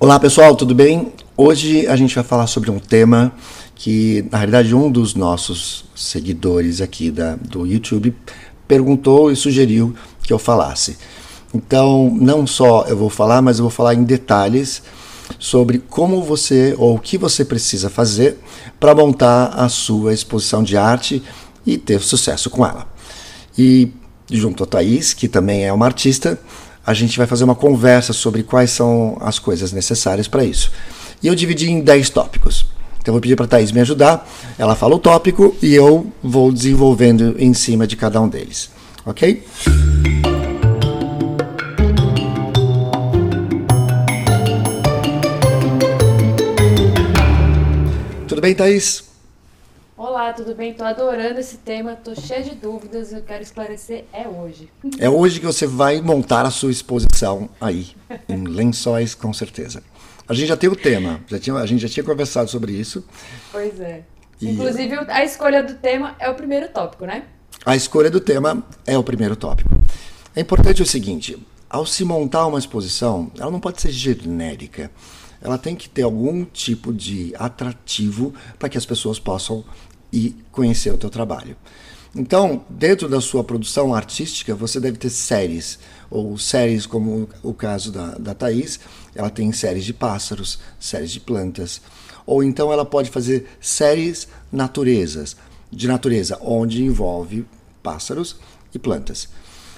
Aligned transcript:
Olá 0.00 0.18
pessoal, 0.18 0.56
tudo 0.56 0.74
bem? 0.74 1.12
Hoje 1.36 1.86
a 1.86 1.94
gente 1.96 2.14
vai 2.14 2.24
falar 2.24 2.46
sobre 2.46 2.70
um 2.70 2.78
tema 2.78 3.32
que, 3.74 4.24
na 4.30 4.38
realidade, 4.38 4.74
um 4.74 4.90
dos 4.90 5.14
nossos 5.14 5.84
seguidores 5.94 6.80
aqui 6.80 7.10
da, 7.10 7.36
do 7.36 7.66
YouTube 7.66 8.14
perguntou 8.66 9.30
e 9.30 9.36
sugeriu 9.36 9.94
que 10.22 10.32
eu 10.32 10.38
falasse. 10.38 10.96
Então, 11.54 12.10
não 12.20 12.46
só 12.46 12.84
eu 12.88 12.96
vou 12.96 13.10
falar, 13.10 13.40
mas 13.40 13.58
eu 13.58 13.64
vou 13.64 13.70
falar 13.70 13.94
em 13.94 14.02
detalhes 14.02 14.82
sobre 15.38 15.78
como 15.78 16.22
você 16.22 16.74
ou 16.78 16.96
o 16.96 16.98
que 16.98 17.16
você 17.16 17.44
precisa 17.44 17.88
fazer 17.88 18.38
para 18.80 18.94
montar 18.94 19.46
a 19.48 19.68
sua 19.68 20.12
exposição 20.12 20.62
de 20.62 20.76
arte 20.76 21.22
e 21.64 21.78
ter 21.78 22.00
sucesso 22.00 22.50
com 22.50 22.66
ela. 22.66 22.86
E 23.56 23.90
junto 24.30 24.64
a 24.64 24.66
Thaís, 24.66 25.14
que 25.14 25.28
também 25.28 25.64
é 25.64 25.72
uma 25.72 25.86
artista, 25.86 26.38
a 26.86 26.92
gente 26.92 27.16
vai 27.16 27.26
fazer 27.26 27.44
uma 27.44 27.54
conversa 27.54 28.12
sobre 28.12 28.42
quais 28.42 28.70
são 28.70 29.16
as 29.20 29.38
coisas 29.38 29.72
necessárias 29.72 30.28
para 30.28 30.44
isso. 30.44 30.70
E 31.22 31.26
eu 31.26 31.34
dividi 31.34 31.70
em 31.70 31.80
10 31.80 32.10
tópicos. 32.10 32.66
Então 33.00 33.12
eu 33.12 33.14
vou 33.14 33.20
pedir 33.20 33.36
para 33.36 33.46
a 33.46 33.48
Thaís 33.48 33.72
me 33.72 33.80
ajudar. 33.80 34.28
Ela 34.58 34.74
fala 34.74 34.94
o 34.94 34.98
tópico 34.98 35.56
e 35.62 35.74
eu 35.74 36.12
vou 36.22 36.52
desenvolvendo 36.52 37.36
em 37.38 37.54
cima 37.54 37.86
de 37.86 37.96
cada 37.96 38.20
um 38.20 38.28
deles. 38.28 38.70
Ok? 39.06 39.44
Tudo 48.26 48.40
bem, 48.40 48.54
Thaís? 48.54 49.13
Olá, 50.14 50.32
tudo 50.32 50.54
bem? 50.54 50.72
Tô 50.72 50.84
adorando 50.84 51.40
esse 51.40 51.56
tema, 51.56 51.96
tô 51.96 52.14
cheia 52.14 52.40
de 52.40 52.54
dúvidas, 52.54 53.12
eu 53.12 53.20
quero 53.20 53.42
esclarecer 53.42 54.04
é 54.12 54.28
hoje. 54.28 54.70
É 55.00 55.10
hoje 55.10 55.40
que 55.40 55.46
você 55.46 55.66
vai 55.66 56.00
montar 56.00 56.46
a 56.46 56.52
sua 56.52 56.70
exposição 56.70 57.50
aí, 57.60 57.88
em 58.28 58.44
lençóis, 58.46 59.12
com 59.12 59.32
certeza. 59.32 59.82
A 60.28 60.32
gente 60.32 60.46
já 60.46 60.56
tem 60.56 60.70
o 60.70 60.76
tema, 60.76 61.20
já 61.26 61.36
tinha, 61.40 61.56
a 61.56 61.66
gente 61.66 61.80
já 61.80 61.88
tinha 61.88 62.04
conversado 62.04 62.48
sobre 62.48 62.70
isso. 62.70 63.04
Pois 63.50 63.80
é. 63.80 64.04
E... 64.40 64.50
Inclusive, 64.50 64.94
a 65.08 65.24
escolha 65.24 65.64
do 65.64 65.74
tema 65.74 66.14
é 66.20 66.30
o 66.30 66.34
primeiro 66.36 66.68
tópico, 66.68 67.04
né? 67.06 67.24
A 67.66 67.74
escolha 67.74 68.08
do 68.08 68.20
tema 68.20 68.64
é 68.86 68.96
o 68.96 69.02
primeiro 69.02 69.34
tópico. 69.34 69.68
É 70.36 70.40
importante 70.40 70.80
o 70.80 70.86
seguinte: 70.86 71.44
ao 71.68 71.84
se 71.84 72.04
montar 72.04 72.46
uma 72.46 72.60
exposição, 72.60 73.32
ela 73.36 73.50
não 73.50 73.58
pode 73.58 73.82
ser 73.82 73.90
genérica. 73.90 74.92
Ela 75.42 75.58
tem 75.58 75.74
que 75.76 75.88
ter 75.90 76.02
algum 76.02 76.44
tipo 76.44 76.90
de 76.90 77.34
atrativo 77.36 78.32
para 78.58 78.68
que 78.68 78.78
as 78.78 78.86
pessoas 78.86 79.18
possam 79.18 79.62
ir 80.14 80.36
conhecer 80.52 80.92
o 80.92 80.98
teu 80.98 81.10
trabalho. 81.10 81.56
Então, 82.16 82.64
dentro 82.70 83.08
da 83.08 83.20
sua 83.20 83.42
produção 83.42 83.92
artística, 83.92 84.54
você 84.54 84.78
deve 84.78 84.96
ter 84.96 85.10
séries, 85.10 85.80
ou 86.08 86.38
séries 86.38 86.86
como 86.86 87.28
o 87.42 87.52
caso 87.52 87.90
da, 87.90 88.12
da 88.12 88.34
Thaís, 88.34 88.78
ela 89.14 89.28
tem 89.28 89.50
séries 89.50 89.84
de 89.84 89.92
pássaros, 89.92 90.60
séries 90.78 91.10
de 91.10 91.18
plantas, 91.18 91.80
ou 92.24 92.42
então 92.42 92.72
ela 92.72 92.84
pode 92.84 93.10
fazer 93.10 93.46
séries 93.60 94.28
naturezas, 94.52 95.36
de 95.72 95.88
natureza, 95.88 96.38
onde 96.40 96.84
envolve 96.84 97.44
pássaros 97.82 98.36
e 98.72 98.78
plantas. 98.78 99.28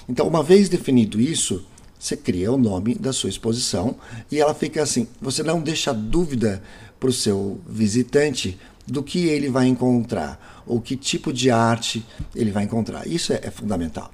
Então, 0.07 0.27
uma 0.27 0.43
vez 0.43 0.69
definido 0.69 1.19
isso, 1.19 1.65
você 1.99 2.15
cria 2.15 2.51
o 2.51 2.57
nome 2.57 2.93
da 2.93 3.11
sua 3.11 3.31
exposição 3.31 3.95
e 4.31 4.39
ela 4.39 4.53
fica 4.53 4.83
assim. 4.83 5.07
Você 5.19 5.41
não 5.41 5.59
deixa 5.59 5.91
dúvida 5.91 6.61
para 6.99 7.09
o 7.09 7.13
seu 7.13 7.59
visitante 7.67 8.59
do 8.87 9.03
que 9.03 9.27
ele 9.27 9.49
vai 9.49 9.67
encontrar, 9.67 10.63
ou 10.65 10.79
que 10.79 10.95
tipo 10.95 11.33
de 11.33 11.51
arte 11.51 12.05
ele 12.33 12.51
vai 12.51 12.63
encontrar. 12.63 13.05
Isso 13.05 13.33
é, 13.33 13.41
é 13.43 13.51
fundamental. 13.51 14.11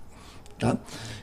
Tá? 0.57 0.77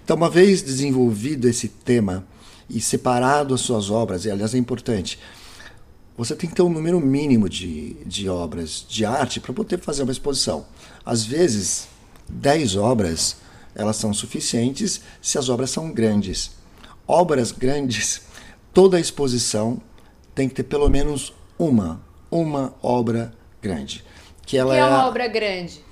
Então, 0.05 0.17
uma 0.17 0.31
vez 0.31 0.63
desenvolvido 0.63 1.49
esse 1.49 1.69
tema 1.69 2.25
e 2.69 2.81
separado 2.81 3.53
as 3.53 3.61
suas 3.61 3.91
obras, 3.91 4.25
e 4.25 4.31
aliás 4.31 4.55
é 4.55 4.59
importante, 4.59 5.19
você 6.17 6.37
tem 6.37 6.49
que 6.49 6.55
ter 6.55 6.63
um 6.63 6.69
número 6.69 7.01
mínimo 7.01 7.49
de, 7.49 7.95
de 8.07 8.29
obras 8.29 8.85
de 8.89 9.05
arte 9.05 9.41
para 9.41 9.53
poder 9.53 9.81
fazer 9.81 10.03
uma 10.03 10.13
exposição. 10.13 10.67
Às 11.05 11.25
vezes, 11.25 11.89
10 12.29 12.77
obras 12.77 13.37
elas 13.75 13.97
são 13.97 14.13
suficientes 14.13 15.01
se 15.23 15.39
as 15.39 15.49
obras 15.49 15.71
são 15.71 15.91
grandes. 15.91 16.51
Obras 17.07 17.53
grandes, 17.53 18.23
toda 18.73 19.01
exposição 19.01 19.81
tem 20.35 20.49
que 20.49 20.57
ter 20.57 20.65
pelo 20.65 20.89
menos 20.89 21.33
uma, 21.59 22.01
uma 22.31 22.75
obra 22.83 23.33
grande. 23.61 24.05
Que 24.47 24.57
ela 24.57 24.75
que 24.75 24.81
é, 24.81 24.83
é 24.83 24.87
uma 24.87 25.07
obra 25.07 25.29
grande? 25.29 25.85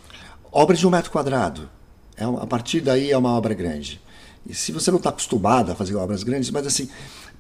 Obra 0.51 0.77
de 0.77 0.87
um 0.87 0.91
metro 0.91 1.11
quadrado. 1.11 1.69
É, 2.17 2.25
a 2.25 2.47
partir 2.47 2.81
daí 2.81 3.11
é 3.11 3.17
uma 3.17 3.31
obra 3.31 3.55
grande. 3.55 4.01
E 4.47 4.55
se 4.55 4.73
você 4.73 4.91
não 4.91 4.99
está 4.99 5.11
acostumado 5.11 5.71
a 5.71 5.75
fazer 5.75 5.95
obras 5.95 6.23
grandes, 6.23 6.51
mas 6.51 6.67
assim, 6.67 6.89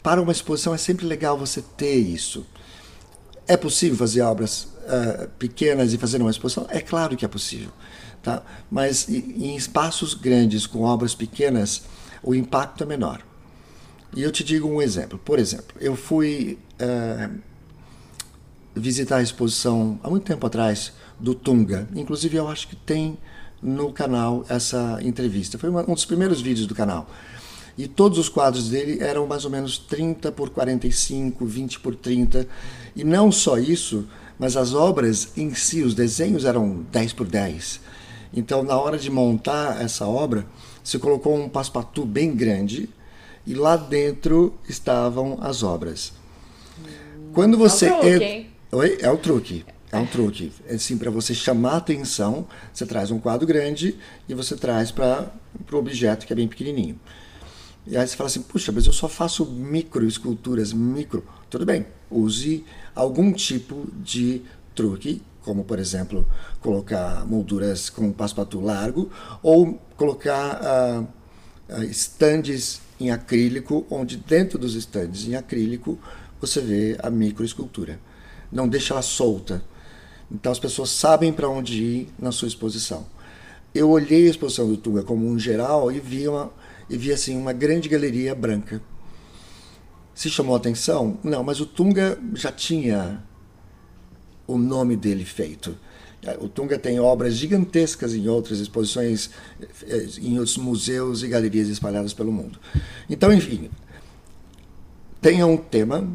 para 0.03 0.21
uma 0.21 0.33
exposição 0.33 0.75
é 0.75 0.79
sempre 0.79 1.07
legal 1.07 1.37
você 1.37 1.63
ter 1.77 1.97
isso. 1.97 2.47
É 3.47 3.57
possível 3.57 3.97
fazer 3.97 4.21
obras 4.21 4.65
uh, 4.65 5.29
pequenas 5.39 5.93
e 5.93 5.99
fazer 5.99 6.21
uma 6.21 6.31
exposição? 6.31 6.67
É 6.69 6.81
claro 6.81 7.17
que 7.17 7.25
é 7.25 7.29
possível. 7.29 7.73
Tá? 8.23 8.43
Mas 8.71 9.09
em 9.09 9.57
espaços 9.57 10.13
grandes, 10.13 10.67
com 10.67 10.83
obras 10.83 11.15
pequenas, 11.15 11.83
o 12.23 12.35
impacto 12.35 12.85
é 12.85 12.87
menor. 12.87 13.23
E 14.15 14.23
eu 14.23 14.31
te 14.31 14.45
digo 14.45 14.69
um 14.69 14.81
exemplo. 14.83 15.19
Por 15.19 15.39
exemplo, 15.39 15.77
eu 15.81 15.97
fui 15.97 16.59
uh, 16.81 17.39
visitar 18.79 19.17
a 19.17 19.23
exposição 19.23 19.99
há 20.03 20.09
muito 20.09 20.25
tempo 20.25 20.47
atrás 20.47 20.93
do 21.19 21.35
Tunga. 21.35 21.89
Inclusive, 21.95 22.37
eu 22.37 22.49
acho 22.49 22.69
que 22.69 22.77
tem 22.77 23.19
no 23.63 23.93
canal 23.93 24.45
essa 24.49 24.99
entrevista. 25.03 25.59
Foi 25.59 25.69
uma, 25.69 25.83
um 25.83 25.95
dos 25.95 26.05
primeiros 26.05 26.41
vídeos 26.41 26.67
do 26.67 26.75
canal. 26.75 27.09
E 27.77 27.87
todos 27.87 28.19
os 28.19 28.29
quadros 28.29 28.69
dele 28.69 29.03
eram 29.03 29.27
mais 29.27 29.45
ou 29.45 29.51
menos 29.51 29.79
30 29.79 30.33
por 30.33 30.51
45, 30.51 31.45
20 31.45 31.81
por 31.81 31.95
30. 31.95 32.47
E 32.97 33.05
não 33.05 33.31
só 33.31 33.59
isso, 33.59 34.07
mas 34.39 34.57
as 34.57 34.75
obras 34.75 35.33
em 35.37 35.55
si, 35.55 35.83
os 35.83 35.95
desenhos 35.95 36.45
eram 36.45 36.85
10 36.91 37.13
por 37.13 37.27
10. 37.27 37.81
Então, 38.33 38.63
na 38.63 38.77
hora 38.79 38.99
de 38.99 39.11
montar 39.11 39.81
essa 39.81 40.07
obra, 40.07 40.47
se 40.83 40.99
colocou 40.99 41.37
um 41.37 41.49
paspatu 41.49 42.05
bem 42.05 42.35
grande 42.35 42.89
e 43.47 43.55
lá 43.55 43.77
dentro 43.77 44.55
estavam 44.69 45.39
as 45.41 45.63
obras. 45.63 46.13
Quando 47.33 47.57
você 47.57 47.91
o 47.91 48.01
truque, 48.01 48.25
hein? 48.25 48.51
Oi? 48.71 48.99
É 49.01 49.11
o 49.11 49.17
truque. 49.17 49.65
É 49.91 49.97
um 49.97 50.05
truque. 50.05 50.53
É 50.67 50.75
assim, 50.75 50.99
para 50.99 51.11
você 51.11 51.35
chamar 51.35 51.73
a 51.73 51.77
atenção, 51.79 52.47
você 52.71 52.85
traz 52.85 53.11
um 53.11 53.19
quadro 53.19 53.47
grande 53.47 53.97
e 54.29 54.35
você 54.35 54.55
traz 54.57 54.91
para 54.91 55.33
o 55.73 55.77
objeto 55.77 56.27
que 56.27 56.35
é 56.35 56.37
bem 56.37 56.47
pequenininho. 56.47 57.01
E 57.87 57.97
aí 57.97 58.07
você 58.07 58.15
fala 58.15 58.29
assim, 58.29 58.43
puxa, 58.43 58.71
mas 58.71 58.85
eu 58.85 58.93
só 58.93 59.09
faço 59.09 59.47
micro 59.47 60.07
esculturas, 60.07 60.75
micro. 60.75 61.25
Tudo 61.49 61.65
bem, 61.65 61.87
use 62.11 62.63
algum 62.95 63.33
tipo 63.33 63.89
de 64.03 64.43
truque, 64.75 65.23
como 65.41 65.65
por 65.65 65.79
exemplo, 65.79 66.29
colocar 66.61 67.25
molduras 67.25 67.89
com 67.89 68.13
paspatu 68.13 68.61
largo 68.61 69.11
ou 69.43 69.81
colocar 69.97 70.61
uh, 70.61 71.75
uh, 71.75 71.83
estandes 71.85 72.83
em 73.01 73.11
acrílico, 73.11 73.87
onde 73.89 74.19
dentro 74.19 74.59
dos 74.59 74.75
estandes 74.75 75.27
em 75.27 75.37
acrílico 75.37 75.99
você 76.39 76.61
vê 76.61 76.99
a 77.03 77.09
microescultura. 77.09 77.99
Não 78.51 78.69
deixa 78.69 78.95
ela 78.95 79.03
solta. 79.03 79.63
Então 80.31 80.53
as 80.53 80.59
pessoas 80.59 80.91
sabem 80.91 81.33
para 81.33 81.49
onde 81.49 81.83
ir 81.83 82.09
na 82.19 82.33
sua 82.33 82.49
exposição. 82.49 83.07
Eu 83.75 83.91
olhei 83.91 84.27
a 84.27 84.31
exposição 84.31 84.69
do 84.69 84.77
Tunga 84.77 85.03
como 85.03 85.27
um 85.27 85.39
geral 85.39 85.91
e 85.93 86.01
vi 86.01 86.27
uma 86.29 86.51
e 86.91 86.97
vi 86.97 87.13
assim 87.13 87.37
uma 87.37 87.53
grande 87.53 87.89
galeria 87.89 88.35
branca. 88.35 88.81
Se 90.15 90.31
chamou 90.31 90.55
a 90.55 90.59
atenção? 90.59 91.19
Não, 91.23 91.45
mas 91.45 91.61
o 91.61 91.67
Tunga 91.67 92.19
já 92.35 92.51
tinha 92.51 93.23
o 94.47 94.57
nome 94.57 94.97
dele 94.97 95.25
feito. 95.25 95.77
O 96.41 96.49
Tunga 96.49 96.79
tem 96.79 96.99
obras 96.99 97.35
gigantescas 97.35 98.15
em 98.15 98.27
outras 98.27 98.59
exposições, 98.59 99.31
eh, 99.87 100.07
em 100.21 100.39
outros 100.39 100.57
museus 100.57 101.23
e 101.23 101.29
galerias 101.29 101.69
espalhadas 101.69 102.13
pelo 102.13 102.33
mundo. 102.33 102.59
Então, 103.09 103.33
enfim, 103.33 103.71
tenha 105.21 105.47
um 105.47 105.57
tema 105.57 106.11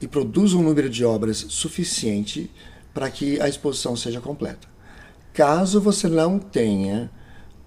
e 0.00 0.06
produza 0.06 0.56
um 0.56 0.62
número 0.62 0.88
de 0.90 1.04
obras 1.04 1.46
suficiente 1.48 2.50
para 2.92 3.10
que 3.10 3.40
a 3.40 3.48
exposição 3.48 3.96
seja 3.96 4.20
completa. 4.20 4.68
Caso 5.32 5.80
você 5.80 6.08
não 6.08 6.38
tenha 6.38 7.10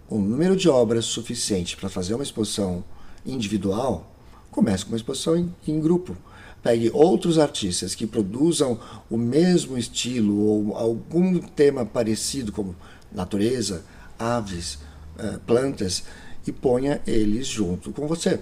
um 0.09 0.19
número 0.19 0.55
de 0.55 0.67
obras 0.67 1.05
suficiente 1.05 1.77
para 1.77 1.89
fazer 1.89 2.15
uma 2.15 2.23
exposição 2.23 2.83
individual, 3.25 4.11
comece 4.49 4.83
com 4.83 4.91
uma 4.91 4.97
exposição 4.97 5.37
em, 5.37 5.53
em 5.67 5.79
grupo 5.79 6.17
pegue 6.61 6.91
outros 6.93 7.37
artistas 7.37 7.95
que 7.95 8.05
produzam 8.05 8.79
o 9.09 9.17
mesmo 9.17 9.77
estilo 9.77 10.37
ou 10.37 10.75
algum 10.75 11.39
tema 11.39 11.85
parecido, 11.85 12.51
como 12.51 12.75
natureza, 13.11 13.83
aves, 14.17 14.79
eh, 15.17 15.39
plantas, 15.45 16.03
e 16.45 16.51
ponha 16.51 17.01
eles 17.05 17.47
junto 17.47 17.91
com 17.91 18.07
você. 18.07 18.39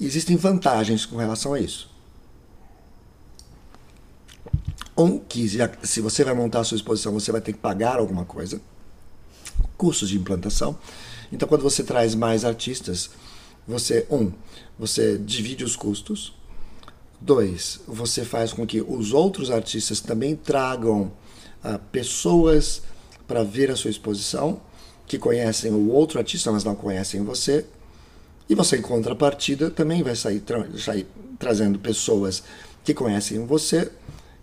Existem 0.00 0.36
vantagens 0.36 1.04
com 1.04 1.16
relação 1.16 1.54
a 1.54 1.60
isso. 1.60 1.90
Um, 5.00 5.18
que 5.18 5.48
se 5.82 6.00
você 6.00 6.24
vai 6.24 6.34
montar 6.34 6.60
a 6.60 6.64
sua 6.64 6.76
exposição, 6.76 7.12
você 7.12 7.32
vai 7.32 7.40
ter 7.40 7.52
que 7.52 7.58
pagar 7.58 7.98
alguma 7.98 8.24
coisa, 8.24 8.60
custos 9.76 10.10
de 10.10 10.18
implantação. 10.18 10.78
Então, 11.32 11.48
quando 11.48 11.62
você 11.62 11.82
traz 11.82 12.14
mais 12.14 12.44
artistas, 12.44 13.10
você, 13.66 14.06
um, 14.10 14.32
você 14.78 15.16
divide 15.16 15.64
os 15.64 15.76
custos, 15.76 16.34
Dois, 17.20 17.80
você 17.86 18.24
faz 18.24 18.50
com 18.50 18.66
que 18.66 18.80
os 18.80 19.12
outros 19.12 19.50
artistas 19.50 20.00
também 20.00 20.34
tragam 20.34 21.12
ah, 21.62 21.78
pessoas 21.92 22.80
para 23.28 23.44
ver 23.44 23.70
a 23.70 23.76
sua 23.76 23.90
exposição, 23.90 24.58
que 25.06 25.18
conhecem 25.18 25.70
o 25.70 25.90
outro 25.90 26.18
artista, 26.18 26.50
mas 26.50 26.64
não 26.64 26.74
conhecem 26.74 27.22
você. 27.22 27.66
E 28.48 28.54
você, 28.54 28.78
em 28.78 28.82
contrapartida, 28.82 29.70
também 29.70 30.02
vai 30.02 30.16
sair, 30.16 30.40
tra 30.40 30.66
sair 30.78 31.06
trazendo 31.38 31.78
pessoas 31.78 32.42
que 32.82 32.94
conhecem 32.94 33.44
você 33.44 33.90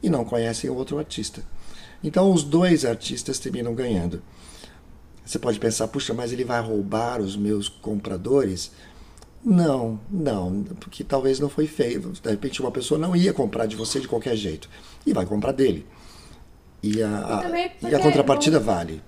e 0.02 0.10
não 0.10 0.24
conhecem 0.24 0.70
o 0.70 0.76
outro 0.76 0.98
artista. 0.98 1.44
Então, 2.04 2.32
os 2.32 2.44
dois 2.44 2.86
artistas 2.86 3.40
terminam 3.40 3.74
ganhando. 3.74 4.22
Você 5.26 5.38
pode 5.38 5.60
pensar, 5.60 5.88
puxa, 5.88 6.14
mas 6.14 6.32
ele 6.32 6.46
vai 6.46 6.62
roubar 6.62 7.20
os 7.20 7.36
meus 7.36 7.68
compradores? 7.68 8.72
Não, 9.44 10.00
não, 10.10 10.64
porque 10.80 11.04
talvez 11.04 11.40
não 11.40 11.50
foi 11.50 11.68
feito. 11.68 12.10
De 12.12 12.30
repente, 12.30 12.62
uma 12.62 12.72
pessoa 12.72 12.98
não 12.98 13.16
ia 13.16 13.34
comprar 13.34 13.66
de 13.66 13.76
você 13.76 14.00
de 14.00 14.08
qualquer 14.08 14.36
jeito 14.36 14.70
e 15.06 15.14
vai 15.14 15.26
comprar 15.26 15.52
dele. 15.52 15.86
E 16.82 17.02
a, 17.02 17.40
a, 17.40 17.90
e 17.90 17.96
a 17.96 18.00
contrapartida 18.00 18.60
vamos, 18.60 18.76
vale. 18.76 19.02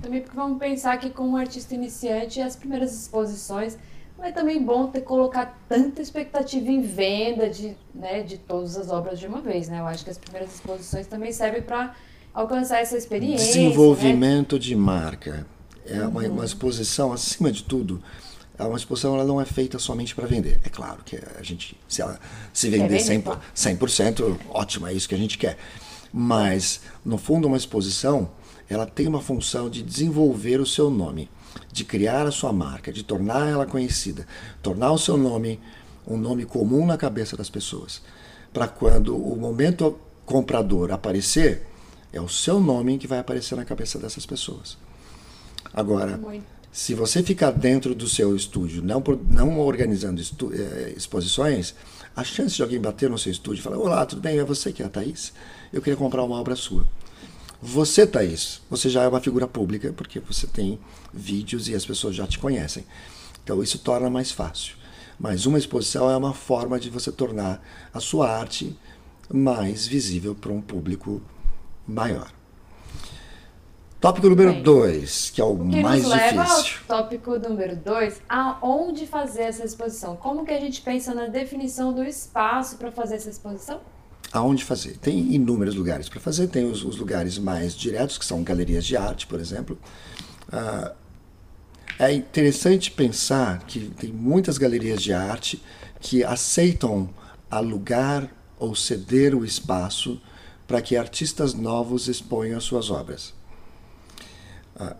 Também 0.00 0.20
porque 0.20 0.36
vamos 0.36 0.58
pensar 0.58 0.98
que, 0.98 1.10
como 1.10 1.36
artista 1.36 1.74
iniciante, 1.74 2.40
as 2.40 2.54
primeiras 2.54 2.92
exposições 2.92 3.76
não 4.18 4.24
é 4.24 4.32
também 4.32 4.62
bom 4.62 4.86
ter 4.86 5.02
colocar 5.02 5.58
tanta 5.68 6.00
expectativa 6.00 6.70
em 6.70 6.80
venda 6.80 7.48
de, 7.48 7.76
né, 7.94 8.22
de 8.22 8.38
todas 8.38 8.76
as 8.76 8.90
obras 8.90 9.18
de 9.18 9.26
uma 9.26 9.40
vez, 9.40 9.68
né? 9.68 9.80
Eu 9.80 9.86
acho 9.86 10.04
que 10.04 10.10
as 10.10 10.18
primeiras 10.18 10.54
exposições 10.54 11.06
também 11.06 11.32
servem 11.32 11.62
para 11.62 11.94
alcançar 12.32 12.80
essa 12.80 12.96
experiência. 12.96 13.46
Desenvolvimento 13.46 14.54
né? 14.54 14.58
de 14.58 14.74
marca. 14.74 15.46
É 15.84 16.00
uhum. 16.00 16.08
uma, 16.08 16.22
uma, 16.28 16.44
exposição, 16.44 17.12
acima 17.12 17.52
de 17.52 17.62
tudo, 17.62 18.02
é 18.58 18.64
uma 18.64 18.76
exposição 18.76 19.14
ela 19.14 19.24
não 19.24 19.40
é 19.40 19.44
feita 19.44 19.78
somente 19.78 20.14
para 20.14 20.26
vender. 20.26 20.58
É 20.64 20.68
claro 20.68 21.02
que 21.04 21.16
a 21.16 21.42
gente, 21.42 21.78
se 21.86 22.02
ela 22.02 22.18
se 22.52 22.68
vender 22.68 22.96
100%, 22.96 23.38
100%, 23.54 24.38
ótimo, 24.48 24.86
é 24.86 24.92
isso 24.92 25.08
que 25.08 25.14
a 25.14 25.18
gente 25.18 25.38
quer. 25.38 25.56
Mas, 26.12 26.80
no 27.04 27.18
fundo, 27.18 27.46
uma 27.46 27.56
exposição, 27.56 28.30
ela 28.68 28.86
tem 28.86 29.06
uma 29.06 29.20
função 29.20 29.70
de 29.70 29.82
desenvolver 29.82 30.58
o 30.60 30.66
seu 30.66 30.90
nome 30.90 31.28
de 31.72 31.84
criar 31.84 32.26
a 32.26 32.30
sua 32.30 32.52
marca, 32.52 32.92
de 32.92 33.02
tornar 33.02 33.48
ela 33.48 33.66
conhecida, 33.66 34.26
tornar 34.62 34.92
o 34.92 34.98
seu 34.98 35.16
nome 35.16 35.60
um 36.06 36.16
nome 36.16 36.44
comum 36.44 36.86
na 36.86 36.96
cabeça 36.96 37.36
das 37.36 37.50
pessoas. 37.50 38.00
Para 38.52 38.68
quando 38.68 39.16
o 39.16 39.36
momento 39.36 39.98
comprador 40.24 40.92
aparecer, 40.92 41.66
é 42.12 42.20
o 42.20 42.28
seu 42.28 42.60
nome 42.60 42.98
que 42.98 43.06
vai 43.06 43.18
aparecer 43.18 43.56
na 43.56 43.64
cabeça 43.64 43.98
dessas 43.98 44.24
pessoas. 44.24 44.78
Agora, 45.74 46.16
Muito. 46.16 46.44
se 46.72 46.94
você 46.94 47.22
ficar 47.22 47.50
dentro 47.50 47.94
do 47.94 48.08
seu 48.08 48.34
estúdio, 48.34 48.82
não, 48.82 49.02
não 49.28 49.58
organizando 49.58 50.22
eh, 50.52 50.94
exposições, 50.96 51.74
a 52.14 52.24
chance 52.24 52.56
de 52.56 52.62
alguém 52.62 52.80
bater 52.80 53.10
no 53.10 53.18
seu 53.18 53.32
estúdio 53.32 53.60
e 53.60 53.62
falar: 53.62 53.76
Olá, 53.76 54.06
tudo 54.06 54.22
bem? 54.22 54.38
É 54.38 54.44
você 54.44 54.72
que 54.72 54.82
é 54.82 54.86
a 54.86 54.88
Thaís? 54.88 55.32
Eu 55.72 55.82
queria 55.82 55.96
comprar 55.96 56.22
uma 56.22 56.40
obra 56.40 56.56
sua. 56.56 56.86
Você, 57.60 58.06
Thaís, 58.06 58.60
você 58.68 58.88
já 58.88 59.02
é 59.02 59.08
uma 59.08 59.20
figura 59.20 59.46
pública, 59.46 59.92
porque 59.92 60.20
você 60.20 60.46
tem 60.46 60.78
vídeos 61.12 61.68
e 61.68 61.74
as 61.74 61.86
pessoas 61.86 62.14
já 62.14 62.26
te 62.26 62.38
conhecem. 62.38 62.84
Então 63.42 63.62
isso 63.62 63.78
torna 63.78 64.10
mais 64.10 64.30
fácil. 64.30 64.76
Mas 65.18 65.46
uma 65.46 65.58
exposição 65.58 66.10
é 66.10 66.16
uma 66.16 66.34
forma 66.34 66.78
de 66.78 66.90
você 66.90 67.10
tornar 67.10 67.62
a 67.92 68.00
sua 68.00 68.30
arte 68.30 68.78
mais 69.32 69.86
visível 69.86 70.34
para 70.34 70.52
um 70.52 70.60
público 70.60 71.22
maior. 71.86 72.30
Tópico 73.98 74.28
número 74.28 74.62
2, 74.62 75.30
que 75.30 75.40
é 75.40 75.44
o, 75.44 75.54
o 75.54 75.70
que 75.70 75.80
mais 75.80 76.02
nos 76.02 76.12
leva 76.12 76.44
difícil. 76.44 76.76
Ao 76.86 77.02
tópico 77.02 77.38
número 77.38 77.76
2, 77.76 78.22
aonde 78.28 79.06
fazer 79.06 79.44
essa 79.44 79.64
exposição? 79.64 80.16
Como 80.16 80.44
que 80.44 80.52
a 80.52 80.60
gente 80.60 80.82
pensa 80.82 81.14
na 81.14 81.26
definição 81.26 81.94
do 81.94 82.04
espaço 82.04 82.76
para 82.76 82.92
fazer 82.92 83.14
essa 83.14 83.30
exposição? 83.30 83.80
Aonde 84.36 84.64
fazer. 84.64 84.96
Tem 84.98 85.34
inúmeros 85.34 85.74
lugares 85.74 86.08
para 86.08 86.20
fazer, 86.20 86.48
tem 86.48 86.64
os, 86.64 86.84
os, 86.84 86.96
lugares 86.96 87.38
mais 87.38 87.74
diretos, 87.74 88.18
que 88.18 88.24
são 88.24 88.42
galerias 88.42 88.84
de 88.84 88.96
arte, 88.96 89.26
por 89.26 89.40
exemplo. 89.40 89.78
Ah, 90.52 90.92
é 91.98 92.12
interessante 92.12 92.90
pensar 92.90 93.60
que 93.66 93.90
tem 93.98 94.12
muitas 94.12 94.58
galerias 94.58 95.02
de 95.02 95.12
arte 95.12 95.62
que 96.00 96.22
aceitam 96.22 97.08
alugar 97.50 98.30
ou 98.58 98.74
ceder 98.74 99.34
o 99.34 99.44
espaço 99.44 100.20
para 100.66 100.82
que 100.82 100.96
artistas 100.96 101.54
novos 101.54 102.08
exponham 102.08 102.58
as 102.58 102.64
suas 102.64 102.90
obras. 102.90 103.32
Ah, 104.78 104.96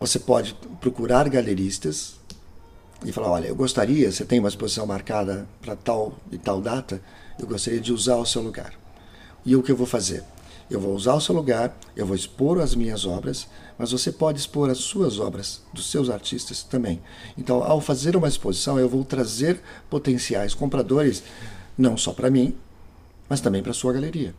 você 0.00 0.18
pode 0.18 0.54
procurar 0.80 1.28
galeristas 1.28 2.14
e 3.04 3.12
falar: 3.12 3.30
olha, 3.30 3.48
eu 3.48 3.56
gostaria, 3.56 4.10
você 4.10 4.24
tem 4.24 4.38
uma 4.38 4.48
exposição 4.48 4.86
marcada 4.86 5.46
para 5.60 5.76
tal 5.76 6.16
e 6.30 6.38
tal 6.38 6.60
data, 6.60 7.00
eu 7.38 7.46
gostaria 7.46 7.80
de 7.80 7.92
usar 7.92 8.16
o 8.16 8.26
seu 8.26 8.42
lugar. 8.42 8.74
E 9.44 9.54
o 9.54 9.62
que 9.62 9.72
eu 9.72 9.76
vou 9.76 9.86
fazer? 9.86 10.24
Eu 10.70 10.80
vou 10.80 10.94
usar 10.94 11.14
o 11.14 11.20
seu 11.20 11.34
lugar, 11.34 11.74
eu 11.96 12.04
vou 12.04 12.14
expor 12.14 12.60
as 12.60 12.74
minhas 12.74 13.06
obras, 13.06 13.48
mas 13.78 13.90
você 13.92 14.12
pode 14.12 14.38
expor 14.38 14.68
as 14.68 14.78
suas 14.78 15.18
obras, 15.18 15.62
dos 15.72 15.90
seus 15.90 16.10
artistas 16.10 16.62
também. 16.62 17.00
Então, 17.38 17.62
ao 17.62 17.80
fazer 17.80 18.16
uma 18.16 18.28
exposição, 18.28 18.78
eu 18.78 18.88
vou 18.88 19.02
trazer 19.02 19.60
potenciais 19.88 20.52
compradores, 20.52 21.22
não 21.76 21.96
só 21.96 22.12
para 22.12 22.30
mim, 22.30 22.54
mas 23.28 23.40
também 23.40 23.62
para 23.62 23.70
a 23.70 23.74
sua 23.74 23.94
galeria. 23.94 24.34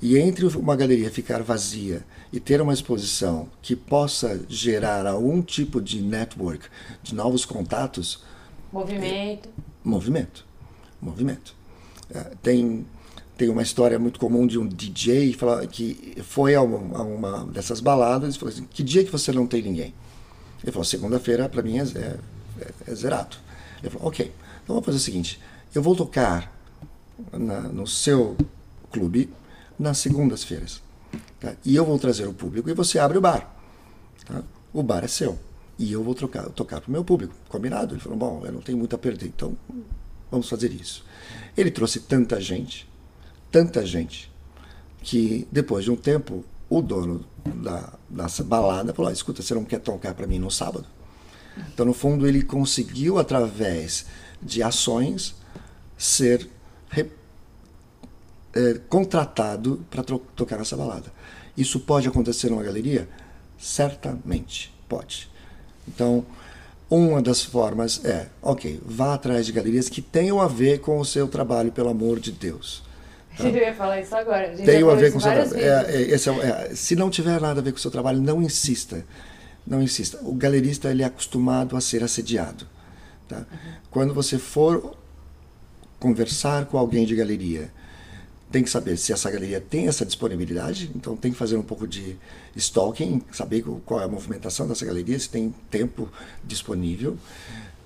E 0.00 0.18
entre 0.18 0.46
uma 0.46 0.76
galeria 0.76 1.10
ficar 1.10 1.42
vazia 1.42 2.04
e 2.32 2.38
ter 2.38 2.60
uma 2.60 2.72
exposição 2.72 3.48
que 3.60 3.74
possa 3.74 4.44
gerar 4.48 5.06
algum 5.06 5.40
tipo 5.40 5.80
de 5.80 6.00
network, 6.00 6.66
de 7.02 7.14
novos 7.14 7.44
contatos. 7.44 8.22
Movimento. 8.72 9.48
É, 9.48 9.52
movimento. 9.84 10.44
Movimento. 11.00 11.54
Tem, 12.42 12.84
tem 13.36 13.48
uma 13.48 13.62
história 13.62 13.98
muito 13.98 14.18
comum 14.18 14.46
de 14.46 14.58
um 14.58 14.66
DJ 14.66 15.36
que 15.70 16.22
foi 16.22 16.54
a 16.54 16.62
uma 16.62 17.44
dessas 17.46 17.80
baladas 17.80 18.34
e 18.34 18.38
falou 18.38 18.52
assim: 18.52 18.64
Que 18.64 18.82
dia 18.82 19.04
que 19.04 19.10
você 19.10 19.32
não 19.32 19.46
tem 19.46 19.62
ninguém? 19.62 19.94
Ele 20.62 20.72
falou: 20.72 20.84
Segunda-feira 20.84 21.48
para 21.48 21.62
mim 21.62 21.78
é, 21.78 21.82
é, 21.82 22.18
é, 22.86 22.94
zerado. 22.94 23.36
Ele 23.80 23.90
falou: 23.90 24.08
Ok, 24.08 24.26
então 24.62 24.74
vamos 24.74 24.84
fazer 24.84 24.98
o 24.98 25.00
seguinte: 25.00 25.40
eu 25.74 25.82
vou 25.82 25.96
tocar 25.96 26.52
na, 27.32 27.60
no 27.60 27.86
seu 27.86 28.36
clube 28.90 29.30
nas 29.78 29.98
segundas-feiras. 29.98 30.82
Tá? 31.40 31.54
E 31.64 31.74
eu 31.74 31.84
vou 31.84 31.98
trazer 31.98 32.26
o 32.26 32.32
público 32.32 32.70
e 32.70 32.74
você 32.74 32.98
abre 32.98 33.18
o 33.18 33.20
bar. 33.20 33.50
Tá? 34.26 34.42
O 34.72 34.82
bar 34.82 35.04
é 35.04 35.08
seu. 35.08 35.38
E 35.78 35.90
eu 35.90 36.04
vou 36.04 36.14
trocar, 36.14 36.48
tocar 36.50 36.80
para 36.80 36.88
o 36.88 36.92
meu 36.92 37.02
público. 37.02 37.34
Combinado? 37.48 37.94
Ele 37.94 38.00
falou: 38.00 38.18
Bom, 38.18 38.42
eu 38.44 38.52
não 38.52 38.60
tenho 38.60 38.78
muito 38.78 38.94
a 38.94 38.98
perder, 38.98 39.26
então 39.26 39.56
vamos 40.32 40.48
fazer 40.48 40.72
isso. 40.72 41.04
Ele 41.56 41.70
trouxe 41.70 42.00
tanta 42.00 42.40
gente, 42.40 42.88
tanta 43.50 43.84
gente, 43.86 44.32
que 45.02 45.46
depois 45.52 45.84
de 45.84 45.90
um 45.90 45.96
tempo, 45.96 46.44
o 46.68 46.80
dono 46.80 47.24
da, 47.44 47.92
dessa 48.08 48.42
balada 48.42 48.94
falou: 48.94 49.12
escuta, 49.12 49.42
você 49.42 49.54
não 49.54 49.64
quer 49.64 49.78
tocar 49.78 50.14
para 50.14 50.26
mim 50.26 50.38
no 50.38 50.50
sábado? 50.50 50.86
Então, 51.72 51.84
no 51.84 51.92
fundo, 51.92 52.26
ele 52.26 52.42
conseguiu, 52.42 53.18
através 53.18 54.06
de 54.42 54.62
ações, 54.62 55.34
ser 55.98 56.48
re, 56.88 57.10
é, 58.54 58.80
contratado 58.88 59.84
para 59.90 60.02
tocar 60.02 60.56
nessa 60.56 60.76
balada. 60.76 61.12
Isso 61.56 61.78
pode 61.78 62.08
acontecer 62.08 62.48
numa 62.48 62.62
galeria? 62.62 63.06
Certamente 63.58 64.72
pode. 64.88 65.30
Então, 65.86 66.24
uma 66.92 67.22
das 67.22 67.42
formas 67.42 68.04
é, 68.04 68.26
ok, 68.42 68.78
vá 68.84 69.14
atrás 69.14 69.46
de 69.46 69.52
galerias 69.52 69.88
que 69.88 70.02
tenham 70.02 70.40
a 70.40 70.46
ver 70.46 70.80
com 70.80 70.98
o 70.98 71.04
seu 71.04 71.26
trabalho, 71.26 71.72
pelo 71.72 71.88
amor 71.88 72.20
de 72.20 72.30
Deus. 72.30 72.82
Tá? 73.36 73.44
Eu 73.48 73.56
ia 73.56 73.74
falar 73.74 74.00
isso 74.00 74.14
agora. 74.14 74.54
Tem 74.56 74.82
a 74.82 74.94
ver 74.94 75.10
com 75.10 75.18
o 75.18 75.20
seu 75.20 75.32
trabalho. 75.32 75.56
É, 75.56 76.10
é, 76.10 76.14
é, 76.14 76.74
se 76.74 76.94
não 76.94 77.08
tiver 77.08 77.40
nada 77.40 77.60
a 77.60 77.62
ver 77.62 77.72
com 77.72 77.78
o 77.78 77.80
seu 77.80 77.90
trabalho, 77.90 78.20
não 78.20 78.42
insista. 78.42 79.06
Não 79.66 79.82
insista. 79.82 80.18
O 80.22 80.34
galerista 80.34 80.90
ele 80.90 81.02
é 81.02 81.06
acostumado 81.06 81.76
a 81.76 81.80
ser 81.80 82.04
assediado. 82.04 82.66
Tá? 83.26 83.38
Uhum. 83.38 83.72
Quando 83.90 84.12
você 84.12 84.38
for 84.38 84.94
conversar 85.98 86.66
com 86.66 86.76
alguém 86.76 87.06
de 87.06 87.14
galeria 87.14 87.70
tem 88.52 88.62
que 88.62 88.70
saber 88.70 88.96
se 88.98 89.12
essa 89.12 89.30
galeria 89.30 89.60
tem 89.60 89.88
essa 89.88 90.04
disponibilidade, 90.04 90.90
então 90.94 91.16
tem 91.16 91.32
que 91.32 91.38
fazer 91.38 91.56
um 91.56 91.62
pouco 91.62 91.86
de 91.86 92.16
stalking, 92.54 93.22
saber 93.32 93.64
qual 93.86 94.00
é 94.00 94.04
a 94.04 94.08
movimentação 94.08 94.68
dessa 94.68 94.84
galeria, 94.84 95.18
se 95.18 95.28
tem 95.28 95.54
tempo 95.70 96.08
disponível. 96.44 97.16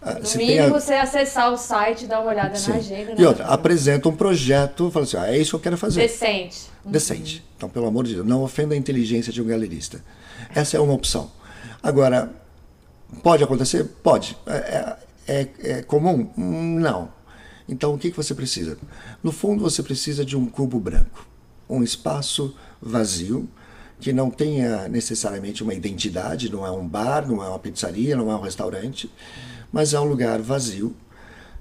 Ah, 0.02 0.14
no 0.14 0.26
se 0.26 0.37
mínimo, 0.37 0.66
a... 0.66 0.80
você 0.80 0.94
acessar 0.94 1.52
o 1.52 1.56
site, 1.56 2.06
dar 2.06 2.20
uma 2.20 2.30
olhada 2.30 2.56
Sim. 2.56 2.70
na 2.70 2.76
agenda. 2.76 3.14
E 3.16 3.25
outra, 3.25 3.46
apresenta 3.46 4.08
um 4.08 4.14
projeto, 4.14 4.90
fala 4.90 5.04
assim, 5.04 5.16
ah, 5.16 5.32
é 5.32 5.38
isso 5.38 5.50
que 5.50 5.56
eu 5.56 5.61
quero 5.61 5.78
fazer. 5.78 6.00
Decente. 6.02 6.66
Uhum. 6.85 6.90
Decente. 6.90 7.44
Então, 7.56 7.68
pelo 7.68 7.87
amor 7.87 8.04
de 8.04 8.14
Deus, 8.14 8.26
não 8.26 8.42
ofenda 8.42 8.75
a 8.75 8.76
inteligência 8.76 9.32
de 9.32 9.40
um 9.40 9.46
galerista. 9.46 10.04
Essa 10.54 10.76
é 10.76 10.80
uma 10.80 10.92
opção. 10.92 11.30
Agora, 11.82 12.30
pode 13.23 13.42
acontecer? 13.42 13.85
Pode. 14.02 14.37
É, 14.46 14.96
é, 15.26 15.49
é 15.62 15.82
comum? 15.82 16.30
Não. 16.37 17.15
Então, 17.68 17.94
o 17.94 17.99
que, 17.99 18.11
que 18.11 18.16
você 18.16 18.35
precisa? 18.35 18.78
No 19.23 19.32
fundo, 19.32 19.62
você 19.62 19.82
precisa 19.82 20.25
de 20.25 20.37
um 20.37 20.46
cubo 20.46 20.78
branco, 20.78 21.26
um 21.68 21.82
espaço 21.82 22.54
vazio 22.80 23.49
que 23.99 24.12
não 24.12 24.30
tenha 24.30 24.88
necessariamente 24.88 25.62
uma 25.62 25.75
identidade, 25.75 26.52
não 26.52 26.66
é 26.66 26.70
um 26.70 26.87
bar, 26.87 27.26
não 27.26 27.42
é 27.42 27.49
uma 27.49 27.58
pizzaria, 27.58 28.14
não 28.14 28.30
é 28.30 28.37
um 28.37 28.40
restaurante, 28.40 29.11
mas 29.73 29.94
é 29.94 30.00
um 30.00 30.04
lugar 30.04 30.40
vazio 30.40 30.94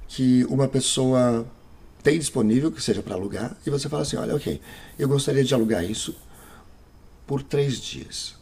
que 0.08 0.46
uma 0.46 0.68
pessoa 0.68 1.46
tem 2.04 2.20
disponível, 2.20 2.72
que 2.72 2.84
seja 2.84 3.02
para 3.02 3.16
alugar, 3.16 3.58
e 3.66 3.70
você 3.70 3.90
fala 3.90 4.04
assim: 4.04 4.18
olha, 4.18 4.36
ok, 4.36 4.62
eu 5.00 5.08
gostaria 5.08 5.44
de 5.44 5.54
alugar 5.54 5.84
isso 5.84 6.16
por 7.26 7.42
três 7.42 7.80
dias. 7.80 8.36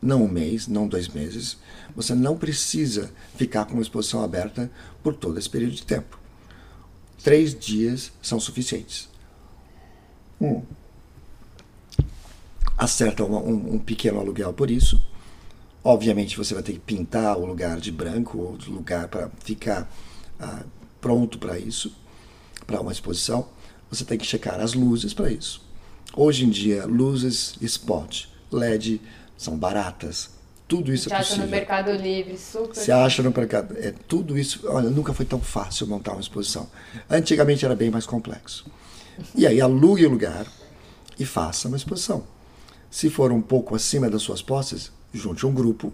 Não 0.00 0.24
um 0.24 0.28
mês, 0.28 0.66
não 0.66 0.86
dois 0.88 1.08
meses. 1.08 1.56
Você 1.94 2.14
não 2.14 2.36
precisa 2.36 3.10
ficar 3.36 3.64
com 3.64 3.74
uma 3.74 3.82
exposição 3.82 4.22
aberta 4.22 4.70
por 5.02 5.14
todo 5.14 5.38
esse 5.38 5.48
período 5.48 5.74
de 5.74 5.84
tempo. 5.84 6.21
Três 7.22 7.54
dias 7.54 8.10
são 8.20 8.40
suficientes. 8.40 9.08
Um, 10.40 10.62
acerta 12.76 13.24
um, 13.24 13.74
um 13.74 13.78
pequeno 13.78 14.18
aluguel 14.18 14.52
por 14.52 14.70
isso. 14.70 15.00
Obviamente 15.84 16.36
você 16.36 16.54
vai 16.54 16.62
ter 16.62 16.72
que 16.72 16.80
pintar 16.80 17.36
o 17.38 17.46
lugar 17.46 17.80
de 17.80 17.92
branco 17.92 18.38
ou 18.38 18.56
de 18.56 18.68
lugar 18.70 19.08
para 19.08 19.30
ficar 19.44 19.88
ah, 20.38 20.64
pronto 21.00 21.38
para 21.38 21.58
isso, 21.58 21.94
para 22.66 22.80
uma 22.80 22.92
exposição. 22.92 23.48
Você 23.90 24.04
tem 24.04 24.18
que 24.18 24.26
checar 24.26 24.60
as 24.60 24.74
luzes 24.74 25.14
para 25.14 25.30
isso. 25.30 25.64
Hoje 26.14 26.44
em 26.44 26.50
dia, 26.50 26.86
luzes 26.86 27.54
spot, 27.60 28.26
LED 28.50 29.00
são 29.36 29.56
baratas. 29.56 30.30
Tudo 30.72 30.90
isso 30.90 31.10
Você 31.10 31.14
é 31.14 31.18
acha 31.18 31.24
possível. 31.24 31.44
no 31.44 31.50
Mercado 31.50 31.92
Livre, 31.92 32.38
super. 32.38 32.74
Você 32.74 32.90
acha 32.90 33.22
no 33.22 33.30
mercado. 33.30 33.76
É, 33.76 33.92
tudo 34.08 34.38
isso. 34.38 34.60
Olha, 34.64 34.88
nunca 34.88 35.12
foi 35.12 35.26
tão 35.26 35.38
fácil 35.38 35.86
montar 35.86 36.12
uma 36.12 36.20
exposição. 36.22 36.66
Antigamente 37.10 37.62
era 37.62 37.76
bem 37.76 37.90
mais 37.90 38.06
complexo. 38.06 38.64
E 39.34 39.46
aí 39.46 39.60
alugue 39.60 40.06
o 40.06 40.08
lugar 40.08 40.46
e 41.18 41.26
faça 41.26 41.68
uma 41.68 41.76
exposição. 41.76 42.26
Se 42.90 43.10
for 43.10 43.30
um 43.32 43.42
pouco 43.42 43.74
acima 43.74 44.08
das 44.08 44.22
suas 44.22 44.40
posses, 44.40 44.90
junte 45.12 45.44
um 45.44 45.52
grupo, 45.52 45.92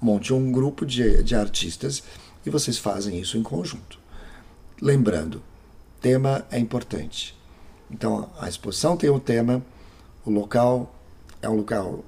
monte 0.00 0.32
um 0.32 0.52
grupo 0.52 0.86
de, 0.86 1.20
de 1.24 1.34
artistas 1.34 2.04
e 2.46 2.50
vocês 2.50 2.78
fazem 2.78 3.18
isso 3.18 3.36
em 3.36 3.42
conjunto. 3.42 3.98
Lembrando, 4.80 5.42
tema 6.00 6.46
é 6.48 6.60
importante. 6.60 7.36
Então 7.90 8.30
a 8.38 8.48
exposição 8.48 8.96
tem 8.96 9.10
um 9.10 9.18
tema, 9.18 9.60
o 10.24 10.30
local 10.30 10.94
é 11.42 11.48
um 11.48 11.56
local 11.56 12.04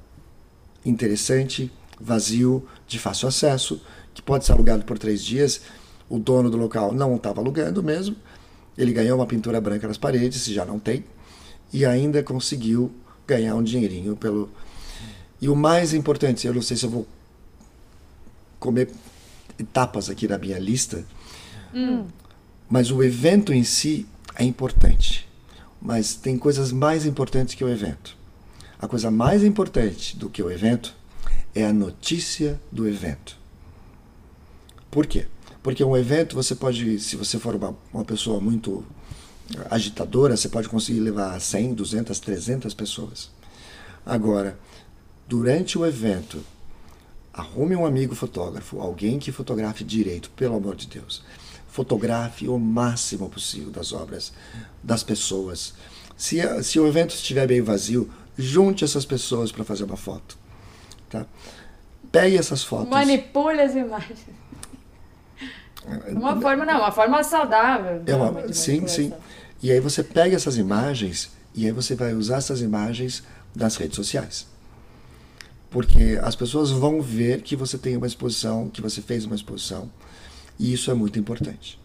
interessante, 0.84 1.72
vazio, 2.04 2.66
de 2.86 2.98
fácil 2.98 3.28
acesso, 3.28 3.80
que 4.12 4.20
pode 4.20 4.44
ser 4.44 4.52
alugado 4.52 4.84
por 4.84 4.98
três 4.98 5.24
dias. 5.24 5.62
O 6.08 6.18
dono 6.18 6.50
do 6.50 6.56
local 6.56 6.92
não 6.92 7.16
estava 7.16 7.40
alugando 7.40 7.82
mesmo. 7.82 8.14
Ele 8.76 8.92
ganhou 8.92 9.18
uma 9.18 9.26
pintura 9.26 9.60
branca 9.60 9.88
nas 9.88 9.96
paredes, 9.96 10.42
se 10.42 10.52
já 10.52 10.64
não 10.64 10.78
tem, 10.78 11.04
e 11.72 11.86
ainda 11.86 12.22
conseguiu 12.22 12.92
ganhar 13.26 13.54
um 13.54 13.62
dinheirinho 13.62 14.14
pelo. 14.16 14.50
E 15.40 15.48
o 15.48 15.56
mais 15.56 15.94
importante, 15.94 16.46
eu 16.46 16.54
não 16.54 16.62
sei 16.62 16.76
se 16.76 16.84
eu 16.84 16.90
vou 16.90 17.06
comer 18.58 18.90
etapas 19.58 20.10
aqui 20.10 20.28
na 20.28 20.38
minha 20.38 20.58
lista, 20.58 21.04
mas 22.68 22.90
o 22.90 23.02
evento 23.02 23.52
em 23.52 23.64
si 23.64 24.06
é 24.34 24.44
importante. 24.44 25.28
Mas 25.80 26.14
tem 26.14 26.38
coisas 26.38 26.72
mais 26.72 27.04
importantes 27.04 27.54
que 27.54 27.64
o 27.64 27.68
evento. 27.68 28.16
A 28.80 28.88
coisa 28.88 29.10
mais 29.10 29.44
importante 29.44 30.16
do 30.16 30.30
que 30.30 30.42
o 30.42 30.50
evento 30.50 30.94
é 31.54 31.64
a 31.64 31.72
notícia 31.72 32.60
do 32.70 32.88
evento. 32.88 33.36
Por 34.90 35.06
quê? 35.06 35.26
Porque 35.62 35.82
um 35.82 35.96
evento 35.96 36.34
você 36.34 36.54
pode, 36.54 36.98
se 37.00 37.16
você 37.16 37.38
for 37.38 37.54
uma, 37.54 37.74
uma 37.92 38.04
pessoa 38.04 38.40
muito 38.40 38.84
agitadora, 39.70 40.36
você 40.36 40.48
pode 40.48 40.68
conseguir 40.68 41.00
levar 41.00 41.40
100, 41.40 41.74
200, 41.74 42.20
300 42.20 42.74
pessoas. 42.74 43.30
Agora, 44.04 44.58
durante 45.26 45.78
o 45.78 45.86
evento, 45.86 46.44
arrume 47.32 47.74
um 47.74 47.86
amigo 47.86 48.14
fotógrafo, 48.14 48.80
alguém 48.80 49.18
que 49.18 49.32
fotografe 49.32 49.82
direito, 49.84 50.30
pelo 50.30 50.56
amor 50.56 50.76
de 50.76 50.86
Deus. 50.86 51.22
Fotografe 51.68 52.46
o 52.48 52.58
máximo 52.58 53.28
possível 53.28 53.70
das 53.70 53.92
obras, 53.92 54.32
das 54.82 55.02
pessoas. 55.02 55.74
Se, 56.16 56.36
se 56.62 56.78
o 56.78 56.86
evento 56.86 57.14
estiver 57.14 57.46
bem 57.46 57.60
vazio, 57.60 58.08
junte 58.38 58.84
essas 58.84 59.04
pessoas 59.04 59.50
para 59.50 59.64
fazer 59.64 59.84
uma 59.84 59.96
foto. 59.96 60.43
Tá? 61.20 61.26
Pegue 62.10 62.36
essas 62.36 62.62
fotos. 62.64 62.88
Manipule 62.88 63.60
as 63.60 63.74
imagens. 63.74 64.18
Uma 66.08 66.40
forma, 66.40 66.64
não, 66.64 66.78
uma 66.78 66.90
forma 66.92 67.22
saudável. 67.22 68.02
É 68.06 68.14
uma- 68.16 68.42
de 68.42 68.56
sim, 68.56 68.86
sim. 68.88 69.12
E 69.62 69.70
aí 69.70 69.78
você 69.80 70.02
pega 70.02 70.34
essas 70.34 70.56
imagens 70.56 71.30
e 71.54 71.66
aí 71.66 71.72
você 71.72 71.94
vai 71.94 72.14
usar 72.14 72.38
essas 72.38 72.60
imagens 72.60 73.22
nas 73.54 73.76
redes 73.76 73.94
sociais. 73.96 74.46
Porque 75.70 76.18
as 76.22 76.34
pessoas 76.34 76.70
vão 76.70 77.00
ver 77.02 77.42
que 77.42 77.54
você 77.54 77.76
tem 77.78 77.96
uma 77.96 78.06
exposição, 78.06 78.68
que 78.68 78.80
você 78.80 79.02
fez 79.02 79.24
uma 79.24 79.34
exposição, 79.34 79.90
e 80.58 80.72
isso 80.72 80.90
é 80.90 80.94
muito 80.94 81.18
importante. 81.18 81.78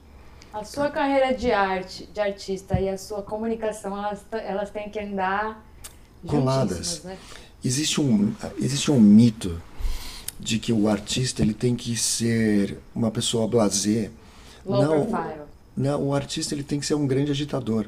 A 0.53 0.63
sua 0.63 0.89
carreira 0.89 1.33
de 1.33 1.51
arte, 1.51 2.07
de 2.11 2.19
artista 2.19 2.79
e 2.79 2.89
a 2.89 2.97
sua 2.97 3.21
comunicação, 3.21 3.95
elas, 3.97 4.25
elas 4.31 4.69
têm 4.71 4.89
que 4.89 4.99
andar 4.99 5.63
Coladas. 6.25 7.03
né? 7.03 7.17
Existe 7.63 7.99
um, 7.99 8.33
existe 8.59 8.91
um 8.91 8.99
mito 8.99 9.61
de 10.39 10.57
que 10.57 10.71
o 10.71 10.87
artista 10.87 11.41
ele 11.41 11.53
tem 11.53 11.75
que 11.75 11.97
ser 11.97 12.77
uma 12.95 13.11
pessoa 13.11 13.47
blasé. 13.47 14.09
Low 14.65 14.81
Não, 14.81 15.05
profile. 15.05 15.41
não, 15.75 16.07
o 16.07 16.13
artista 16.13 16.53
ele 16.53 16.63
tem 16.63 16.79
que 16.79 16.85
ser 16.85 16.93
um 16.93 17.05
grande 17.05 17.31
agitador. 17.31 17.87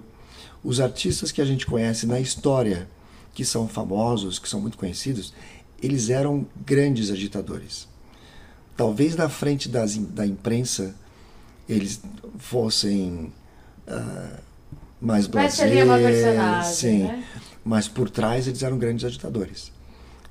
Os 0.63 0.79
artistas 0.79 1.31
que 1.31 1.41
a 1.41 1.45
gente 1.45 1.65
conhece 1.65 2.05
na 2.05 2.19
história, 2.19 2.87
que 3.33 3.45
são 3.45 3.67
famosos, 3.67 4.37
que 4.37 4.49
são 4.49 4.59
muito 4.59 4.77
conhecidos, 4.77 5.33
eles 5.81 6.09
eram 6.09 6.45
grandes 6.65 7.09
agitadores. 7.09 7.87
Talvez 8.75 9.15
na 9.15 9.29
frente 9.29 9.69
das, 9.69 9.95
da 9.95 10.25
imprensa 10.25 10.93
eles 11.67 12.01
fossem 12.37 13.31
ah, 13.87 14.39
mais 14.99 15.27
Mas 15.27 15.53
seria 15.53 15.85
uma 15.85 15.97
blasé, 15.97 16.23
personagem, 16.23 16.73
sim, 16.73 17.03
né? 17.03 17.23
Mas 17.63 17.87
por 17.87 18.09
trás 18.09 18.47
eles 18.47 18.63
eram 18.63 18.77
grandes 18.77 19.05
agitadores. 19.05 19.71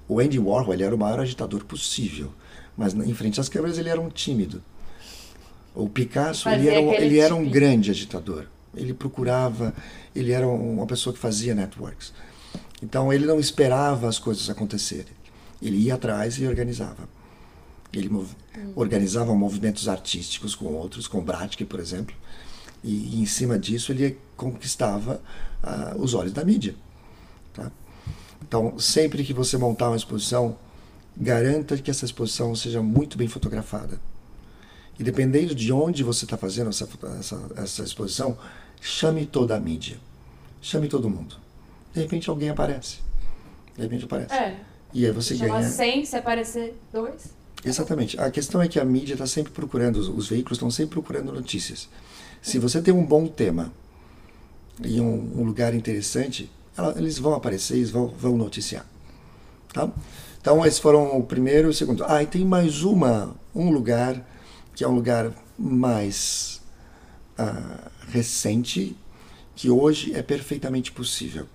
O 0.09 0.19
Andy 0.21 0.39
Warhol 0.39 0.75
ele 0.75 0.83
era 0.83 0.95
o 0.95 0.99
maior 0.99 1.21
agitador 1.21 1.65
possível, 1.65 2.33
mas 2.77 2.95
em 2.95 3.15
frente 3.15 3.41
às 3.41 3.49
câmeras 3.49 3.79
ele 3.79 3.89
era 3.89 4.01
um 4.01 4.09
tímido. 4.09 4.63
O 5.75 5.89
Picasso 5.89 6.49
ele 6.49 6.69
era, 6.69 6.81
um- 6.81 6.93
ele 6.93 7.19
era 7.19 7.35
um 7.35 7.39
tipinho. 7.39 7.53
grande 7.55 7.91
agitador. 7.91 8.47
Ele 8.75 8.93
procurava, 8.93 9.73
ele 10.15 10.33
era 10.33 10.47
um- 10.47 10.75
uma 10.79 10.87
pessoa 10.87 11.13
que 11.13 11.19
fazia 11.19 11.55
networks. 11.55 12.13
Então 12.83 13.13
ele 13.13 13.27
não 13.27 13.39
esperava 13.39 14.09
as 14.09 14.19
coisas 14.19 14.49
acontecerem. 14.51 15.13
Ele 15.63 15.77
ia 15.77 15.95
atrás 15.95 16.39
e 16.39 16.47
organizava. 16.47 17.09
Ele 17.93 18.09
mov- 18.09 18.35
organizava 18.75 19.35
movimentos 19.35 19.89
artísticos 19.89 20.55
com 20.55 20.67
outros, 20.67 21.07
com 21.07 21.21
Bratsky, 21.21 21.65
por 21.65 21.79
exemplo, 21.81 22.15
e, 22.83 23.17
e 23.17 23.21
em 23.21 23.27
cima 23.27 23.59
disso 23.59 23.93
ele 23.93 24.19
conquistava 24.37 25.21
ah, 25.63 25.95
os 25.99 26.15
olhos 26.15 26.33
da 26.33 26.45
mídia. 26.45 26.75
Tá? 27.53 27.71
Então, 28.43 28.79
sempre 28.79 29.25
que 29.25 29.33
você 29.33 29.57
montar 29.57 29.89
uma 29.89 29.97
exposição, 29.97 30.57
garanta 31.17 31.77
que 31.77 31.91
essa 31.91 32.05
exposição 32.05 32.55
seja 32.55 32.83
muito 32.83 33.17
bem 33.17 33.29
fotografada. 33.29 34.01
E 34.99 35.03
dependendo 35.03 35.55
de 35.55 35.73
onde 35.73 36.03
você 36.03 36.25
está 36.25 36.37
fazendo 36.37 36.71
essa, 36.71 36.89
essa, 37.19 37.51
essa 37.57 37.83
exposição, 37.83 38.37
chame 38.81 39.25
toda 39.27 39.57
a 39.57 39.61
mídia. 39.61 39.99
Chame 40.61 40.89
todo 40.89 41.09
mundo. 41.09 41.37
De 41.95 42.01
repente 42.01 42.29
alguém 42.29 42.51
aparece. 42.51 42.99
De 43.77 43.83
repente 43.83 44.05
aparece. 44.05 44.35
É. 44.35 44.57
E 44.93 45.07
aí 45.07 45.13
você 45.13 45.37
Chama 45.37 45.59
ganha. 45.61 45.69
100, 45.69 46.05
se 46.05 46.17
aparecer 46.17 46.75
dois. 46.93 47.31
Exatamente. 47.65 48.19
A 48.21 48.31
questão 48.31 48.61
é 48.61 48.69
que 48.69 48.79
a 48.79 48.85
mídia 48.85 49.15
está 49.15 49.27
sempre 49.27 49.53
procurando, 49.53 49.97
os, 49.97 50.09
os 50.09 50.29
veículos 50.29 50.57
estão 50.57 50.71
sempre 50.71 50.95
procurando 50.95 51.33
notícias. 51.33 51.89
Se 52.43 52.59
você 52.59 52.81
tem 52.81 52.93
um 52.93 53.05
bom 53.05 53.27
tema 53.27 53.73
e 54.85 55.01
um, 55.01 55.41
um 55.41 55.45
lugar 55.45 55.75
interessante, 55.75 56.51
eles 56.97 57.19
vão 57.19 57.35
aparecer, 57.35 57.77
eles 57.77 57.91
vão, 57.91 58.09
vão 58.09 58.37
noticiar. 58.37 58.87
Tá? 59.73 59.89
Então, 60.41 60.65
esses 60.65 60.79
foram 60.79 61.19
o 61.19 61.23
primeiro 61.23 61.69
e 61.69 61.71
o 61.71 61.75
segundo. 61.75 62.05
Ah, 62.07 62.23
e 62.23 62.27
tem 62.27 62.45
mais 62.45 62.83
uma, 62.83 63.35
um 63.55 63.71
lugar 63.71 64.27
que 64.75 64.83
é 64.83 64.89
um 64.89 64.95
lugar 64.95 65.31
mais 65.59 66.61
ah, 67.37 67.91
recente, 68.09 68.97
que 69.55 69.69
hoje 69.69 70.15
é 70.15 70.23
perfeitamente 70.23 70.91
possível. 70.93 71.47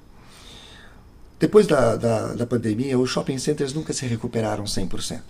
Depois 1.40 1.68
da, 1.68 1.96
da, 1.96 2.34
da 2.34 2.46
pandemia, 2.46 2.98
os 2.98 3.10
shopping 3.10 3.38
centers 3.38 3.74
nunca 3.74 3.94
se 3.94 4.06
recuperaram 4.06 4.64
100%. 4.64 5.22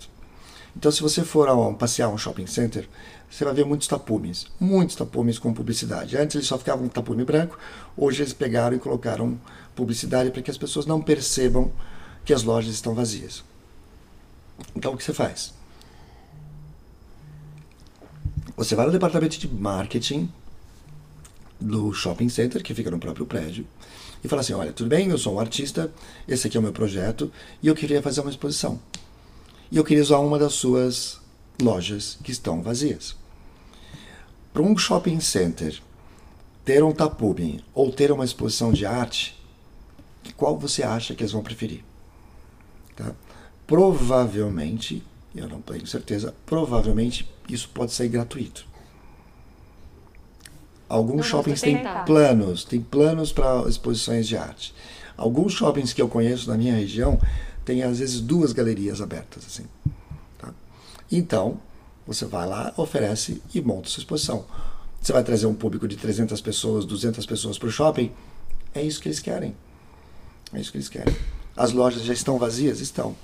Então, 0.76 0.92
se 0.92 1.00
você 1.00 1.24
for 1.24 1.48
a 1.48 1.54
um, 1.54 1.74
passear 1.74 2.08
um 2.10 2.18
shopping 2.18 2.46
center, 2.46 2.86
você 3.30 3.44
vai 3.44 3.54
ver 3.54 3.64
muitos 3.64 3.88
tapumes, 3.88 4.46
muitos 4.60 4.94
tapumes 4.94 5.38
com 5.38 5.52
publicidade. 5.54 6.18
Antes 6.18 6.36
eles 6.36 6.46
só 6.46 6.58
ficavam 6.58 6.84
um 6.84 6.88
tapume 6.88 7.24
branco, 7.24 7.58
hoje 7.96 8.22
eles 8.22 8.34
pegaram 8.34 8.76
e 8.76 8.78
colocaram 8.78 9.40
publicidade 9.74 10.30
para 10.30 10.42
que 10.42 10.50
as 10.50 10.58
pessoas 10.58 10.84
não 10.84 11.00
percebam 11.00 11.72
que 12.26 12.34
as 12.34 12.42
lojas 12.42 12.74
estão 12.74 12.94
vazias. 12.94 13.42
Então, 14.74 14.92
o 14.92 14.96
que 14.98 15.04
você 15.04 15.14
faz? 15.14 15.54
Você 18.54 18.74
vai 18.74 18.86
no 18.86 18.92
departamento 18.92 19.38
de 19.38 19.48
marketing 19.48 20.30
do 21.58 21.92
shopping 21.92 22.28
center, 22.28 22.62
que 22.62 22.74
fica 22.74 22.90
no 22.90 22.98
próprio 22.98 23.24
prédio, 23.24 23.66
e 24.22 24.28
fala 24.28 24.42
assim: 24.42 24.52
Olha, 24.52 24.72
tudo 24.72 24.88
bem, 24.88 25.08
eu 25.08 25.16
sou 25.18 25.34
um 25.34 25.40
artista, 25.40 25.90
esse 26.28 26.46
aqui 26.46 26.56
é 26.56 26.60
o 26.60 26.62
meu 26.62 26.72
projeto, 26.72 27.32
e 27.62 27.68
eu 27.68 27.74
queria 27.74 28.02
fazer 28.02 28.20
uma 28.20 28.30
exposição. 28.30 28.78
E 29.70 29.76
eu 29.76 29.84
queria 29.84 30.02
usar 30.02 30.18
uma 30.18 30.38
das 30.38 30.54
suas 30.54 31.20
lojas 31.60 32.18
que 32.22 32.30
estão 32.30 32.62
vazias. 32.62 33.16
Para 34.52 34.62
um 34.62 34.76
shopping 34.76 35.20
center, 35.20 35.80
ter 36.64 36.82
um 36.82 36.92
tapume 36.92 37.62
ou 37.74 37.92
ter 37.92 38.10
uma 38.10 38.24
exposição 38.24 38.72
de 38.72 38.86
arte, 38.86 39.36
qual 40.36 40.58
você 40.58 40.82
acha 40.82 41.14
que 41.14 41.22
eles 41.22 41.32
vão 41.32 41.42
preferir? 41.42 41.84
Tá? 42.94 43.12
Provavelmente, 43.66 45.02
eu 45.34 45.48
não 45.48 45.60
tenho 45.60 45.86
certeza, 45.86 46.34
provavelmente 46.44 47.28
isso 47.48 47.68
pode 47.68 47.92
ser 47.92 48.08
gratuito. 48.08 48.66
Alguns 50.88 51.16
não, 51.16 51.22
shoppings 51.22 51.60
têm 51.60 51.82
planos, 52.04 52.64
têm 52.64 52.80
planos 52.80 53.32
para 53.32 53.68
exposições 53.68 54.26
de 54.26 54.36
arte. 54.36 54.72
Alguns 55.16 55.52
shoppings 55.52 55.92
que 55.92 56.00
eu 56.00 56.08
conheço 56.08 56.48
na 56.48 56.56
minha 56.56 56.74
região 56.74 57.18
têm 57.66 57.82
às 57.82 57.98
vezes 57.98 58.20
duas 58.20 58.52
galerias 58.52 59.02
abertas 59.02 59.44
assim. 59.44 59.66
Tá? 60.38 60.54
Então, 61.10 61.60
você 62.06 62.24
vai 62.24 62.46
lá, 62.46 62.72
oferece 62.76 63.42
e 63.52 63.60
monta 63.60 63.88
sua 63.88 64.00
exposição. 64.00 64.46
Você 65.02 65.12
vai 65.12 65.22
trazer 65.22 65.46
um 65.46 65.54
público 65.54 65.86
de 65.86 65.96
300 65.96 66.40
pessoas, 66.40 66.84
200 66.86 67.26
pessoas 67.26 67.58
para 67.58 67.68
o 67.68 67.70
shopping? 67.70 68.12
É 68.74 68.82
isso 68.82 69.00
que 69.00 69.08
eles 69.08 69.18
querem. 69.18 69.54
É 70.52 70.60
isso 70.60 70.70
que 70.70 70.78
eles 70.78 70.88
querem. 70.88 71.14
As 71.56 71.72
lojas 71.72 72.02
já 72.02 72.12
estão 72.12 72.38
vazias? 72.38 72.80
Estão. 72.80 73.14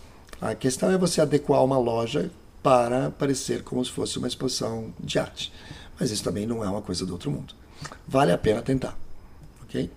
A 0.40 0.54
questão 0.54 0.90
é 0.90 0.99
você 0.99 1.20
adequar 1.20 1.64
uma 1.64 1.78
loja 1.78 2.30
para 2.62 3.11
parecer 3.11 3.62
como 3.62 3.84
se 3.84 3.90
fosse 3.90 4.18
uma 4.18 4.26
exposição 4.26 4.92
de 4.99 5.18
arte. 5.18 5.52
Mas 5.99 6.11
isso 6.11 6.25
também 6.25 6.46
não 6.46 6.64
é 6.64 6.68
uma 6.68 6.82
coisa 6.82 7.06
do 7.06 7.12
outro 7.12 7.30
mundo. 7.30 7.54
Vale 8.06 8.32
a 8.32 8.38
pena 8.38 8.61
tentar. 8.61 8.99
Ok? 9.62 9.90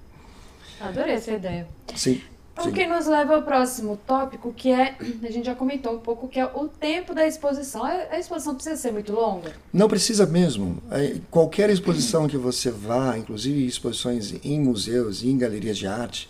Adorei 0.79 1.15
essa 1.15 1.31
ideia. 1.31 1.67
Sim. 1.95 2.21
O 2.57 2.71
que 2.71 2.87
nos 2.87 3.05
leva 3.05 3.35
ao 3.35 3.43
próximo 3.43 3.99
tópico, 4.07 4.53
que 4.53 4.71
é, 4.71 4.95
a 5.23 5.31
gente 5.31 5.45
já 5.45 5.53
comentou 5.53 5.93
um 5.93 5.99
pouco, 5.99 6.27
que 6.27 6.39
é 6.39 6.45
o 6.45 6.69
tempo 6.69 7.13
da 7.13 7.27
exposição. 7.27 7.83
A 7.83 8.17
exposição 8.17 8.55
precisa 8.55 8.77
ser 8.77 8.91
muito 8.91 9.11
longa? 9.11 9.53
Não 9.73 9.89
precisa 9.89 10.25
mesmo. 10.25 10.81
É, 10.89 11.17
qualquer 11.29 11.69
exposição 11.69 12.27
que 12.27 12.37
você 12.37 12.71
vá, 12.71 13.17
inclusive 13.17 13.65
exposições 13.65 14.33
em 14.43 14.59
museus 14.59 15.21
e 15.21 15.29
em 15.29 15.37
galerias 15.37 15.77
de 15.77 15.85
arte, 15.85 16.29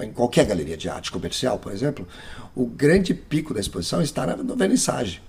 em 0.00 0.12
qualquer 0.12 0.46
galeria 0.46 0.76
de 0.76 0.88
arte 0.88 1.10
comercial, 1.10 1.58
por 1.58 1.72
exemplo, 1.72 2.06
o 2.54 2.66
grande 2.66 3.12
pico 3.12 3.52
da 3.52 3.60
exposição 3.60 4.00
está 4.00 4.26
na, 4.26 4.36
vernissage. 4.54 5.20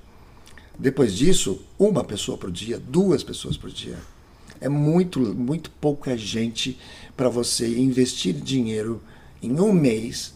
Depois 0.78 1.16
disso, 1.16 1.62
uma 1.78 2.04
pessoa 2.04 2.38
por 2.38 2.51
dia, 2.51 2.80
duas 2.80 3.24
pessoas 3.24 3.58
por 3.58 3.70
dia. 3.70 3.98
É 4.60 4.70
muito, 4.70 5.20
muito 5.20 5.72
pouca 5.72 6.16
gente 6.16 6.78
para 7.18 7.28
você 7.30 7.68
investir 7.80 8.34
dinheiro 8.34 9.01
em 9.42 9.60
um 9.60 9.72
mês, 9.72 10.34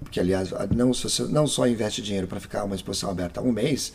porque 0.00 0.18
aliás, 0.20 0.50
não, 0.74 0.92
você 0.92 1.22
não 1.24 1.46
só 1.46 1.66
investe 1.66 2.02
dinheiro 2.02 2.26
para 2.26 2.40
ficar 2.40 2.64
uma 2.64 2.74
exposição 2.74 3.10
aberta 3.10 3.40
um 3.40 3.52
mês, 3.52 3.92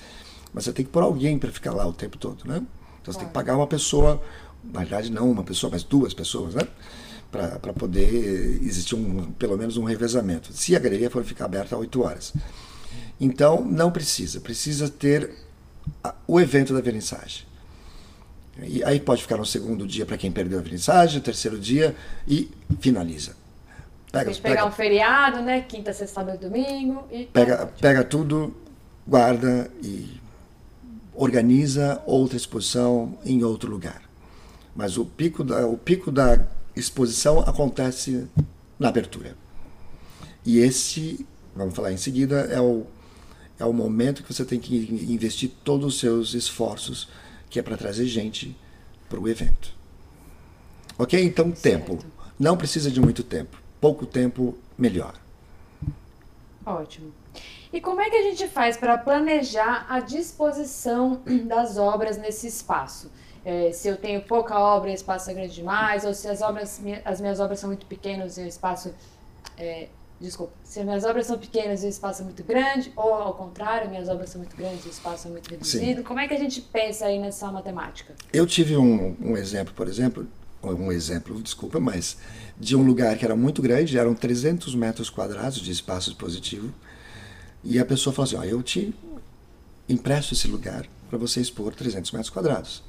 mas 0.53 0.65
você 0.65 0.73
tem 0.73 0.85
que 0.85 0.91
pôr 0.91 1.03
alguém 1.03 1.37
para 1.37 1.51
ficar 1.51 1.73
lá 1.73 1.85
o 1.85 1.93
tempo 1.93 2.17
todo, 2.17 2.45
né? 2.45 2.63
Então 3.01 3.13
você 3.13 3.19
tem 3.19 3.27
que 3.27 3.33
pagar 3.33 3.55
uma 3.55 3.67
pessoa, 3.67 4.21
na 4.63 4.79
verdade 4.79 5.11
não 5.11 5.29
uma 5.29 5.43
pessoa, 5.43 5.71
mas 5.71 5.83
duas 5.83 6.13
pessoas, 6.13 6.55
né? 6.55 6.67
para 7.31 7.73
poder 7.73 8.59
existir 8.63 8.95
um, 8.95 9.31
pelo 9.33 9.57
menos 9.57 9.77
um 9.77 9.83
revezamento, 9.83 10.53
se 10.53 10.75
a 10.75 10.79
galeria 10.79 11.09
for 11.09 11.23
ficar 11.23 11.45
aberta 11.45 11.75
a 11.75 11.77
8 11.77 12.01
horas. 12.01 12.33
Então, 13.19 13.63
não 13.63 13.91
precisa, 13.91 14.39
precisa 14.39 14.89
ter 14.89 15.31
a, 16.03 16.15
o 16.25 16.39
evento 16.39 16.73
da 16.73 16.81
vernissagem. 16.81 17.45
E 18.63 18.83
aí 18.83 18.99
pode 18.99 19.21
ficar 19.21 19.37
no 19.37 19.45
segundo 19.45 19.85
dia 19.85 20.05
para 20.05 20.17
quem 20.17 20.31
perdeu 20.31 20.57
a 20.57 20.61
vernissagem, 20.61 21.21
terceiro 21.21 21.59
dia 21.59 21.95
e 22.27 22.49
finaliza. 22.79 23.35
Pega, 24.11 24.31
pegar 24.31 24.41
pega, 24.41 24.65
um 24.65 24.71
feriado, 24.71 25.41
né? 25.41 25.61
Quinta, 25.61 25.93
sexta, 25.93 26.15
sábado, 26.21 26.39
domingo. 26.39 27.07
E 27.11 27.25
pega, 27.25 27.67
pega 27.79 28.03
tudo, 28.03 28.55
guarda 29.05 29.69
e 29.83 30.19
organiza 31.13 32.01
outra 32.05 32.37
exposição 32.37 33.17
em 33.25 33.43
outro 33.43 33.69
lugar. 33.69 34.01
Mas 34.75 34.97
o 34.97 35.05
pico 35.05 35.43
da, 35.43 35.65
o 35.67 35.77
pico 35.77 36.11
da 36.11 36.39
exposição 36.75 37.39
acontece 37.39 38.27
na 38.79 38.89
abertura. 38.89 39.35
E 40.45 40.59
esse, 40.59 41.25
vamos 41.55 41.75
falar 41.75 41.91
em 41.91 41.97
seguida, 41.97 42.41
é 42.51 42.61
o, 42.61 42.85
é 43.59 43.65
o 43.65 43.73
momento 43.73 44.23
que 44.23 44.33
você 44.33 44.45
tem 44.45 44.59
que 44.59 44.75
investir 45.09 45.51
todos 45.63 45.95
os 45.95 45.99
seus 45.99 46.33
esforços, 46.33 47.09
que 47.49 47.59
é 47.59 47.63
para 47.63 47.75
trazer 47.75 48.05
gente 48.05 48.55
para 49.09 49.19
o 49.19 49.27
evento. 49.27 49.75
Ok? 50.97 51.21
Então, 51.21 51.51
tempo. 51.51 51.93
Certo. 51.93 52.05
Não 52.39 52.55
precisa 52.55 52.91
de 52.91 53.01
muito 53.01 53.23
tempo. 53.23 53.57
Pouco 53.79 54.05
tempo, 54.05 54.57
melhor. 54.77 55.13
Ótimo. 56.65 57.13
E 57.71 57.79
como 57.79 58.01
é 58.01 58.09
que 58.09 58.15
a 58.15 58.23
gente 58.23 58.47
faz 58.47 58.75
para 58.77 58.97
planejar 58.97 59.85
a 59.89 59.99
disposição 59.99 61.21
das 61.47 61.77
obras 61.77 62.17
nesse 62.17 62.47
espaço? 62.47 63.09
é, 63.47 63.71
se 63.71 63.87
eu 63.87 63.95
tenho 63.95 64.21
pouca 64.23 64.59
obra 64.59 64.89
e 64.89 64.91
o 64.91 64.95
espaço 64.95 65.31
é 65.31 65.33
grande 65.33 65.53
demais, 65.53 66.03
ou 66.03 66.13
se 66.13 66.27
as 66.27 66.41
obras, 66.41 66.81
as 67.05 67.21
minhas 67.21 67.39
obras 67.39 67.61
são 67.61 67.69
muito 67.69 67.85
pequenas 67.85 68.37
e 68.37 68.41
o 68.41 68.45
espaço. 68.45 68.93
É, 69.57 69.87
desculpa, 70.19 70.51
se 70.65 70.79
as 70.79 70.85
minhas 70.85 71.05
obras 71.05 71.27
são 71.27 71.39
pequenas 71.39 71.81
e 71.81 71.85
o 71.85 71.89
espaço 71.89 72.23
é 72.23 72.25
muito 72.25 72.43
grande, 72.43 72.91
ou 72.93 73.13
ao 73.13 73.33
contrário, 73.35 73.89
minhas 73.89 74.09
obras 74.09 74.31
são 74.31 74.41
muito 74.41 74.53
grandes 74.53 74.83
e 74.83 74.89
o 74.89 74.91
espaço 74.91 75.29
é 75.29 75.31
muito 75.31 75.49
reduzido. 75.49 75.99
Sim. 75.99 76.03
Como 76.03 76.19
é 76.19 76.27
que 76.27 76.33
a 76.33 76.37
gente 76.37 76.59
pensa 76.59 77.05
aí 77.05 77.17
nessa 77.17 77.49
matemática? 77.49 78.13
Eu 78.33 78.45
tive 78.45 78.75
um, 78.75 79.15
um 79.21 79.37
exemplo, 79.37 79.73
por 79.73 79.87
exemplo, 79.87 80.27
um 80.73 80.91
exemplo, 80.91 81.41
desculpa, 81.41 81.79
mas 81.79 82.17
de 82.59 82.75
um 82.75 82.83
lugar 82.83 83.17
que 83.17 83.25
era 83.25 83.35
muito 83.35 83.61
grande, 83.61 83.97
eram 83.97 84.13
300 84.13 84.73
metros 84.75 85.09
quadrados 85.09 85.59
de 85.59 85.71
espaço 85.71 86.09
expositivo, 86.09 86.73
e 87.63 87.79
a 87.79 87.85
pessoa 87.85 88.13
falou 88.13 88.27
assim: 88.27 88.49
eu 88.49 88.61
te 88.63 88.93
empresto 89.87 90.33
esse 90.33 90.47
lugar 90.47 90.85
para 91.09 91.17
você 91.17 91.39
expor 91.39 91.73
300 91.73 92.11
metros 92.11 92.29
quadrados 92.29 92.83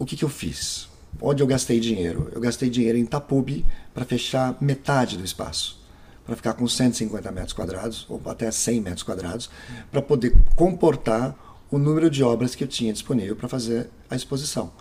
o 0.00 0.06
que, 0.06 0.16
que 0.16 0.24
eu 0.24 0.30
fiz? 0.30 0.88
Onde 1.20 1.42
eu 1.42 1.46
gastei 1.46 1.78
dinheiro? 1.78 2.30
Eu 2.32 2.40
gastei 2.40 2.70
dinheiro 2.70 2.96
em 2.96 3.04
Tapubi 3.04 3.66
para 3.92 4.06
fechar 4.06 4.56
metade 4.58 5.18
do 5.18 5.24
espaço, 5.24 5.78
para 6.24 6.34
ficar 6.34 6.54
com 6.54 6.66
150 6.66 7.30
metros 7.30 7.52
quadrados, 7.52 8.06
ou 8.08 8.18
até 8.24 8.50
100 8.50 8.80
metros 8.80 9.02
quadrados, 9.02 9.50
para 9.92 10.00
poder 10.00 10.34
comportar 10.56 11.36
o 11.70 11.78
número 11.78 12.10
de 12.10 12.22
obras 12.22 12.54
que 12.54 12.64
eu 12.64 12.68
tinha 12.68 12.92
disponível 12.92 13.36
para 13.36 13.48
fazer 13.48 13.88
a 14.08 14.16
exposição. 14.16 14.72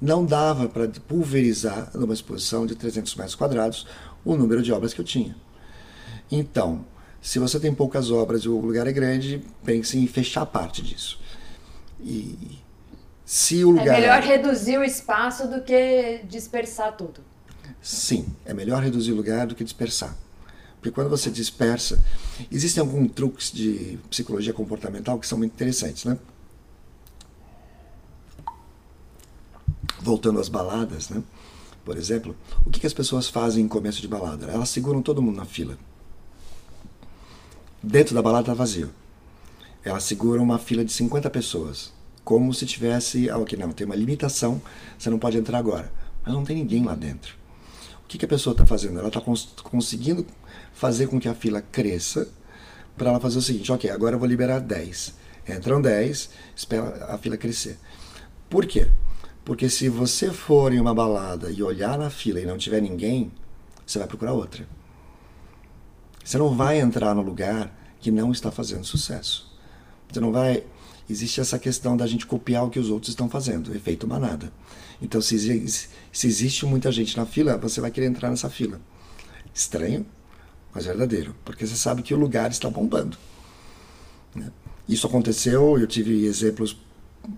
Não 0.00 0.24
dava 0.24 0.68
para 0.68 0.88
pulverizar 1.08 1.90
numa 1.94 2.14
exposição 2.14 2.66
de 2.66 2.74
300 2.74 3.14
metros 3.16 3.34
quadrados 3.34 3.86
o 4.24 4.36
número 4.36 4.62
de 4.62 4.72
obras 4.72 4.94
que 4.94 5.00
eu 5.00 5.04
tinha. 5.04 5.36
Então, 6.30 6.84
se 7.20 7.38
você 7.38 7.58
tem 7.58 7.74
poucas 7.74 8.10
obras 8.10 8.42
e 8.42 8.48
o 8.48 8.60
lugar 8.60 8.86
é 8.86 8.92
grande, 8.92 9.44
pense 9.64 9.98
em 9.98 10.06
fechar 10.06 10.46
parte 10.46 10.82
disso. 10.82 11.18
E 12.00 12.60
se 13.24 13.64
o 13.64 13.70
é 13.70 13.80
lugar... 13.80 13.96
É 13.96 14.00
melhor 14.00 14.22
reduzir 14.22 14.78
o 14.78 14.84
espaço 14.84 15.48
do 15.48 15.62
que 15.62 16.20
dispersar 16.28 16.96
tudo. 16.96 17.20
Sim, 17.82 18.26
é 18.44 18.54
melhor 18.54 18.82
reduzir 18.82 19.12
o 19.12 19.16
lugar 19.16 19.46
do 19.46 19.54
que 19.54 19.64
dispersar. 19.64 20.16
Porque 20.76 20.90
quando 20.90 21.10
você 21.10 21.30
dispersa, 21.30 22.04
existem 22.50 22.80
alguns 22.80 23.10
truques 23.12 23.50
de 23.50 23.98
psicologia 24.08 24.52
comportamental 24.52 25.18
que 25.18 25.26
são 25.26 25.38
muito 25.38 25.52
interessantes, 25.52 26.04
né? 26.04 26.16
Voltando 30.06 30.38
às 30.38 30.48
baladas, 30.48 31.08
né? 31.08 31.20
Por 31.84 31.96
exemplo, 31.96 32.36
o 32.64 32.70
que, 32.70 32.78
que 32.78 32.86
as 32.86 32.94
pessoas 32.94 33.28
fazem 33.28 33.64
em 33.64 33.68
começo 33.68 34.00
de 34.00 34.06
balada? 34.06 34.46
Elas 34.46 34.68
seguram 34.68 35.02
todo 35.02 35.20
mundo 35.20 35.34
na 35.34 35.44
fila. 35.44 35.76
Dentro 37.82 38.14
da 38.14 38.22
balada 38.22 38.42
está 38.42 38.54
vazio. 38.54 38.90
Elas 39.84 40.04
seguram 40.04 40.44
uma 40.44 40.60
fila 40.60 40.84
de 40.84 40.92
50 40.92 41.28
pessoas 41.30 41.92
como 42.22 42.54
se 42.54 42.66
tivesse, 42.66 43.28
ah, 43.28 43.38
ok, 43.38 43.58
não, 43.58 43.72
tem 43.72 43.84
uma 43.84 43.96
limitação, 43.96 44.62
você 44.96 45.10
não 45.10 45.18
pode 45.18 45.38
entrar 45.38 45.58
agora. 45.58 45.92
Mas 46.24 46.32
não 46.32 46.44
tem 46.44 46.54
ninguém 46.54 46.84
lá 46.84 46.94
dentro. 46.94 47.34
O 48.04 48.06
que, 48.06 48.16
que 48.16 48.24
a 48.24 48.28
pessoa 48.28 48.52
está 48.52 48.64
fazendo? 48.64 49.00
Ela 49.00 49.08
está 49.08 49.20
cons 49.20 49.48
conseguindo 49.60 50.24
fazer 50.72 51.08
com 51.08 51.18
que 51.18 51.28
a 51.28 51.34
fila 51.34 51.60
cresça 51.60 52.28
para 52.96 53.10
ela 53.10 53.18
fazer 53.18 53.38
o 53.38 53.42
seguinte, 53.42 53.72
ok, 53.72 53.90
agora 53.90 54.14
eu 54.14 54.20
vou 54.20 54.28
liberar 54.28 54.60
10. 54.60 55.14
Entram 55.48 55.82
10, 55.82 56.30
espera 56.54 57.06
a 57.12 57.18
fila 57.18 57.36
crescer. 57.36 57.76
Por 58.48 58.66
quê? 58.66 58.88
Porque 59.46 59.70
se 59.70 59.88
você 59.88 60.32
for 60.32 60.72
em 60.72 60.80
uma 60.80 60.92
balada 60.92 61.52
e 61.52 61.62
olhar 61.62 61.96
na 61.96 62.10
fila 62.10 62.40
e 62.40 62.44
não 62.44 62.58
tiver 62.58 62.82
ninguém, 62.82 63.30
você 63.86 63.96
vai 63.96 64.08
procurar 64.08 64.32
outra. 64.32 64.68
Você 66.24 66.36
não 66.36 66.52
vai 66.52 66.80
entrar 66.80 67.14
no 67.14 67.22
lugar 67.22 67.72
que 68.00 68.10
não 68.10 68.32
está 68.32 68.50
fazendo 68.50 68.84
sucesso. 68.84 69.48
Você 70.10 70.18
não 70.18 70.32
vai 70.32 70.64
existe 71.08 71.40
essa 71.40 71.60
questão 71.60 71.96
da 71.96 72.08
gente 72.08 72.26
copiar 72.26 72.64
o 72.64 72.70
que 72.70 72.80
os 72.80 72.90
outros 72.90 73.10
estão 73.10 73.28
fazendo, 73.28 73.72
efeito 73.72 74.08
manada. 74.08 74.52
Então, 75.00 75.20
se, 75.20 75.38
se 75.68 76.26
existe 76.26 76.66
muita 76.66 76.90
gente 76.90 77.16
na 77.16 77.24
fila, 77.24 77.56
você 77.56 77.80
vai 77.80 77.92
querer 77.92 78.06
entrar 78.06 78.30
nessa 78.30 78.50
fila. 78.50 78.80
Estranho, 79.54 80.04
mas 80.74 80.86
verdadeiro, 80.86 81.36
porque 81.44 81.64
você 81.64 81.76
sabe 81.76 82.02
que 82.02 82.12
o 82.12 82.18
lugar 82.18 82.50
está 82.50 82.68
bombando. 82.68 83.16
Né? 84.34 84.50
Isso 84.88 85.06
aconteceu, 85.06 85.78
eu 85.78 85.86
tive 85.86 86.24
exemplos 86.24 86.76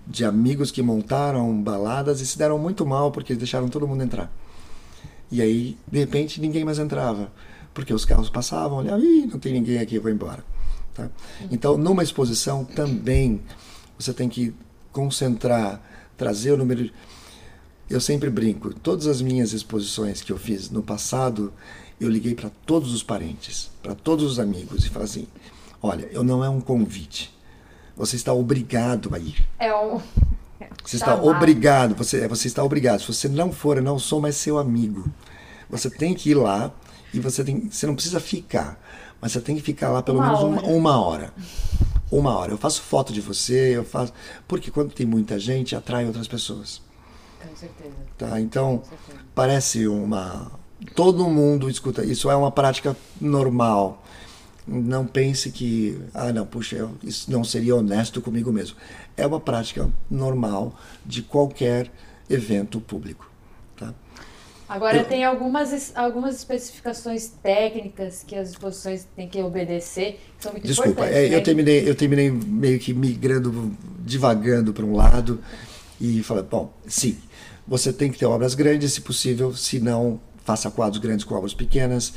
de 0.06 0.24
amigos 0.24 0.70
que 0.70 0.82
montaram 0.82 1.62
baladas 1.62 2.20
e 2.20 2.26
se 2.26 2.38
deram 2.38 2.58
muito 2.58 2.86
mal 2.86 3.10
porque 3.10 3.34
deixaram 3.34 3.68
todo 3.68 3.86
mundo 3.86 4.02
entrar. 4.02 4.32
E 5.30 5.42
aí, 5.42 5.76
de 5.90 5.98
repente, 5.98 6.40
ninguém 6.40 6.64
mais 6.64 6.78
entrava, 6.78 7.30
porque 7.74 7.92
os 7.92 8.04
carros 8.04 8.30
passavam, 8.30 8.78
olhavam, 8.78 9.04
ih, 9.04 9.26
não 9.26 9.38
tem 9.38 9.52
ninguém 9.52 9.78
aqui, 9.78 9.96
eu 9.96 10.02
vou 10.02 10.10
embora. 10.10 10.44
Tá? 10.94 11.08
Então, 11.50 11.76
numa 11.76 12.02
exposição 12.02 12.64
também 12.64 13.40
você 13.98 14.12
tem 14.12 14.28
que 14.28 14.54
concentrar, 14.92 15.82
trazer 16.16 16.52
o 16.52 16.56
número. 16.56 16.84
De... 16.84 16.92
Eu 17.90 18.00
sempre 18.00 18.30
brinco. 18.30 18.72
Todas 18.74 19.06
as 19.06 19.20
minhas 19.20 19.52
exposições 19.52 20.22
que 20.22 20.32
eu 20.32 20.38
fiz 20.38 20.70
no 20.70 20.82
passado, 20.82 21.52
eu 22.00 22.08
liguei 22.08 22.34
para 22.34 22.50
todos 22.66 22.92
os 22.92 23.02
parentes, 23.02 23.70
para 23.82 23.94
todos 23.94 24.24
os 24.24 24.38
amigos 24.38 24.84
e 24.84 24.88
falei 24.88 25.08
assim: 25.08 25.26
olha, 25.82 26.08
eu 26.10 26.22
não 26.22 26.44
é 26.44 26.48
um 26.48 26.60
convite. 26.60 27.36
Você 27.98 28.14
está 28.14 28.32
obrigado 28.32 29.12
a 29.12 29.18
ir. 29.18 29.44
É 29.58 29.74
um. 29.74 30.00
Você 30.84 30.96
está 30.96 31.20
obrigado, 31.20 31.94
você, 31.94 32.26
você 32.28 32.46
está 32.46 32.62
obrigado. 32.62 33.00
Se 33.00 33.12
você 33.12 33.28
não 33.28 33.52
for, 33.52 33.76
eu 33.76 33.82
não 33.82 33.98
sou 33.98 34.20
mais 34.20 34.36
seu 34.36 34.56
amigo. 34.56 35.04
Você 35.68 35.90
tem 35.90 36.14
que 36.14 36.30
ir 36.30 36.34
lá 36.34 36.72
e 37.12 37.18
você, 37.20 37.42
tem, 37.44 37.68
você 37.68 37.86
não 37.86 37.94
precisa 37.94 38.20
ficar, 38.20 38.80
mas 39.20 39.32
você 39.32 39.40
tem 39.40 39.56
que 39.56 39.62
ficar 39.62 39.90
lá 39.90 40.02
pelo 40.02 40.18
Uma 40.18 40.26
menos 40.26 40.40
hora. 40.40 40.48
uma, 40.48 40.62
uma 40.62 41.00
hora. 41.00 41.34
Uma 42.10 42.38
hora. 42.38 42.52
Eu 42.52 42.58
faço 42.58 42.80
foto 42.82 43.12
de 43.12 43.20
você, 43.20 43.76
eu 43.76 43.84
faço. 43.84 44.12
Porque 44.46 44.70
quando 44.70 44.92
tem 44.94 45.04
muita 45.04 45.38
gente, 45.38 45.76
atrai 45.76 46.06
outras 46.06 46.28
pessoas. 46.28 46.80
Com 47.42 47.54
certeza. 47.56 47.94
Tá? 48.16 48.40
Então, 48.40 48.82
certeza. 48.88 49.18
parece 49.34 49.86
uma. 49.86 50.52
Todo 50.94 51.28
mundo 51.28 51.68
escuta. 51.68 52.04
Isso 52.04 52.30
é 52.30 52.36
uma 52.36 52.50
prática 52.50 52.96
normal. 53.20 54.02
Não 54.70 55.06
pense 55.06 55.50
que, 55.50 55.98
ah, 56.12 56.30
não, 56.32 56.44
puxa, 56.46 56.76
eu- 56.76 56.90
isso 57.02 57.30
não 57.30 57.42
seria 57.42 57.74
honesto 57.74 58.20
comigo 58.20 58.52
mesmo. 58.52 58.76
É 59.16 59.26
uma 59.26 59.40
prática 59.40 59.88
normal 60.10 60.78
de 61.06 61.22
qualquer 61.22 61.90
evento 62.28 62.78
público. 62.78 63.30
Tá? 63.76 63.94
Agora 64.68 64.98
Eu- 64.98 65.04
tem 65.06 65.24
algumas, 65.24 65.96
algumas 65.96 66.34
especificações 66.36 67.28
técnicas 67.42 68.22
que 68.26 68.34
as 68.36 68.50
exposições 68.50 69.06
têm 69.16 69.26
que 69.26 69.40
obedecer, 69.42 70.20
que 70.36 70.42
são 70.42 70.52
muito 70.52 70.66
Desculpa, 70.66 70.90
importantes. 70.90 71.16
é, 71.16 71.28
né? 71.30 71.36
eu, 71.36 71.42
terminei, 71.42 71.88
eu 71.88 71.94
terminei 71.94 72.30
meio 72.30 72.78
que 72.78 72.92
migrando, 72.92 73.72
divagando 74.00 74.74
para 74.74 74.84
um 74.84 74.94
lado 74.94 75.40
e 75.98 76.22
falei, 76.22 76.42
bom, 76.44 76.70
sim, 76.86 77.16
você 77.66 77.90
tem 77.90 78.12
que 78.12 78.18
ter 78.18 78.26
obras 78.26 78.54
grandes, 78.54 78.92
se 78.92 79.00
possível, 79.00 79.54
se 79.56 79.80
não, 79.80 80.20
faça 80.44 80.70
quadros 80.70 81.00
grandes 81.00 81.24
com 81.24 81.34
obras 81.34 81.54
pequenas, 81.54 82.12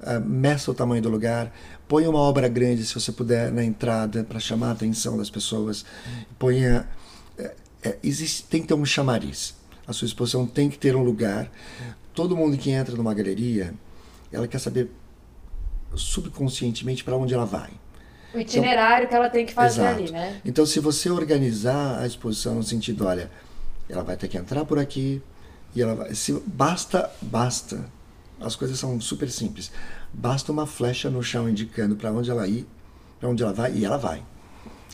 ah, 0.00 0.18
meça 0.18 0.70
o 0.70 0.74
tamanho 0.74 1.02
do 1.02 1.10
lugar, 1.10 1.52
ponha 1.90 2.08
uma 2.08 2.20
obra 2.20 2.46
grande, 2.46 2.86
se 2.86 2.94
você 2.94 3.10
puder, 3.10 3.50
na 3.50 3.64
entrada, 3.64 4.22
para 4.22 4.38
chamar 4.38 4.68
a 4.68 4.72
atenção 4.74 5.16
das 5.18 5.28
pessoas, 5.28 5.84
ponha... 6.38 6.88
é, 7.36 7.54
é, 7.82 7.98
existe, 8.00 8.44
tem 8.44 8.62
que 8.62 8.68
ter 8.68 8.74
um 8.74 8.84
chamariz. 8.84 9.56
A 9.88 9.92
sua 9.92 10.06
exposição 10.06 10.46
tem 10.46 10.70
que 10.70 10.78
ter 10.78 10.94
um 10.94 11.02
lugar. 11.02 11.50
Todo 12.14 12.36
mundo 12.36 12.56
que 12.56 12.70
entra 12.70 12.94
numa 12.94 13.12
galeria, 13.12 13.74
ela 14.30 14.46
quer 14.46 14.60
saber 14.60 14.88
subconscientemente 15.96 17.02
para 17.02 17.16
onde 17.16 17.34
ela 17.34 17.44
vai. 17.44 17.70
O 18.32 18.38
itinerário 18.38 19.08
que 19.08 19.14
ela 19.16 19.28
tem 19.28 19.44
que 19.44 19.52
fazer 19.52 19.80
Exato. 19.80 20.00
ali, 20.00 20.12
né? 20.12 20.40
Então, 20.44 20.64
se 20.64 20.78
você 20.78 21.10
organizar 21.10 21.98
a 21.98 22.06
exposição 22.06 22.54
no 22.54 22.62
sentido, 22.62 23.04
olha, 23.04 23.28
ela 23.88 24.04
vai 24.04 24.16
ter 24.16 24.28
que 24.28 24.38
entrar 24.38 24.64
por 24.64 24.78
aqui 24.78 25.20
e 25.74 25.82
ela 25.82 25.96
vai. 25.96 26.14
Se, 26.14 26.40
basta, 26.46 27.10
basta. 27.20 27.84
As 28.40 28.56
coisas 28.56 28.78
são 28.78 29.00
super 29.00 29.30
simples. 29.30 29.70
Basta 30.12 30.50
uma 30.50 30.66
flecha 30.66 31.10
no 31.10 31.22
chão 31.22 31.48
indicando 31.48 31.94
para 31.94 32.10
onde 32.10 32.30
ela 32.30 32.46
ir, 32.48 32.66
para 33.18 33.28
onde 33.28 33.42
ela 33.42 33.52
vai 33.52 33.72
e 33.72 33.84
ela 33.84 33.98
vai. 33.98 34.22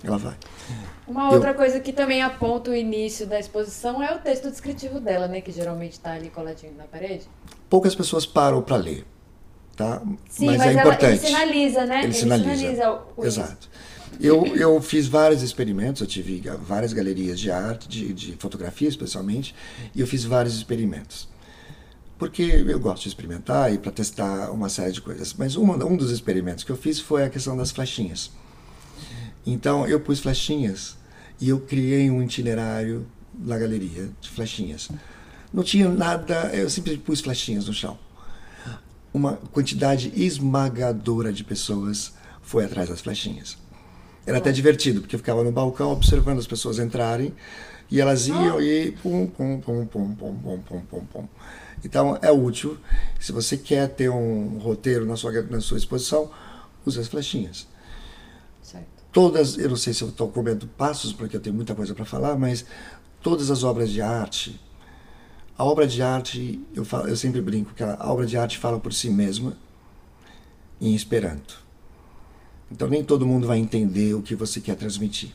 Ela 0.02 0.18
vai. 0.18 0.36
Uma 1.06 1.28
Eu- 1.28 1.34
outra 1.34 1.54
coisa 1.54 1.80
que 1.80 1.92
também 1.92 2.22
aponta 2.22 2.70
o 2.70 2.74
início 2.74 3.26
da 3.26 3.38
exposição 3.38 4.02
é 4.02 4.14
o 4.14 4.18
texto 4.18 4.50
descritivo 4.50 5.00
dela, 5.00 5.28
né? 5.28 5.40
Que 5.40 5.52
geralmente 5.52 5.92
está 5.92 6.12
ali 6.12 6.28
coladinho 6.28 6.74
na 6.76 6.84
parede. 6.84 7.26
Poucas 7.70 7.94
pessoas 7.94 8.26
param 8.26 8.60
para 8.60 8.76
ler, 8.76 9.06
tá? 9.76 10.02
Sim, 10.28 10.46
mas, 10.46 10.58
mas, 10.58 10.66
é 10.66 10.72
ela, 10.72 10.80
importante. 10.80 11.12
ele 11.12 11.26
sinaliza, 11.26 11.86
né? 11.86 12.04
Ele 12.04 12.12
sinaliza. 12.12 12.90
o, 12.92 13.20
o. 13.22 13.24
Exato. 13.24 13.68
Eu, 14.20 14.46
eu 14.56 14.80
fiz 14.80 15.06
vários 15.06 15.42
experimentos, 15.42 16.00
eu 16.00 16.06
tive 16.06 16.42
várias 16.60 16.92
galerias 16.92 17.38
de 17.38 17.50
arte, 17.50 17.88
de, 17.88 18.12
de 18.12 18.32
fotografia 18.38 18.88
especialmente, 18.88 19.54
e 19.94 20.00
eu 20.00 20.06
fiz 20.06 20.24
vários 20.24 20.54
experimentos 20.56 21.28
porque 22.18 22.42
eu 22.42 22.80
gosto 22.80 23.02
de 23.02 23.08
experimentar 23.08 23.72
e 23.72 23.78
para 23.78 23.92
testar 23.92 24.50
uma 24.50 24.68
série 24.68 24.92
de 24.92 25.00
coisas. 25.00 25.34
Mas 25.34 25.56
uma, 25.56 25.76
um 25.84 25.96
dos 25.96 26.10
experimentos 26.10 26.64
que 26.64 26.70
eu 26.70 26.76
fiz 26.76 26.98
foi 26.98 27.24
a 27.24 27.30
questão 27.30 27.56
das 27.56 27.70
flechinhas. 27.70 28.30
Então 29.44 29.86
eu 29.86 30.00
pus 30.00 30.20
flechinhas 30.20 30.96
e 31.40 31.48
eu 31.50 31.60
criei 31.60 32.10
um 32.10 32.22
itinerário 32.22 33.06
na 33.38 33.58
galeria 33.58 34.08
de 34.20 34.28
flechinhas. 34.30 34.88
Não 35.52 35.62
tinha 35.62 35.88
nada, 35.88 36.50
eu 36.54 36.68
simplesmente 36.70 37.04
pus 37.04 37.20
flechinhas 37.20 37.66
no 37.66 37.72
chão. 37.72 37.98
Uma 39.12 39.34
quantidade 39.52 40.12
esmagadora 40.14 41.32
de 41.32 41.44
pessoas 41.44 42.14
foi 42.42 42.64
atrás 42.64 42.88
das 42.88 43.00
flechinhas. 43.00 43.56
Era 44.26 44.38
até 44.38 44.50
divertido, 44.50 45.00
porque 45.00 45.14
eu 45.14 45.20
ficava 45.20 45.44
no 45.44 45.52
balcão 45.52 45.92
observando 45.92 46.38
as 46.38 46.46
pessoas 46.46 46.78
entrarem 46.78 47.32
e 47.90 48.00
elas 48.00 48.26
iam 48.26 48.58
ah. 48.58 48.62
e 48.62 48.90
pum, 48.90 49.26
pum, 49.26 49.60
pum, 49.60 49.86
pum, 49.86 50.14
pum, 50.14 50.36
pum, 50.36 50.58
pum, 50.58 50.80
pum. 50.80 51.06
pum. 51.06 51.28
Então 51.84 52.18
é 52.22 52.30
útil. 52.30 52.78
Se 53.20 53.32
você 53.32 53.56
quer 53.56 53.88
ter 53.88 54.08
um 54.08 54.58
roteiro 54.58 55.04
na 55.04 55.16
sua, 55.16 55.32
na 55.42 55.60
sua 55.60 55.78
exposição, 55.78 56.30
use 56.84 56.98
as 57.00 57.08
flechinhas 57.08 57.66
Certo. 58.62 58.86
todas, 59.12 59.58
eu 59.58 59.68
não 59.68 59.76
sei 59.76 59.92
se 59.92 60.02
eu 60.02 60.08
estou 60.08 60.28
comendo 60.28 60.66
passos, 60.66 61.12
porque 61.12 61.36
eu 61.36 61.40
tenho 61.40 61.54
muita 61.54 61.74
coisa 61.74 61.94
para 61.94 62.04
falar, 62.04 62.36
mas 62.36 62.64
todas 63.22 63.50
as 63.50 63.64
obras 63.64 63.90
de 63.90 64.00
arte, 64.00 64.60
a 65.58 65.64
obra 65.64 65.86
de 65.86 66.02
arte, 66.02 66.60
eu, 66.74 66.84
falo, 66.84 67.08
eu 67.08 67.16
sempre 67.16 67.40
brinco 67.40 67.74
que 67.74 67.82
a 67.82 67.96
obra 68.10 68.26
de 68.26 68.36
arte 68.36 68.58
fala 68.58 68.78
por 68.78 68.92
si 68.92 69.10
mesma 69.10 69.56
em 70.80 70.94
Esperanto. 70.94 71.64
Então 72.70 72.88
nem 72.88 73.02
todo 73.02 73.26
mundo 73.26 73.46
vai 73.46 73.58
entender 73.58 74.14
o 74.14 74.22
que 74.22 74.34
você 74.34 74.60
quer 74.60 74.76
transmitir. 74.76 75.32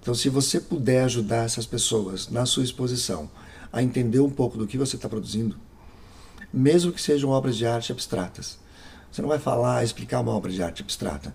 Então 0.00 0.14
se 0.14 0.28
você 0.28 0.60
puder 0.60 1.04
ajudar 1.04 1.44
essas 1.44 1.66
pessoas 1.66 2.28
na 2.28 2.44
sua 2.46 2.64
exposição 2.64 3.30
a 3.72 3.82
entender 3.82 4.20
um 4.20 4.30
pouco 4.30 4.58
do 4.58 4.66
que 4.66 4.78
você 4.78 4.96
está 4.96 5.08
produzindo, 5.08 5.56
mesmo 6.52 6.92
que 6.92 7.00
sejam 7.00 7.30
obras 7.30 7.56
de 7.56 7.66
arte 7.66 7.92
abstratas. 7.92 8.58
Você 9.10 9.22
não 9.22 9.28
vai 9.28 9.38
falar, 9.38 9.82
explicar 9.84 10.20
uma 10.20 10.32
obra 10.32 10.50
de 10.52 10.62
arte 10.62 10.82
abstrata, 10.82 11.34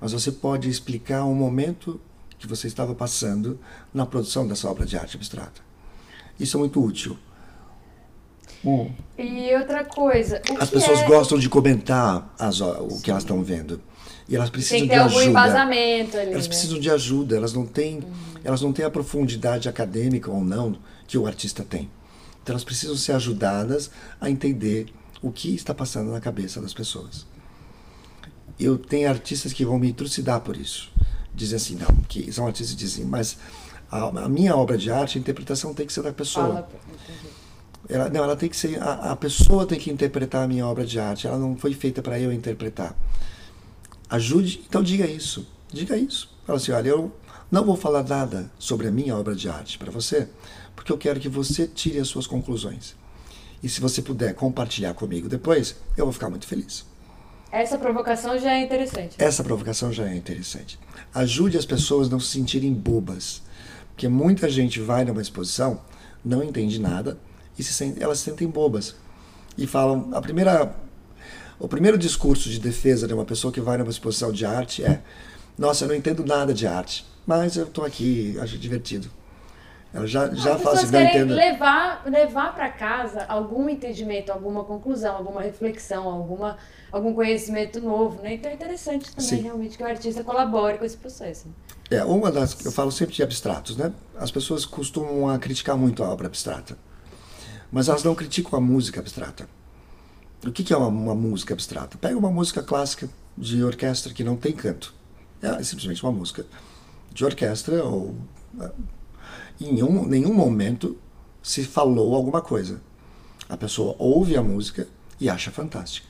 mas 0.00 0.12
você 0.12 0.30
pode 0.32 0.68
explicar 0.68 1.24
um 1.24 1.34
momento 1.34 2.00
que 2.38 2.46
você 2.46 2.66
estava 2.66 2.94
passando 2.94 3.58
na 3.94 4.04
produção 4.04 4.46
dessa 4.46 4.68
obra 4.68 4.84
de 4.84 4.96
arte 4.96 5.16
abstrata. 5.16 5.60
Isso 6.38 6.56
é 6.56 6.60
muito 6.60 6.82
útil. 6.84 7.16
E 9.18 9.54
outra 9.56 9.84
coisa, 9.84 10.40
As 10.58 10.70
pessoas 10.70 11.00
é... 11.00 11.06
gostam 11.06 11.38
de 11.38 11.48
comentar 11.48 12.32
as 12.38 12.60
o- 12.60 12.70
o 12.96 13.00
que 13.00 13.10
elas 13.10 13.22
estão 13.24 13.42
vendo. 13.42 13.80
E 14.28 14.36
elas 14.36 14.50
precisam 14.50 14.78
Tem 14.78 14.88
que 14.88 14.94
de 14.94 14.98
ter 14.98 15.02
algum 15.04 15.16
ajuda. 15.18 15.30
embasamento 15.30 16.16
ali, 16.16 16.30
Elas 16.32 16.44
né? 16.44 16.48
precisam 16.48 16.78
de 16.78 16.90
ajuda, 16.90 17.36
elas 17.36 17.52
não 17.52 17.66
têm, 17.66 18.00
elas 18.44 18.62
não 18.62 18.72
têm 18.72 18.84
a 18.84 18.90
profundidade 18.90 19.68
acadêmica 19.68 20.30
ou 20.30 20.44
não 20.44 20.76
que 21.08 21.18
o 21.18 21.26
artista 21.26 21.64
tem. 21.64 21.90
Então 22.42 22.52
elas 22.54 22.64
precisam 22.64 22.96
ser 22.96 23.12
ajudadas 23.12 23.90
a 24.20 24.28
entender 24.28 24.92
o 25.22 25.30
que 25.30 25.54
está 25.54 25.72
passando 25.72 26.10
na 26.10 26.20
cabeça 26.20 26.60
das 26.60 26.74
pessoas. 26.74 27.26
Eu 28.58 28.76
tenho 28.76 29.08
artistas 29.08 29.52
que 29.52 29.64
vão 29.64 29.78
me 29.78 29.92
trucidar 29.92 30.40
por 30.40 30.56
isso. 30.56 30.90
Dizem 31.34 31.56
assim, 31.56 31.74
não, 31.76 32.02
que 32.08 32.30
são 32.32 32.46
artistas 32.46 32.74
que 32.74 32.84
dizem, 32.84 33.04
mas 33.04 33.38
a, 33.90 34.24
a 34.24 34.28
minha 34.28 34.56
obra 34.56 34.76
de 34.76 34.90
arte, 34.90 35.18
a 35.18 35.20
interpretação 35.20 35.72
tem 35.72 35.86
que 35.86 35.92
ser 35.92 36.02
da 36.02 36.12
pessoa. 36.12 36.68
Ela, 37.88 38.08
não, 38.08 38.24
ela 38.24 38.36
tem 38.36 38.48
que 38.48 38.56
ser. 38.56 38.80
A, 38.82 39.12
a 39.12 39.16
pessoa 39.16 39.66
tem 39.66 39.78
que 39.78 39.90
interpretar 39.90 40.44
a 40.44 40.48
minha 40.48 40.66
obra 40.66 40.84
de 40.84 40.98
arte. 40.98 41.26
Ela 41.26 41.38
não 41.38 41.56
foi 41.56 41.74
feita 41.74 42.02
para 42.02 42.18
eu 42.18 42.32
interpretar. 42.32 42.96
Ajude, 44.08 44.64
então 44.68 44.82
diga 44.82 45.06
isso. 45.06 45.46
Diga 45.72 45.96
isso. 45.96 46.30
Fala 46.46 46.58
assim: 46.58 46.72
olha, 46.72 46.88
eu 46.88 47.12
não 47.50 47.64
vou 47.64 47.76
falar 47.76 48.02
nada 48.02 48.50
sobre 48.58 48.88
a 48.88 48.90
minha 48.90 49.16
obra 49.16 49.34
de 49.34 49.48
arte 49.48 49.78
para 49.78 49.90
você, 49.90 50.28
porque 50.82 50.92
eu 50.92 50.98
quero 50.98 51.20
que 51.20 51.28
você 51.28 51.64
tire 51.68 52.00
as 52.00 52.08
suas 52.08 52.26
conclusões. 52.26 52.96
E 53.62 53.68
se 53.68 53.80
você 53.80 54.02
puder 54.02 54.34
compartilhar 54.34 54.92
comigo 54.94 55.28
depois, 55.28 55.76
eu 55.96 56.04
vou 56.04 56.12
ficar 56.12 56.28
muito 56.28 56.44
feliz. 56.44 56.84
Essa 57.52 57.78
provocação 57.78 58.36
já 58.36 58.54
é 58.54 58.64
interessante. 58.64 59.14
Essa 59.16 59.44
provocação 59.44 59.92
já 59.92 60.08
é 60.08 60.16
interessante. 60.16 60.80
Ajude 61.14 61.56
as 61.56 61.64
pessoas 61.64 62.08
a 62.08 62.10
não 62.10 62.18
se 62.18 62.32
sentirem 62.32 62.74
bobas. 62.74 63.42
Porque 63.90 64.08
muita 64.08 64.50
gente 64.50 64.80
vai 64.80 65.04
numa 65.04 65.22
exposição, 65.22 65.80
não 66.24 66.42
entende 66.42 66.80
nada, 66.80 67.16
e 67.56 67.62
se 67.62 67.72
sente, 67.72 68.02
elas 68.02 68.18
se 68.18 68.24
sentem 68.24 68.48
bobas. 68.48 68.96
E 69.56 69.68
falam. 69.68 70.10
A 70.12 70.20
primeira, 70.20 70.74
o 71.60 71.68
primeiro 71.68 71.96
discurso 71.96 72.48
de 72.48 72.58
defesa 72.58 73.06
de 73.06 73.14
uma 73.14 73.24
pessoa 73.24 73.52
que 73.52 73.60
vai 73.60 73.78
numa 73.78 73.90
exposição 73.90 74.32
de 74.32 74.44
arte 74.44 74.82
é: 74.82 75.00
Nossa, 75.56 75.84
eu 75.84 75.88
não 75.88 75.94
entendo 75.94 76.24
nada 76.24 76.52
de 76.52 76.66
arte, 76.66 77.06
mas 77.24 77.56
eu 77.56 77.66
estou 77.66 77.84
aqui, 77.84 78.36
acho 78.40 78.58
divertido. 78.58 79.08
Ela 79.94 80.06
já, 80.06 80.32
já 80.34 80.54
As 80.54 80.62
fala 80.62 80.76
pessoas 80.76 80.94
assim: 80.94 81.06
querem 81.06 81.24
levar, 81.24 82.02
levar 82.06 82.54
para 82.54 82.70
casa 82.70 83.24
algum 83.26 83.68
entendimento, 83.68 84.32
alguma 84.32 84.64
conclusão, 84.64 85.16
alguma 85.16 85.42
reflexão, 85.42 86.08
alguma, 86.08 86.56
algum 86.90 87.12
conhecimento 87.12 87.80
novo, 87.80 88.22
né? 88.22 88.34
Então 88.34 88.50
é 88.50 88.54
interessante 88.54 89.10
também 89.10 89.28
Sim. 89.28 89.42
realmente 89.42 89.76
que 89.76 89.82
o 89.82 89.86
artista 89.86 90.24
colabore 90.24 90.78
com 90.78 90.84
esse 90.84 90.96
processo. 90.96 91.46
É, 91.90 92.02
uma 92.04 92.32
das. 92.32 92.58
Eu 92.64 92.72
falo 92.72 92.90
sempre 92.90 93.14
de 93.14 93.22
abstratos, 93.22 93.76
né? 93.76 93.92
As 94.16 94.30
pessoas 94.30 94.64
costumam 94.64 95.28
a 95.28 95.38
criticar 95.38 95.76
muito 95.76 96.02
a 96.02 96.08
obra 96.08 96.26
abstrata. 96.26 96.78
Mas 97.70 97.88
elas 97.88 98.02
não 98.02 98.14
criticam 98.14 98.58
a 98.58 98.62
música 98.62 99.00
abstrata. 99.00 99.46
O 100.46 100.50
que 100.50 100.64
que 100.64 100.72
é 100.72 100.76
uma, 100.76 100.88
uma 100.88 101.14
música 101.14 101.52
abstrata? 101.52 101.98
Pega 101.98 102.16
uma 102.16 102.30
música 102.30 102.62
clássica 102.62 103.08
de 103.36 103.62
orquestra 103.62 104.12
que 104.12 104.24
não 104.24 104.36
tem 104.36 104.52
canto. 104.52 104.94
É 105.42 105.62
simplesmente 105.62 106.02
uma 106.02 106.12
música 106.12 106.46
de 107.12 107.24
orquestra 107.24 107.84
ou. 107.84 108.14
Em 109.60 109.82
um, 109.82 110.06
nenhum 110.06 110.34
momento 110.34 110.96
se 111.42 111.64
falou 111.64 112.14
alguma 112.14 112.40
coisa. 112.40 112.80
A 113.48 113.56
pessoa 113.56 113.94
ouve 113.98 114.36
a 114.36 114.42
música 114.42 114.88
e 115.20 115.28
acha 115.28 115.50
fantástica. 115.50 116.06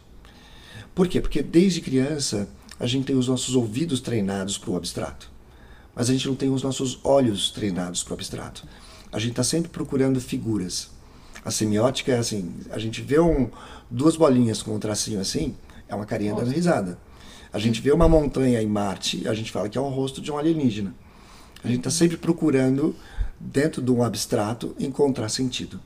Por 0.95 1.09
quê? 1.09 1.21
Porque 1.21 1.43
desde 1.43 1.81
criança 1.81 2.49
a 2.79 2.87
gente 2.87 3.07
tem 3.07 3.17
os 3.17 3.29
nossos 3.29 3.55
ouvidos 3.55 4.01
treinados 4.01 4.59
para 4.59 4.71
o 4.71 4.77
abstrato, 4.77 5.31
mas 5.95 6.11
a 6.11 6.13
gente 6.13 6.27
não 6.27 6.35
tem 6.35 6.51
os 6.51 6.63
nossos 6.63 6.99
olhos 7.05 7.51
treinados 7.51 8.03
para 8.03 8.13
o 8.13 8.15
abstrato. 8.15 8.67
A 9.11 9.19
gente 9.19 9.31
está 9.31 9.45
sempre 9.45 9.71
procurando 9.71 10.21
figuras. 10.21 10.91
A 11.45 11.51
semiótica 11.51 12.13
é 12.13 12.19
assim: 12.19 12.55
a 12.71 12.79
gente 12.79 13.03
vê 13.03 13.21
um, 13.21 13.51
duas 13.91 14.17
bolinhas 14.17 14.63
com 14.63 14.75
um 14.75 14.79
tracinho 14.79 15.21
assim, 15.21 15.55
é 15.89 15.95
uma 15.95 16.07
carinha 16.07 16.35
dando 16.35 16.51
risada. 16.51 16.99
A 17.53 17.59
gente 17.59 17.81
vê 17.81 17.93
uma 17.93 18.09
montanha 18.09 18.63
em 18.63 18.67
Marte, 18.67 19.29
a 19.29 19.35
gente 19.35 19.53
fala 19.53 19.69
que 19.69 19.77
é 19.77 19.81
um 19.81 19.91
rosto 19.91 20.21
de 20.21 20.33
um 20.33 20.39
alienígena. 20.39 20.95
A 21.63 21.69
gente 21.69 21.79
está 21.79 21.91
sempre 21.91 22.17
procurando, 22.17 22.97
dentro 23.43 23.83
de 23.83 23.91
um 23.91 24.03
abstrato, 24.03 24.75
encontrar 24.79 25.29
sentido. 25.29 25.81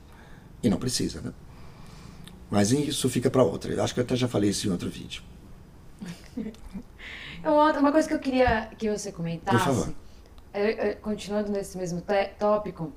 E 0.61 0.69
não 0.69 0.77
precisa, 0.77 1.21
né? 1.21 1.33
Mas 2.49 2.71
isso 2.71 3.09
fica 3.09 3.29
para 3.29 3.43
outra. 3.43 3.73
Eu 3.73 3.83
acho 3.83 3.93
que 3.93 3.99
eu 3.99 4.03
até 4.03 4.15
já 4.15 4.27
falei 4.27 4.51
isso 4.51 4.67
em 4.67 4.71
outro 4.71 4.89
vídeo. 4.89 5.21
Uma 7.43 7.91
coisa 7.91 8.07
que 8.07 8.13
eu 8.13 8.19
queria 8.19 8.69
que 8.77 8.89
você 8.89 9.11
comentasse, 9.11 9.57
Por 9.57 9.65
favor. 9.65 9.93
É, 10.53 10.89
é, 10.89 10.93
continuando 10.95 11.51
nesse 11.51 11.77
mesmo 11.77 12.03
tópico, 12.39 12.91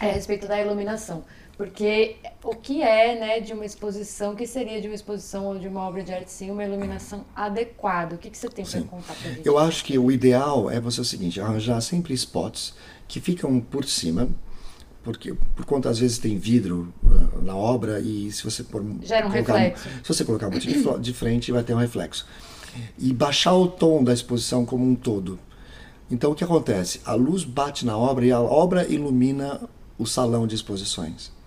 é 0.00 0.10
a 0.10 0.12
respeito 0.12 0.46
da 0.46 0.60
iluminação. 0.60 1.24
Porque 1.60 2.16
o 2.42 2.56
que 2.56 2.80
é 2.80 3.20
né, 3.20 3.38
de 3.38 3.52
uma 3.52 3.66
exposição, 3.66 4.32
o 4.32 4.34
que 4.34 4.46
seria 4.46 4.80
de 4.80 4.86
uma 4.86 4.94
exposição 4.94 5.44
ou 5.44 5.58
de 5.58 5.68
uma 5.68 5.82
obra 5.82 6.02
de 6.02 6.10
arte 6.10 6.32
sem 6.32 6.50
uma 6.50 6.64
iluminação 6.64 7.22
adequada? 7.36 8.14
O 8.14 8.18
que, 8.18 8.30
que 8.30 8.38
você 8.38 8.48
tem 8.48 8.64
para 8.64 8.80
contar 8.80 9.12
para 9.12 9.30
gente? 9.30 9.46
Eu 9.46 9.58
acho 9.58 9.84
que 9.84 9.98
o 9.98 10.10
ideal 10.10 10.70
é 10.70 10.80
você 10.80 11.02
o 11.02 11.04
seguinte, 11.04 11.38
arranjar 11.38 11.78
sempre 11.82 12.14
spots 12.14 12.72
que 13.06 13.20
ficam 13.20 13.60
por 13.60 13.84
cima, 13.84 14.30
porque 15.04 15.34
por 15.54 15.66
conta 15.66 15.90
às 15.90 15.98
vezes 15.98 16.16
tem 16.16 16.38
vidro 16.38 16.94
uh, 17.04 17.42
na 17.42 17.54
obra 17.54 18.00
e 18.00 18.32
se 18.32 18.42
você 18.42 18.64
pôr 18.64 18.82
gera 19.02 19.26
um 19.26 19.30
colocar, 19.30 19.56
reflexo. 19.58 19.88
Se 20.02 20.08
você 20.14 20.24
colocar 20.24 20.48
muito 20.48 20.66
de, 20.66 20.98
de 20.98 21.12
frente 21.12 21.52
vai 21.52 21.62
ter 21.62 21.74
um 21.74 21.78
reflexo. 21.78 22.26
E 22.98 23.12
baixar 23.12 23.52
o 23.52 23.68
tom 23.68 24.02
da 24.02 24.14
exposição 24.14 24.64
como 24.64 24.82
um 24.86 24.94
todo. 24.94 25.38
Então 26.10 26.32
o 26.32 26.34
que 26.34 26.42
acontece? 26.42 27.02
A 27.04 27.12
luz 27.12 27.44
bate 27.44 27.84
na 27.84 27.98
obra 27.98 28.24
e 28.24 28.32
a 28.32 28.40
obra 28.40 28.88
ilumina 28.88 29.60
o 29.98 30.06
salão 30.06 30.46
de 30.46 30.54
exposições. 30.54 31.38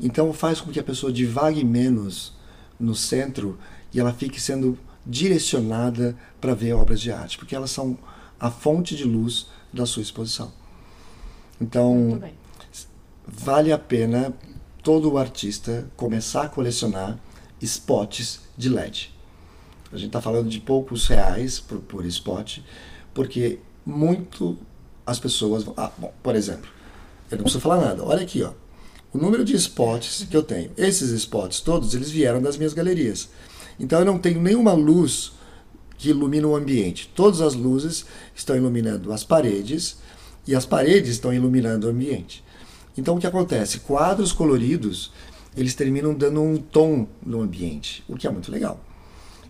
Então 0.00 0.32
faz 0.32 0.60
com 0.60 0.70
que 0.70 0.80
a 0.80 0.84
pessoa 0.84 1.12
divague 1.12 1.64
menos 1.64 2.32
no 2.78 2.94
centro 2.94 3.58
e 3.92 4.00
ela 4.00 4.12
fique 4.12 4.40
sendo 4.40 4.78
direcionada 5.06 6.16
para 6.40 6.54
ver 6.54 6.72
obras 6.72 7.00
de 7.00 7.12
arte, 7.12 7.38
porque 7.38 7.54
elas 7.54 7.70
são 7.70 7.96
a 8.40 8.50
fonte 8.50 8.96
de 8.96 9.04
luz 9.04 9.46
da 9.72 9.86
sua 9.86 10.02
exposição. 10.02 10.52
Então, 11.60 12.20
vale 13.26 13.70
a 13.72 13.78
pena 13.78 14.34
todo 14.82 15.16
artista 15.16 15.88
começar 15.96 16.42
a 16.42 16.48
colecionar 16.48 17.18
spots 17.60 18.40
de 18.56 18.68
LED. 18.68 19.12
A 19.92 19.96
gente 19.96 20.08
está 20.08 20.20
falando 20.20 20.48
de 20.48 20.58
poucos 20.58 21.06
reais 21.06 21.60
por, 21.60 21.78
por 21.80 22.04
spot, 22.06 22.58
porque 23.12 23.60
muito 23.86 24.58
as 25.06 25.20
pessoas. 25.20 25.64
Ah, 25.76 25.92
bom, 25.96 26.12
por 26.22 26.34
exemplo, 26.34 26.68
eu 27.30 27.36
não 27.36 27.44
preciso 27.44 27.60
falar 27.60 27.80
nada. 27.80 28.04
Olha 28.04 28.22
aqui, 28.22 28.42
ó 28.42 28.52
o 29.14 29.18
número 29.18 29.44
de 29.44 29.54
spots 29.54 30.26
que 30.28 30.36
eu 30.36 30.42
tenho. 30.42 30.72
Esses 30.76 31.10
spots 31.10 31.60
todos, 31.60 31.94
eles 31.94 32.10
vieram 32.10 32.42
das 32.42 32.56
minhas 32.56 32.74
galerias. 32.74 33.28
Então 33.78 34.00
eu 34.00 34.04
não 34.04 34.18
tenho 34.18 34.42
nenhuma 34.42 34.72
luz 34.72 35.32
que 35.96 36.10
ilumina 36.10 36.48
o 36.48 36.56
ambiente. 36.56 37.10
Todas 37.14 37.40
as 37.40 37.54
luzes 37.54 38.04
estão 38.34 38.56
iluminando 38.56 39.12
as 39.12 39.22
paredes 39.22 39.98
e 40.46 40.54
as 40.54 40.66
paredes 40.66 41.12
estão 41.12 41.32
iluminando 41.32 41.86
o 41.86 41.90
ambiente. 41.90 42.44
Então 42.98 43.16
o 43.16 43.20
que 43.20 43.26
acontece? 43.26 43.80
Quadros 43.80 44.32
coloridos, 44.32 45.12
eles 45.56 45.76
terminam 45.76 46.12
dando 46.12 46.42
um 46.42 46.56
tom 46.56 47.06
no 47.24 47.40
ambiente, 47.40 48.02
o 48.08 48.16
que 48.16 48.26
é 48.26 48.30
muito 48.30 48.50
legal. 48.50 48.80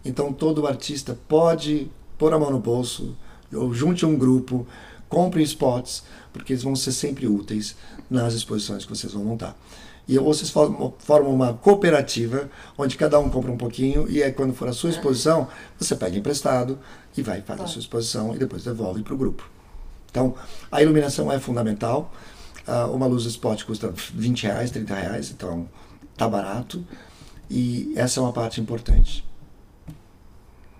Então 0.04 0.30
todo 0.30 0.66
artista 0.66 1.18
pode 1.26 1.90
pôr 2.18 2.34
a 2.34 2.38
mão 2.38 2.50
no 2.50 2.58
bolso, 2.58 3.16
ou 3.52 3.72
junte 3.72 4.04
um 4.04 4.16
grupo, 4.16 4.66
compre 5.14 5.44
spots, 5.44 6.02
porque 6.32 6.52
eles 6.52 6.64
vão 6.64 6.74
ser 6.74 6.90
sempre 6.90 7.28
úteis 7.28 7.76
nas 8.10 8.34
exposições 8.34 8.84
que 8.84 8.90
vocês 8.90 9.12
vão 9.12 9.22
montar. 9.22 9.56
E 10.08 10.18
ou 10.18 10.24
vocês 10.24 10.50
formam 10.50 11.32
uma 11.32 11.54
cooperativa, 11.54 12.50
onde 12.76 12.96
cada 12.96 13.20
um 13.20 13.30
compra 13.30 13.52
um 13.52 13.56
pouquinho, 13.56 14.10
e 14.10 14.20
aí 14.20 14.32
quando 14.32 14.52
for 14.52 14.66
a 14.66 14.72
sua 14.72 14.90
exposição, 14.90 15.46
você 15.78 15.94
pega 15.94 16.18
emprestado 16.18 16.80
e 17.16 17.22
vai 17.22 17.40
fazer 17.42 17.62
a 17.62 17.66
sua 17.68 17.78
exposição 17.78 18.34
e 18.34 18.38
depois 18.38 18.64
devolve 18.64 19.04
para 19.04 19.14
o 19.14 19.16
grupo. 19.16 19.48
Então, 20.10 20.34
a 20.70 20.82
iluminação 20.82 21.30
é 21.30 21.38
fundamental. 21.38 22.12
Uh, 22.66 22.92
uma 22.92 23.06
luz 23.06 23.24
spot 23.24 23.62
custa 23.62 23.94
20 24.14 24.42
reais, 24.42 24.70
30 24.72 24.94
reais, 24.94 25.30
então 25.30 25.68
tá 26.16 26.28
barato. 26.28 26.84
E 27.48 27.92
essa 27.94 28.18
é 28.18 28.22
uma 28.22 28.32
parte 28.32 28.60
importante. 28.60 29.24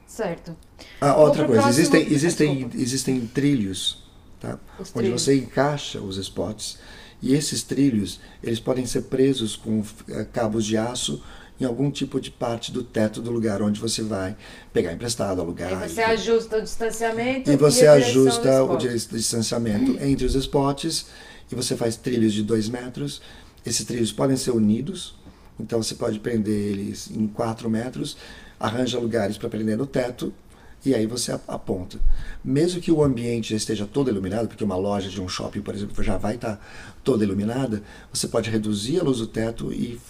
Certo. 0.08 0.56
Ah, 1.00 1.16
outra 1.16 1.44
coisa, 1.44 1.62
próximo... 1.62 1.82
existem, 1.82 2.12
existem, 2.12 2.70
existem 2.74 3.26
trilhos 3.26 4.03
tá? 4.44 4.59
onde 4.94 5.11
você 5.11 5.37
encaixa 5.37 6.00
os 6.00 6.16
spots. 6.16 6.78
E 7.22 7.35
esses 7.35 7.62
trilhos, 7.62 8.20
eles 8.42 8.61
podem 8.61 8.85
ser 8.85 9.02
presos 9.02 9.57
com 9.57 9.83
eh, 10.09 10.26
cabos 10.33 10.64
de 10.64 10.76
aço 10.76 11.22
em 11.61 11.64
algum 11.64 11.90
tipo 11.90 12.20
de 12.20 12.30
parte 12.30 12.72
do 12.72 12.83
teto 12.83 13.22
do 13.22 13.30
lugar 13.30 13.62
onde 13.62 13.80
você 13.80 14.02
vai 14.02 14.37
pegar 14.72 14.92
emprestado, 14.92 15.40
alugar. 15.40 15.72
E 15.72 15.88
você 15.88 16.00
e, 16.00 16.04
ajusta 16.04 16.59
o 16.59 16.62
distanciamento. 16.62 17.50
E 17.50 17.57
você 17.57 17.85
e 17.85 17.88
ajusta 17.88 18.64
o 18.64 18.76
distanciamento 18.76 19.96
entre 20.04 20.26
os 20.26 20.35
spots 20.35 21.07
e 21.50 21.54
você 21.54 21.76
faz 21.76 21.96
trilhos 21.96 22.33
de 22.33 22.42
dois 22.42 22.68
metros. 22.68 23.22
Esses 23.64 23.87
trilhos 23.87 24.12
podem 24.12 24.37
ser 24.37 24.50
unidos, 24.50 25.14
então 25.59 25.83
você 25.83 25.94
pode 25.94 26.18
prender 26.18 26.72
eles 26.72 27.11
em 27.11 27.26
quatro 27.26 27.70
metros, 27.70 28.16
arranja 28.61 28.98
lugares 28.98 29.38
para 29.38 29.48
prender 29.48 29.78
no 29.78 29.87
teto 29.87 30.35
e 30.84 30.94
aí 30.94 31.06
você 31.06 31.32
aponta. 31.48 31.98
Mesmo 32.44 32.80
que 32.80 32.92
o 32.92 33.02
ambiente 33.02 33.50
já 33.50 33.56
esteja 33.56 33.86
todo 33.86 34.10
iluminado, 34.10 34.48
porque 34.48 34.64
uma 34.64 34.76
loja 34.76 35.08
de 35.08 35.20
um 35.20 35.28
shopping, 35.28 35.62
por 35.62 35.74
exemplo, 35.74 36.02
já 36.02 36.16
vai 36.16 36.34
estar 36.34 36.60
toda 37.02 37.24
iluminada, 37.24 37.82
você 38.12 38.28
pode 38.28 38.50
reduzir 38.50 39.00
a 39.00 39.02
luz 39.02 39.18
do 39.18 39.26
teto 39.26 39.72
e, 39.72 40.00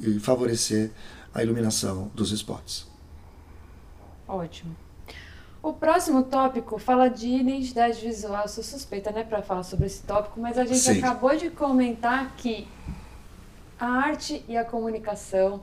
e 0.00 0.18
favorecer 0.18 0.90
a 1.34 1.42
iluminação 1.42 2.10
dos 2.14 2.30
spots. 2.32 2.86
Ótimo. 4.26 4.74
O 5.62 5.72
próximo 5.72 6.24
tópico 6.24 6.78
fala 6.78 7.08
de 7.08 7.28
identidade 7.28 8.00
visual. 8.00 8.42
Eu 8.42 8.48
sou 8.48 8.64
suspeita, 8.64 9.12
né, 9.12 9.22
para 9.22 9.42
falar 9.42 9.62
sobre 9.62 9.86
esse 9.86 10.02
tópico, 10.02 10.40
mas 10.40 10.58
a 10.58 10.64
gente 10.64 10.80
Sim. 10.80 10.98
acabou 10.98 11.36
de 11.36 11.50
comentar 11.50 12.34
que 12.36 12.66
a 13.78 13.86
arte 13.86 14.44
e 14.48 14.56
a 14.56 14.64
comunicação 14.64 15.62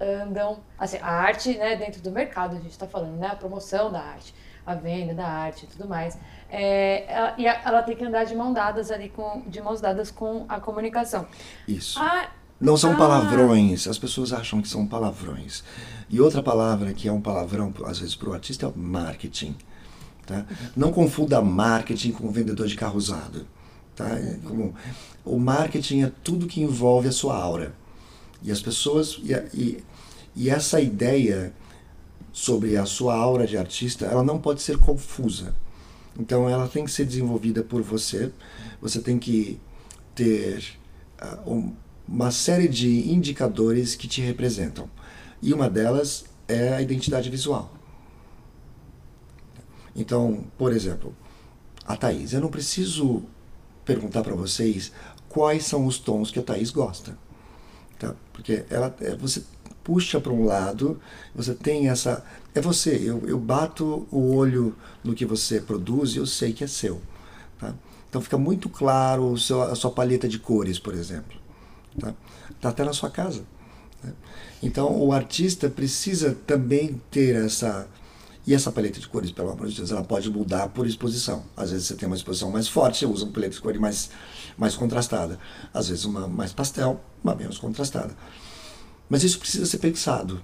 andam, 0.00 0.60
assim, 0.78 0.98
a 0.98 1.10
arte, 1.10 1.56
né, 1.56 1.76
dentro 1.76 2.00
do 2.00 2.10
mercado, 2.10 2.56
a 2.56 2.60
gente 2.60 2.70
está 2.70 2.86
falando, 2.86 3.16
né, 3.16 3.28
a 3.28 3.36
promoção 3.36 3.90
da 3.90 4.00
arte, 4.00 4.34
a 4.66 4.74
venda 4.74 5.14
da 5.14 5.26
arte 5.26 5.64
e 5.64 5.68
tudo 5.68 5.88
mais, 5.88 6.18
é, 6.50 7.04
ela, 7.12 7.34
e 7.38 7.46
ela 7.46 7.82
tem 7.82 7.96
que 7.96 8.04
andar 8.04 8.24
de 8.24 8.34
mão 8.34 8.52
dadas 8.52 8.90
ali, 8.90 9.08
com, 9.08 9.42
de 9.46 9.60
mãos 9.60 9.80
dadas 9.80 10.10
com 10.10 10.44
a 10.48 10.60
comunicação. 10.60 11.26
Isso. 11.66 11.98
A, 11.98 12.28
não 12.60 12.76
são 12.76 12.92
a... 12.92 12.96
palavrões, 12.96 13.86
as 13.86 13.98
pessoas 13.98 14.32
acham 14.32 14.60
que 14.60 14.68
são 14.68 14.86
palavrões. 14.86 15.62
E 16.10 16.20
outra 16.20 16.42
palavra 16.42 16.92
que 16.92 17.08
é 17.08 17.12
um 17.12 17.20
palavrão, 17.20 17.72
às 17.86 17.98
vezes, 17.98 18.14
para 18.14 18.30
o 18.30 18.32
artista 18.34 18.66
é 18.66 18.68
o 18.68 18.76
marketing. 18.76 19.56
Tá? 20.26 20.44
Não 20.76 20.92
confunda 20.92 21.40
marketing 21.40 22.12
com 22.12 22.30
vendedor 22.30 22.66
de 22.66 22.76
carro 22.76 22.96
usado. 22.96 23.46
Tá? 23.94 24.08
É 24.08 24.38
como, 24.44 24.74
o 25.24 25.38
marketing 25.38 26.02
é 26.02 26.12
tudo 26.22 26.46
que 26.46 26.60
envolve 26.60 27.08
a 27.08 27.12
sua 27.12 27.36
aura. 27.36 27.72
E 28.42 28.50
as 28.50 28.60
pessoas. 28.60 29.20
E, 29.22 29.32
e, 29.56 29.84
e 30.34 30.50
essa 30.50 30.80
ideia 30.80 31.52
sobre 32.32 32.76
a 32.76 32.86
sua 32.86 33.16
aura 33.16 33.46
de 33.46 33.56
artista, 33.56 34.06
ela 34.06 34.22
não 34.22 34.38
pode 34.38 34.62
ser 34.62 34.78
confusa. 34.78 35.54
Então 36.18 36.48
ela 36.48 36.68
tem 36.68 36.84
que 36.84 36.90
ser 36.90 37.04
desenvolvida 37.04 37.62
por 37.62 37.82
você. 37.82 38.32
Você 38.80 39.00
tem 39.00 39.18
que 39.18 39.60
ter 40.14 40.78
uh, 41.20 41.52
um, 41.52 41.74
uma 42.06 42.30
série 42.30 42.68
de 42.68 43.10
indicadores 43.10 43.94
que 43.94 44.08
te 44.08 44.20
representam. 44.20 44.88
E 45.42 45.52
uma 45.52 45.68
delas 45.68 46.24
é 46.46 46.74
a 46.74 46.82
identidade 46.82 47.30
visual. 47.30 47.72
Então, 49.94 50.44
por 50.56 50.72
exemplo, 50.72 51.14
a 51.84 51.96
Thaís, 51.96 52.32
eu 52.32 52.40
não 52.40 52.50
preciso 52.50 53.22
perguntar 53.84 54.22
para 54.22 54.34
vocês 54.34 54.92
quais 55.28 55.64
são 55.64 55.86
os 55.86 55.98
tons 55.98 56.30
que 56.30 56.38
a 56.38 56.42
Thaís 56.42 56.70
gosta. 56.70 57.16
Tá? 57.98 58.14
Porque 58.32 58.64
ela, 58.70 58.94
é, 59.00 59.16
você 59.16 59.42
puxa 59.82 60.20
para 60.20 60.32
um 60.32 60.44
lado, 60.44 61.00
você 61.34 61.54
tem 61.54 61.88
essa. 61.88 62.24
É 62.54 62.60
você, 62.60 62.96
eu, 63.02 63.22
eu 63.26 63.38
bato 63.38 64.06
o 64.10 64.34
olho 64.34 64.76
no 65.02 65.14
que 65.14 65.24
você 65.24 65.60
produz 65.60 66.14
e 66.14 66.18
eu 66.18 66.26
sei 66.26 66.52
que 66.52 66.62
é 66.62 66.66
seu. 66.66 67.00
Tá? 67.58 67.74
Então 68.08 68.20
fica 68.20 68.38
muito 68.38 68.68
claro 68.68 69.32
o 69.32 69.38
seu, 69.38 69.62
a 69.62 69.74
sua 69.74 69.90
paleta 69.90 70.28
de 70.28 70.38
cores, 70.38 70.78
por 70.78 70.94
exemplo. 70.94 71.38
Está 71.96 72.14
tá 72.60 72.68
até 72.68 72.84
na 72.84 72.92
sua 72.92 73.10
casa. 73.10 73.42
Né? 74.02 74.12
Então 74.62 75.00
o 75.00 75.12
artista 75.12 75.68
precisa 75.68 76.36
também 76.46 77.00
ter 77.10 77.34
essa 77.34 77.88
E 78.48 78.54
essa 78.54 78.72
paleta 78.72 78.98
de 78.98 79.06
cores, 79.06 79.30
pelo 79.30 79.50
amor 79.50 79.68
de 79.68 79.76
Deus, 79.76 79.90
ela 79.90 80.02
pode 80.02 80.30
mudar 80.30 80.70
por 80.70 80.86
exposição. 80.86 81.44
Às 81.54 81.70
vezes 81.70 81.86
você 81.86 81.94
tem 81.94 82.06
uma 82.06 82.16
exposição 82.16 82.50
mais 82.50 82.66
forte, 82.66 83.00
você 83.00 83.04
usa 83.04 83.26
uma 83.26 83.32
paleta 83.34 83.52
de 83.52 83.60
cores 83.60 83.78
mais, 83.78 84.08
mais 84.56 84.74
contrastada. 84.74 85.38
Às 85.74 85.90
vezes 85.90 86.06
uma 86.06 86.26
mais 86.26 86.50
pastel, 86.50 86.98
uma 87.22 87.34
menos 87.34 87.58
contrastada. 87.58 88.16
Mas 89.06 89.22
isso 89.22 89.38
precisa 89.38 89.66
ser 89.66 89.76
pensado. 89.76 90.42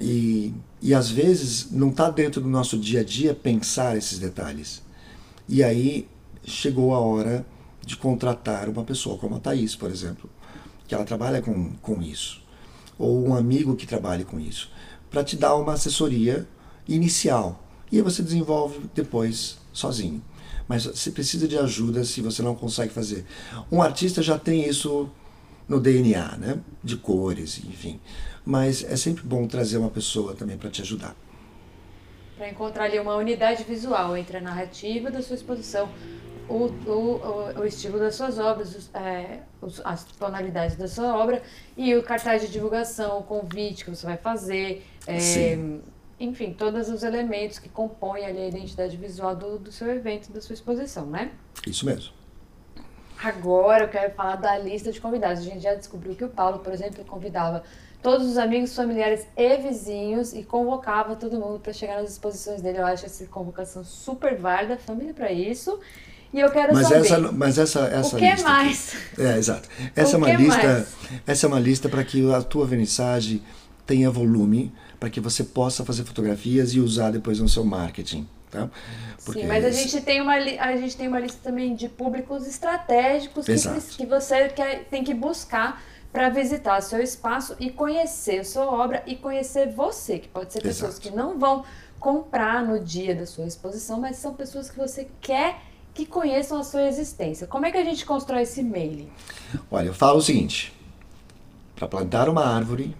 E, 0.00 0.52
e 0.82 0.92
às 0.92 1.08
vezes 1.08 1.70
não 1.70 1.90
está 1.90 2.10
dentro 2.10 2.40
do 2.40 2.48
nosso 2.48 2.76
dia 2.76 3.02
a 3.02 3.04
dia 3.04 3.32
pensar 3.32 3.96
esses 3.96 4.18
detalhes. 4.18 4.82
E 5.48 5.62
aí 5.62 6.08
chegou 6.42 6.92
a 6.92 6.98
hora 6.98 7.46
de 7.86 7.96
contratar 7.96 8.68
uma 8.68 8.82
pessoa 8.82 9.16
como 9.16 9.36
a 9.36 9.38
Thaís, 9.38 9.76
por 9.76 9.92
exemplo, 9.92 10.28
que 10.88 10.92
ela 10.92 11.04
trabalha 11.04 11.40
com, 11.40 11.70
com 11.74 12.02
isso, 12.02 12.42
ou 12.98 13.28
um 13.28 13.32
amigo 13.32 13.76
que 13.76 13.86
trabalhe 13.86 14.24
com 14.24 14.40
isso, 14.40 14.68
para 15.08 15.22
te 15.22 15.36
dar 15.36 15.54
uma 15.54 15.74
assessoria 15.74 16.48
inicial. 16.88 17.62
E 17.90 17.96
aí 17.96 18.02
você 18.02 18.22
desenvolve 18.22 18.80
depois 18.94 19.58
sozinho. 19.72 20.22
Mas 20.68 20.84
você 20.84 21.10
precisa 21.10 21.46
de 21.46 21.56
ajuda 21.56 22.04
se 22.04 22.20
você 22.20 22.42
não 22.42 22.54
consegue 22.54 22.92
fazer. 22.92 23.24
Um 23.70 23.80
artista 23.80 24.20
já 24.22 24.38
tem 24.38 24.68
isso 24.68 25.08
no 25.68 25.80
DNA, 25.80 26.36
né? 26.36 26.58
De 26.82 26.96
cores, 26.96 27.60
enfim. 27.64 28.00
Mas 28.44 28.84
é 28.84 28.96
sempre 28.96 29.22
bom 29.22 29.46
trazer 29.46 29.78
uma 29.78 29.90
pessoa 29.90 30.34
também 30.34 30.56
para 30.56 30.70
te 30.70 30.82
ajudar. 30.82 31.14
Para 32.36 32.48
encontrar 32.48 32.84
ali 32.84 32.98
uma 32.98 33.16
unidade 33.16 33.64
visual 33.64 34.16
entre 34.16 34.36
a 34.36 34.40
narrativa 34.40 35.10
da 35.10 35.22
sua 35.22 35.36
exposição, 35.36 35.88
o, 36.48 36.66
o, 36.86 37.60
o 37.60 37.64
estilo 37.64 37.98
das 37.98 38.14
suas 38.14 38.38
obras, 38.38 38.74
os, 38.74 38.94
é, 38.94 39.40
os, 39.60 39.80
as 39.84 40.04
tonalidades 40.04 40.76
da 40.76 40.86
sua 40.86 41.16
obra 41.16 41.42
e 41.76 41.94
o 41.94 42.02
cartaz 42.02 42.42
de 42.42 42.48
divulgação, 42.48 43.18
o 43.18 43.22
convite 43.22 43.84
que 43.84 43.90
você 43.90 44.06
vai 44.06 44.16
fazer, 44.16 44.84
é, 45.06 45.58
enfim, 46.18 46.52
todos 46.52 46.88
os 46.88 47.02
elementos 47.02 47.58
que 47.58 47.68
compõem 47.68 48.24
ali 48.24 48.38
a 48.38 48.48
identidade 48.48 48.96
visual 48.96 49.36
do, 49.36 49.58
do 49.58 49.70
seu 49.70 49.90
evento, 49.90 50.32
da 50.32 50.40
sua 50.40 50.54
exposição, 50.54 51.06
né? 51.06 51.30
Isso 51.66 51.84
mesmo. 51.84 52.12
Agora 53.22 53.84
eu 53.84 53.88
quero 53.88 54.14
falar 54.14 54.36
da 54.36 54.58
lista 54.58 54.92
de 54.92 55.00
convidados. 55.00 55.40
A 55.40 55.44
gente 55.44 55.60
já 55.60 55.74
descobriu 55.74 56.14
que 56.14 56.24
o 56.24 56.28
Paulo, 56.28 56.58
por 56.58 56.72
exemplo, 56.72 57.04
convidava 57.04 57.62
todos 58.02 58.26
os 58.26 58.38
amigos, 58.38 58.74
familiares 58.74 59.26
e 59.36 59.56
vizinhos 59.56 60.32
e 60.32 60.42
convocava 60.42 61.16
todo 61.16 61.38
mundo 61.40 61.58
para 61.60 61.72
chegar 61.72 62.00
nas 62.00 62.12
exposições 62.12 62.60
dele. 62.62 62.78
Eu 62.78 62.86
acho 62.86 63.06
essa 63.06 63.24
convocação 63.26 63.84
super 63.84 64.36
válida, 64.36 64.76
família 64.78 65.14
para 65.14 65.32
isso. 65.32 65.80
E 66.32 66.40
eu 66.40 66.50
quero 66.50 66.74
mas 66.74 66.88
saber. 66.88 67.00
Essa, 67.00 67.32
mas 67.32 67.58
essa, 67.58 67.80
essa 67.86 68.16
o 68.16 68.18
que 68.18 68.30
lista. 68.30 68.48
mais? 68.48 68.94
Aqui, 69.12 69.22
é, 69.22 69.38
exato. 69.38 69.68
Essa 69.96 70.16
é 70.16 70.18
uma 70.18 70.32
lista. 70.32 70.62
Mais? 70.62 70.94
Essa 71.26 71.46
é 71.46 71.48
uma 71.48 71.60
lista 71.60 71.88
para 71.88 72.04
que 72.04 72.32
a 72.32 72.42
tua 72.42 72.66
vernissage 72.66 73.42
tenha 73.86 74.10
volume, 74.10 74.72
para 74.98 75.10
que 75.10 75.20
você 75.20 75.44
possa 75.44 75.84
fazer 75.84 76.04
fotografias 76.04 76.74
e 76.74 76.80
usar 76.80 77.10
depois 77.10 77.38
no 77.38 77.48
seu 77.48 77.64
marketing. 77.64 78.26
Tá? 78.50 78.70
Porque 79.24 79.40
Sim, 79.40 79.46
mas 79.46 79.64
a 79.64 79.70
gente, 79.70 80.00
tem 80.00 80.20
uma, 80.20 80.34
a 80.34 80.76
gente 80.76 80.96
tem 80.96 81.08
uma 81.08 81.18
lista 81.18 81.38
também 81.42 81.74
de 81.74 81.88
públicos 81.88 82.46
estratégicos 82.46 83.44
que, 83.44 83.96
que 83.96 84.06
você 84.06 84.48
quer, 84.48 84.84
tem 84.84 85.02
que 85.02 85.12
buscar 85.12 85.82
para 86.12 86.28
visitar 86.28 86.80
seu 86.80 87.00
espaço 87.00 87.56
e 87.58 87.70
conhecer 87.70 88.40
a 88.40 88.44
sua 88.44 88.64
obra 88.64 89.02
e 89.06 89.16
conhecer 89.16 89.70
você, 89.70 90.18
que 90.18 90.28
pode 90.28 90.52
ser 90.52 90.62
pessoas 90.62 90.92
Exato. 90.92 91.08
que 91.08 91.14
não 91.14 91.38
vão 91.38 91.64
comprar 91.98 92.64
no 92.64 92.80
dia 92.80 93.14
da 93.14 93.26
sua 93.26 93.46
exposição, 93.46 94.00
mas 94.00 94.16
são 94.16 94.32
pessoas 94.32 94.70
que 94.70 94.78
você 94.78 95.08
quer 95.20 95.60
que 95.92 96.06
conheçam 96.06 96.60
a 96.60 96.64
sua 96.64 96.86
existência. 96.86 97.46
Como 97.46 97.66
é 97.66 97.72
que 97.72 97.78
a 97.78 97.84
gente 97.84 98.04
constrói 98.06 98.42
esse 98.42 98.62
mailing? 98.62 99.10
Olha, 99.70 99.88
eu 99.88 99.94
falo 99.94 100.18
o 100.18 100.22
seguinte: 100.22 100.72
para 101.74 101.88
plantar 101.88 102.28
uma 102.28 102.46
árvore, 102.46 102.94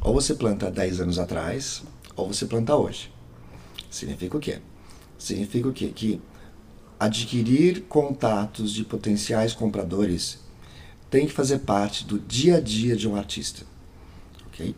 ou 0.00 0.14
você 0.14 0.34
planta 0.34 0.70
10 0.70 1.00
anos 1.00 1.18
atrás, 1.18 1.82
ou 2.14 2.32
você 2.32 2.46
planta 2.46 2.74
hoje. 2.74 3.12
Significa 3.90 4.36
o 4.36 4.40
quê? 4.40 4.60
Significa 5.18 5.68
o 5.68 5.72
quê? 5.72 5.92
Que 5.94 6.20
adquirir 6.98 7.82
contatos 7.82 8.72
de 8.72 8.84
potenciais 8.84 9.52
compradores 9.52 10.38
tem 11.10 11.26
que 11.26 11.32
fazer 11.32 11.58
parte 11.60 12.04
do 12.04 12.18
dia 12.18 12.56
a 12.56 12.60
dia 12.60 12.96
de 12.96 13.08
um 13.08 13.16
artista. 13.16 13.64
ok? 14.48 14.74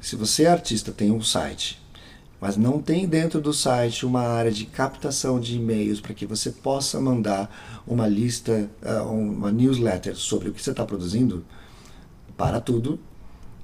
Se 0.00 0.16
você 0.16 0.44
é 0.44 0.48
artista, 0.48 0.92
tem 0.92 1.10
um 1.10 1.22
site, 1.22 1.80
mas 2.40 2.56
não 2.56 2.80
tem 2.80 3.06
dentro 3.06 3.40
do 3.40 3.52
site 3.52 4.06
uma 4.06 4.22
área 4.22 4.50
de 4.50 4.64
captação 4.64 5.38
de 5.38 5.56
e-mails 5.56 6.00
para 6.00 6.14
que 6.14 6.24
você 6.24 6.50
possa 6.50 7.00
mandar 7.00 7.82
uma 7.86 8.08
lista, 8.08 8.70
uh, 8.82 9.02
uma 9.10 9.52
newsletter 9.52 10.16
sobre 10.16 10.48
o 10.48 10.52
que 10.54 10.62
você 10.62 10.70
está 10.70 10.86
produzindo, 10.86 11.44
para 12.36 12.60
tudo, 12.60 12.98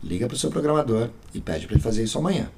liga 0.02 0.26
para 0.26 0.34
o 0.34 0.38
seu 0.38 0.50
programador 0.50 1.10
e 1.34 1.40
pede 1.40 1.66
para 1.66 1.74
ele 1.74 1.82
fazer 1.82 2.04
isso 2.04 2.18
amanhã. 2.18 2.50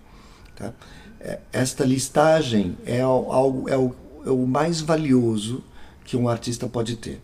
Tá? 0.56 0.72
É, 1.20 1.40
esta 1.52 1.84
listagem 1.84 2.76
é 2.84 3.00
algo 3.00 3.68
é 3.68 3.76
o, 3.76 3.94
é 4.24 4.30
o 4.30 4.46
mais 4.46 4.80
valioso 4.80 5.62
que 6.04 6.16
um 6.16 6.28
artista 6.28 6.66
pode 6.68 6.96
ter. 6.96 7.20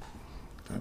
Tá? 0.69 0.75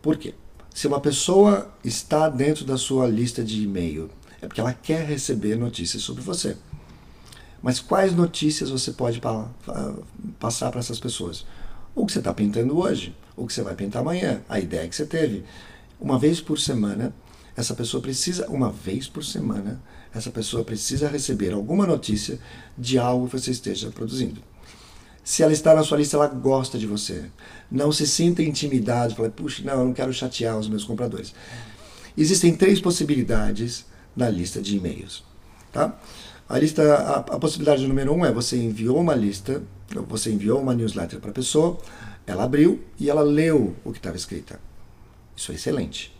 Por 0.00 0.16
quê? 0.16 0.34
Se 0.74 0.86
uma 0.86 1.00
pessoa 1.00 1.70
está 1.84 2.28
dentro 2.28 2.64
da 2.64 2.78
sua 2.78 3.06
lista 3.06 3.44
de 3.44 3.62
e-mail, 3.62 4.10
é 4.40 4.46
porque 4.46 4.60
ela 4.60 4.72
quer 4.72 5.06
receber 5.06 5.56
notícias 5.56 6.02
sobre 6.02 6.22
você. 6.22 6.56
Mas 7.62 7.78
quais 7.78 8.14
notícias 8.14 8.70
você 8.70 8.90
pode 8.90 9.20
pa 9.20 9.48
passar 10.40 10.70
para 10.70 10.80
essas 10.80 10.98
pessoas? 10.98 11.46
O 11.94 12.06
que 12.06 12.12
você 12.12 12.18
está 12.18 12.34
pintando 12.34 12.76
hoje, 12.78 13.14
o 13.36 13.46
que 13.46 13.52
você 13.52 13.62
vai 13.62 13.74
pintar 13.74 14.02
amanhã, 14.02 14.42
a 14.48 14.58
ideia 14.58 14.88
que 14.88 14.96
você 14.96 15.06
teve. 15.06 15.44
Uma 16.00 16.18
vez 16.18 16.40
por 16.40 16.58
semana, 16.58 17.14
essa 17.56 17.74
pessoa 17.74 18.02
precisa, 18.02 18.48
uma 18.48 18.70
vez 18.70 19.08
por 19.08 19.24
semana, 19.24 19.80
essa 20.14 20.30
pessoa 20.30 20.64
precisa 20.64 21.08
receber 21.08 21.52
alguma 21.52 21.86
notícia 21.86 22.38
de 22.76 22.98
algo 22.98 23.26
que 23.26 23.38
você 23.38 23.50
esteja 23.50 23.90
produzindo. 23.90 24.42
Se 25.24 25.42
ela 25.42 25.52
está 25.52 25.74
na 25.74 25.84
sua 25.84 25.98
lista, 25.98 26.16
ela 26.16 26.26
gosta 26.26 26.78
de 26.78 26.86
você. 26.86 27.24
Não 27.70 27.92
se 27.92 28.06
sinta 28.06 28.42
intimidado, 28.42 29.14
fala, 29.14 29.30
puxa, 29.30 29.62
não, 29.64 29.80
eu 29.80 29.84
não 29.86 29.92
quero 29.92 30.12
chatear 30.12 30.58
os 30.58 30.68
meus 30.68 30.84
compradores. 30.84 31.32
Existem 32.16 32.54
três 32.54 32.80
possibilidades 32.80 33.86
na 34.16 34.28
lista 34.28 34.60
de 34.60 34.76
e-mails. 34.76 35.24
Tá? 35.72 35.98
A 36.48 36.58
lista, 36.58 36.82
a, 36.82 37.18
a, 37.18 37.38
possibilidade 37.38 37.86
número 37.86 38.12
um 38.12 38.26
é 38.26 38.32
você 38.32 38.56
enviou 38.56 39.00
uma 39.00 39.14
lista, 39.14 39.62
você 40.08 40.30
enviou 40.30 40.60
uma 40.60 40.74
newsletter 40.74 41.20
para 41.20 41.30
a 41.30 41.34
pessoa, 41.34 41.78
ela 42.26 42.44
abriu 42.44 42.82
e 42.98 43.08
ela 43.08 43.22
leu 43.22 43.74
o 43.84 43.92
que 43.92 43.98
estava 43.98 44.16
escrito. 44.16 44.58
Isso 45.36 45.52
é 45.52 45.54
excelente. 45.54 46.11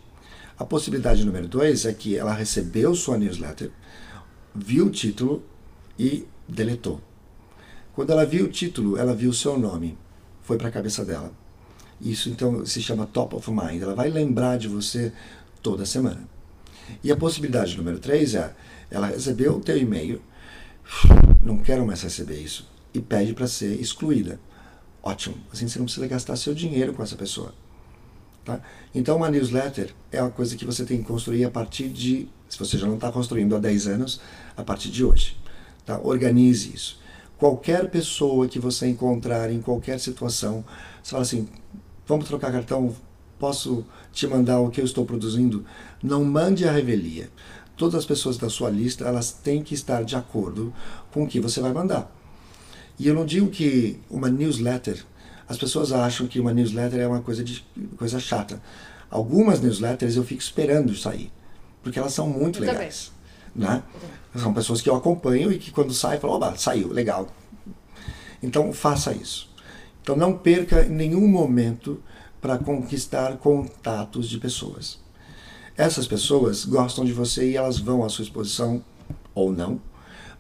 A 0.63 0.65
possibilidade 0.65 1.25
número 1.25 1.49
dois 1.49 1.85
é 1.87 1.93
que 1.93 2.17
ela 2.17 2.33
recebeu 2.33 2.95
sua 2.95 3.19
newsletter, 3.19 3.73
viu 4.55 4.87
o 4.87 4.91
título 4.91 5.43
e 5.99 6.25
deletou. 6.47 7.01
Quando 7.93 8.11
ela 8.11 8.25
viu 8.25 8.45
o 8.45 8.49
título, 8.49 8.97
ela 8.97 9.13
viu 9.13 9.31
o 9.31 9.35
seu 9.35 9.59
nome, 9.59 9.99
foi 10.41 10.57
para 10.57 10.69
a 10.69 10.71
cabeça 10.71 11.05
dela. 11.05 11.33
Isso 12.01 12.29
então 12.31 12.65
se 12.65 12.81
chama 12.81 13.07
top 13.07 13.35
of 13.35 13.51
mind. 13.51 13.83
Ela 13.83 13.97
vai 13.97 14.09
lembrar 14.09 14.57
de 14.57 14.69
você 14.69 15.13
toda 15.61 15.85
semana. 15.85 16.29
E 17.03 17.11
a 17.11 17.17
possibilidade 17.17 17.77
número 17.77 17.99
3 17.99 18.37
é: 18.37 18.55
ela 18.89 19.09
recebeu 19.09 19.57
o 19.57 19.61
teu 19.61 19.77
e-mail, 19.77 20.23
não 21.43 21.59
quero 21.59 21.85
mais 21.85 22.03
receber 22.03 22.41
isso, 22.41 22.71
e 22.95 23.01
pede 23.01 23.35
para 23.35 23.49
ser 23.49 23.81
excluída. 23.81 24.39
Ótimo, 25.03 25.35
assim 25.53 25.67
você 25.67 25.81
não 25.81 25.87
precisa 25.87 26.07
gastar 26.07 26.37
seu 26.37 26.55
dinheiro 26.55 26.93
com 26.93 27.03
essa 27.03 27.17
pessoa. 27.17 27.53
Tá? 28.45 28.61
Então, 28.95 29.17
uma 29.17 29.31
newsletter 29.31 29.95
é 30.11 30.21
uma 30.21 30.31
coisa 30.31 30.57
que 30.57 30.65
você 30.65 30.85
tem 30.85 30.99
que 30.99 31.05
construir 31.05 31.45
a 31.45 31.51
partir 31.51 31.89
de, 31.89 32.29
se 32.49 32.59
você 32.59 32.77
já 32.77 32.87
não 32.87 32.97
está 32.97 33.13
construindo 33.13 33.55
há 33.55 33.59
10 33.59 33.87
anos, 33.87 34.21
a 34.57 34.63
partir 34.63 34.91
de 34.91 35.05
hoje. 35.05 35.37
Tá? 35.85 36.01
Organize 36.03 36.75
isso 36.75 37.03
qualquer 37.43 37.91
pessoa 37.91 38.47
que 38.47 38.61
você 38.61 38.87
encontrar 38.87 39.51
em 39.51 39.61
qualquer 39.61 39.99
situação, 39.99 40.65
você 41.03 41.11
fala 41.11 41.25
assim: 41.25 41.49
vamos 42.07 42.29
trocar 42.29 42.53
cartão, 42.53 42.95
posso 43.37 43.85
te 44.13 44.29
mandar 44.29 44.61
o 44.61 44.71
que 44.71 44.81
eu 44.81 44.85
estou 44.85 45.05
produzindo? 45.05 45.65
Não 46.01 46.25
mande 46.25 46.69
a 46.69 46.71
revelia. 46.71 47.29
Todas 47.77 47.97
as 47.97 48.07
pessoas 48.07 48.39
da 48.39 48.49
sua 48.49 48.71
lista 48.71 49.05
elas 49.05 49.33
têm 49.33 49.61
que 49.61 49.75
estar 49.75 50.05
de 50.05 50.15
acordo 50.15 50.73
com 51.11 51.25
o 51.25 51.27
que 51.27 51.41
você 51.41 51.61
vai 51.61 51.73
mandar. 51.73 52.15
E 52.97 53.09
eu 53.09 53.15
não 53.15 53.27
digo 53.27 53.51
que 53.51 53.99
uma 54.09 54.31
newsletter, 54.31 55.05
as 55.49 55.57
pessoas 55.57 55.93
acham 55.93 56.27
que 56.27 56.41
uma 56.41 56.53
newsletter 56.53 57.01
é 57.01 57.07
uma 57.07 57.21
coisa, 57.21 57.43
de, 57.43 57.65
coisa 57.97 58.19
chata. 58.19 58.61
Algumas 59.11 59.61
newsletters 59.61 60.17
eu 60.17 60.25
fico 60.25 60.41
esperando 60.41 60.95
sair, 60.97 61.31
porque 61.83 61.99
elas 61.99 62.15
são 62.15 62.29
muito 62.29 62.59
eu 62.59 62.67
legais. 62.67 63.13
Né? 63.55 63.83
São 64.35 64.55
pessoas 64.55 64.81
que 64.81 64.89
eu 64.89 64.95
acompanho 64.95 65.53
e 65.53 65.59
que 65.59 65.71
quando 65.71 65.93
sai, 65.93 66.19
falam, 66.19 66.37
oba, 66.37 66.57
saiu, 66.57 66.89
legal. 66.89 67.29
Então 68.43 68.73
faça 68.73 69.13
isso. 69.13 69.51
Então 70.03 70.17
não 70.17 70.37
perca 70.37 70.85
nenhum 70.85 71.29
momento 71.29 72.03
para 72.41 72.59
conquistar 72.59 73.37
contatos 73.37 74.29
de 74.29 74.39
pessoas. 74.39 74.99
Essas 75.77 76.07
pessoas 76.07 76.65
gostam 76.65 77.05
de 77.05 77.13
você 77.13 77.51
e 77.51 77.57
elas 77.57 77.79
vão 77.79 78.05
à 78.05 78.09
sua 78.09 78.25
exposição 78.25 78.85
ou 79.35 79.53
não, 79.53 79.81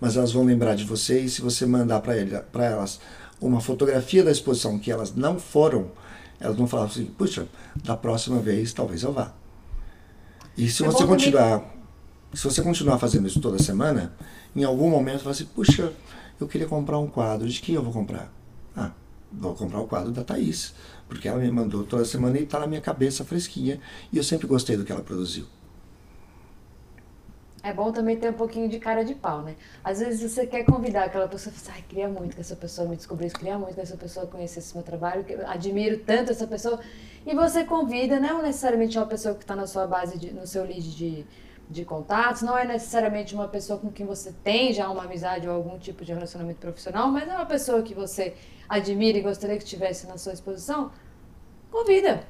mas 0.00 0.16
elas 0.16 0.32
vão 0.32 0.44
lembrar 0.44 0.74
de 0.74 0.84
você 0.84 1.20
e 1.20 1.30
se 1.30 1.40
você 1.40 1.64
mandar 1.64 2.00
para 2.00 2.64
elas 2.64 3.00
uma 3.46 3.60
fotografia 3.60 4.22
da 4.22 4.30
exposição 4.30 4.78
que 4.78 4.90
elas 4.90 5.14
não 5.14 5.38
foram, 5.38 5.90
elas 6.40 6.56
vão 6.56 6.66
falar 6.66 6.86
assim: 6.86 7.06
puxa, 7.06 7.46
da 7.84 7.96
próxima 7.96 8.40
vez 8.40 8.72
talvez 8.72 9.02
eu 9.02 9.12
vá. 9.12 9.32
E 10.56 10.68
se 10.68 10.82
é 10.82 10.86
você 10.86 11.06
continuar 11.06 11.64
Se 12.34 12.44
você 12.44 12.62
continuar 12.62 12.98
fazendo 12.98 13.26
isso 13.26 13.40
toda 13.40 13.62
semana, 13.62 14.14
em 14.56 14.64
algum 14.64 14.88
momento 14.88 15.18
você 15.18 15.22
fala 15.22 15.34
assim, 15.34 15.44
puxa, 15.54 15.92
eu 16.40 16.48
queria 16.48 16.66
comprar 16.66 16.98
um 16.98 17.06
quadro, 17.06 17.46
de 17.48 17.60
quem 17.60 17.74
eu 17.74 17.82
vou 17.82 17.92
comprar? 17.92 18.32
Ah, 18.74 18.90
vou 19.30 19.54
comprar 19.54 19.80
o 19.80 19.86
quadro 19.86 20.10
da 20.10 20.24
Thaís, 20.24 20.74
porque 21.08 21.28
ela 21.28 21.38
me 21.38 21.50
mandou 21.50 21.84
toda 21.84 22.04
semana 22.06 22.38
e 22.38 22.44
está 22.44 22.58
na 22.58 22.66
minha 22.66 22.80
cabeça 22.80 23.22
fresquinha, 23.22 23.78
e 24.10 24.16
eu 24.16 24.24
sempre 24.24 24.46
gostei 24.46 24.76
do 24.76 24.84
que 24.84 24.92
ela 24.92 25.02
produziu. 25.02 25.46
É 27.64 27.72
bom 27.72 27.92
também 27.92 28.16
ter 28.16 28.28
um 28.28 28.32
pouquinho 28.32 28.68
de 28.68 28.80
cara 28.80 29.04
de 29.04 29.14
pau, 29.14 29.40
né? 29.40 29.54
Às 29.84 30.00
vezes 30.00 30.28
você 30.28 30.44
quer 30.46 30.64
convidar 30.64 31.04
aquela 31.04 31.28
pessoa, 31.28 31.54
você 31.54 31.60
fala, 31.60 31.76
ai, 31.76 31.84
queria 31.88 32.08
muito 32.08 32.34
que 32.34 32.40
essa 32.40 32.56
pessoa 32.56 32.88
me 32.88 32.96
descobrisse, 32.96 33.36
queria 33.36 33.56
muito 33.56 33.74
que 33.74 33.80
essa 33.80 33.96
pessoa 33.96 34.26
conhecesse 34.26 34.74
meu 34.74 34.82
trabalho, 34.82 35.22
que 35.22 35.34
admiro 35.34 35.98
tanto 35.98 36.32
essa 36.32 36.44
pessoa. 36.44 36.80
E 37.24 37.32
você 37.34 37.62
convida, 37.64 38.18
não 38.18 38.42
necessariamente 38.42 38.98
uma 38.98 39.06
pessoa 39.06 39.36
que 39.36 39.44
está 39.44 39.54
na 39.54 39.68
sua 39.68 39.86
base, 39.86 40.18
de, 40.18 40.32
no 40.32 40.44
seu 40.44 40.64
lead 40.64 40.96
de, 40.96 41.24
de 41.70 41.84
contatos, 41.84 42.42
não 42.42 42.58
é 42.58 42.64
necessariamente 42.64 43.32
uma 43.32 43.46
pessoa 43.46 43.78
com 43.78 43.92
quem 43.92 44.04
você 44.04 44.32
tem 44.42 44.72
já 44.72 44.90
uma 44.90 45.04
amizade 45.04 45.48
ou 45.48 45.54
algum 45.54 45.78
tipo 45.78 46.04
de 46.04 46.12
relacionamento 46.12 46.58
profissional, 46.58 47.12
mas 47.12 47.28
é 47.28 47.34
uma 47.36 47.46
pessoa 47.46 47.80
que 47.82 47.94
você 47.94 48.34
admira 48.68 49.18
e 49.18 49.20
gostaria 49.20 49.56
que 49.56 49.62
estivesse 49.62 50.08
na 50.08 50.18
sua 50.18 50.32
exposição, 50.32 50.90
convida. 51.70 52.24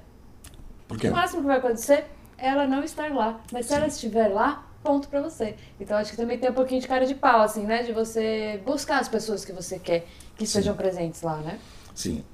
Por 0.87 0.99
quê? 0.99 1.09
O 1.09 1.13
máximo 1.13 1.41
que 1.41 1.47
vai 1.47 1.57
acontecer 1.57 2.05
é 2.37 2.49
ela 2.49 2.67
não 2.67 2.85
estar 2.85 3.11
lá. 3.15 3.41
Mas 3.51 3.65
se 3.65 3.73
ela 3.73 3.87
estiver 3.87 4.29
lá, 4.29 4.67
ponto 4.83 5.09
para 5.09 5.21
você. 5.23 5.55
Então 5.81 5.97
acho 5.97 6.11
que 6.11 6.17
também 6.17 6.39
tem 6.39 6.51
um 6.51 6.55
pouquinho 6.55 6.81
de 6.81 6.89
cara 6.89 7.07
de 7.07 7.15
pau, 7.15 7.43
assim, 7.43 7.65
né? 7.65 7.83
De 7.83 7.93
você 7.93 8.61
buscar 8.65 9.01
as 9.01 9.09
pessoas 9.09 9.45
que 9.45 9.53
você 9.53 9.79
quer 9.79 10.07
que 10.37 10.47
Sim. 10.47 10.59
estejam 10.59 10.77
presentes 10.77 11.23
lá, 11.23 11.39
né? 11.39 11.59
Sim. 11.95 12.25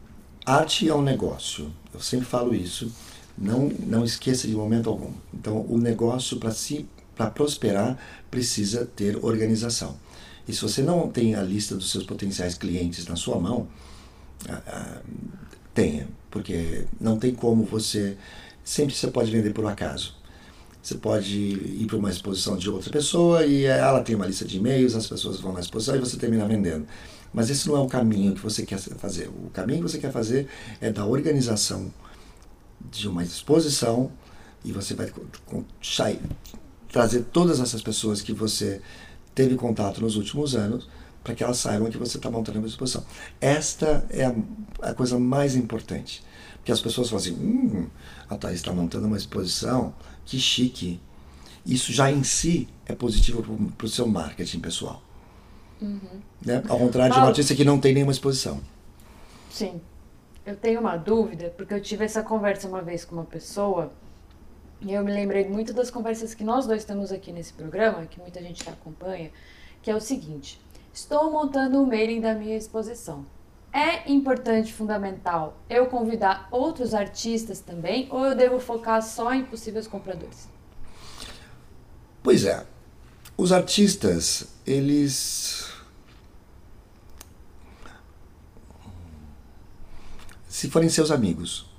Arte 0.45 0.89
é 0.89 0.95
um 0.95 1.03
negócio. 1.03 1.73
Eu 1.93 2.01
sempre 2.01 2.27
falo 2.27 2.55
isso. 2.55 2.91
Não, 3.37 3.69
não 3.87 4.05
esqueça 4.05 4.49
de 4.49 4.55
momento 4.55 4.89
algum. 4.89 5.13
Então, 5.33 5.65
o 5.69 5.79
negócio, 5.79 6.39
para 6.39 6.51
si, 6.51 6.89
para 7.15 7.31
prosperar, 7.31 7.99
precisa 8.31 8.87
ter 8.87 9.23
organização. 9.23 9.97
E 10.47 10.53
se 10.53 10.63
você 10.63 10.83
não 10.83 11.09
tem 11.11 11.35
a 11.35 11.43
lista 11.43 11.77
dos 11.77 11.91
seus 11.91 12.05
potenciais 12.05 12.55
clientes 12.55 13.07
na 13.07 13.15
sua 13.15 13.39
mão, 13.39 13.69
ah, 14.49 14.63
ah, 14.67 15.03
tenha, 15.75 16.09
porque 16.31 16.87
não 17.01 17.19
tem 17.19 17.35
como 17.35 17.65
você. 17.65 18.17
Sempre 18.65 18.95
você 18.95 19.09
pode 19.09 19.31
vender 19.31 19.53
por 19.53 19.65
um 19.65 19.69
acaso. 19.69 20.17
Você 20.83 20.95
pode 20.95 21.37
ir 21.37 21.87
para 21.87 21.97
uma 21.97 22.11
exposição 22.11 22.57
de 22.57 22.71
outra 22.71 22.91
pessoa 22.91 23.45
e 23.45 23.65
ela 23.65 24.01
tem 24.01 24.15
uma 24.15 24.27
lista 24.27 24.45
de 24.45 24.59
e-mails, 24.59 24.95
as 24.95 25.07
pessoas 25.07 25.41
vão 25.41 25.53
na 25.53 25.61
exposição 25.61 25.97
e 25.97 25.99
você 25.99 26.17
termina 26.17 26.47
vendendo. 26.47 26.87
Mas 27.33 27.51
esse 27.51 27.69
não 27.69 27.77
é 27.77 27.81
o 27.81 27.87
caminho 27.87 28.35
que 28.35 28.41
você 28.41 28.65
quer 28.65 28.79
fazer. 28.79 29.29
O 29.29 29.51
caminho 29.51 29.85
que 29.85 29.91
você 29.91 29.99
quer 29.99 30.13
fazer 30.13 30.49
é 30.81 30.91
da 30.91 31.05
organização 31.05 31.93
de 32.91 33.09
uma 33.09 33.23
exposição 33.23 34.11
e 34.65 34.73
você 34.73 34.95
vai 34.95 35.11
trazer 36.91 37.25
todas 37.25 37.61
essas 37.61 37.83
pessoas 37.83 38.23
que 38.23 38.33
você 38.33 38.81
teve 39.35 39.57
contato 39.57 40.01
nos 40.01 40.17
últimos 40.17 40.57
anos 40.57 40.89
para 41.23 41.35
que 41.35 41.45
elas 41.45 41.59
saibam 41.59 41.91
que 41.91 41.99
você 41.99 42.17
está 42.17 42.31
montando 42.31 42.59
uma 42.59 42.67
exposição. 42.67 43.05
Esta 43.41 44.07
é 44.09 44.25
a, 44.25 44.35
a, 44.83 44.95
coisa 44.95 45.19
mais 45.19 45.55
importante. 45.55 46.25
Porque 46.57 46.73
as 46.73 46.81
pessoas 46.81 47.09
falam 47.09 47.23
assim, 47.23 47.35
hum, 47.35 47.87
a 48.29 48.37
Thaís 48.37 48.57
está 48.57 48.73
montando 48.73 49.07
uma 49.07 49.17
exposição, 49.17 49.95
que 50.29 50.39
chique. 50.39 51.01
Isso 51.65 51.91
já 51.91 52.11
em 52.11 52.23
si 52.23 52.69
é 52.87 52.95
positivo 52.95 53.43
para 53.77 53.87
o 53.87 53.89
seu 53.89 54.07
marketing 54.07 54.61
pessoal. 54.61 55.03
Uhum. 55.81 56.21
Né? 56.45 56.63
Ao 56.69 56.79
contrário 56.79 57.13
de 57.13 57.19
uma 57.19 57.29
artista 57.29 57.55
que 57.55 57.65
não 57.65 57.81
tem 57.81 57.95
nenhuma 57.95 58.13
exposição. 58.13 58.61
Sim. 59.51 59.81
Eu 60.45 60.55
tenho 60.57 60.81
uma 60.81 60.97
dúvida, 60.97 61.53
porque 61.57 61.75
eu 61.75 61.81
tive 61.81 62.05
essa 62.05 62.23
conversa 62.23 62.69
uma 62.69 62.83
vez 62.83 63.05
com 63.05 63.17
uma 63.17 63.25
pessoa 63.25 63.91
e 64.81 64.93
eu 64.93 65.03
me 65.03 65.13
lembrei 65.13 65.49
muito 65.49 65.73
das 65.73 65.91
conversas 65.91 66.35
que 66.35 66.45
nós 66.45 66.67
dois 66.67 66.85
temos 66.85 67.11
aqui 67.11 67.33
nesse 67.33 67.53
programa, 67.53 68.07
que 68.07 68.21
muita 68.21 68.41
gente 68.41 68.69
acompanha, 68.69 69.31
que 69.83 69.91
é 69.91 69.97
o 69.97 70.01
seguinte: 70.01 70.61
estou 70.93 71.31
montando 71.31 71.83
o 71.83 71.87
mailing 71.87 72.21
da 72.21 72.35
minha 72.35 72.57
exposição. 72.57 73.25
É 73.73 74.11
importante, 74.11 74.73
fundamental, 74.73 75.59
eu 75.69 75.87
convidar 75.87 76.49
outros 76.51 76.95
artistas 76.95 77.61
também, 77.61 78.09
ou 78.11 78.25
eu 78.25 78.35
devo 78.35 78.59
focar 78.59 79.03
só 79.03 79.33
em 79.35 79.45
possíveis 79.45 79.87
compradores? 79.87 80.49
Pois 82.23 82.45
é. 82.45 82.67
Os 83.37 83.53
artistas, 83.53 84.49
eles. 84.67 85.69
Se 90.49 90.69
forem 90.69 90.89
seus 90.89 91.11
amigos, 91.11 91.71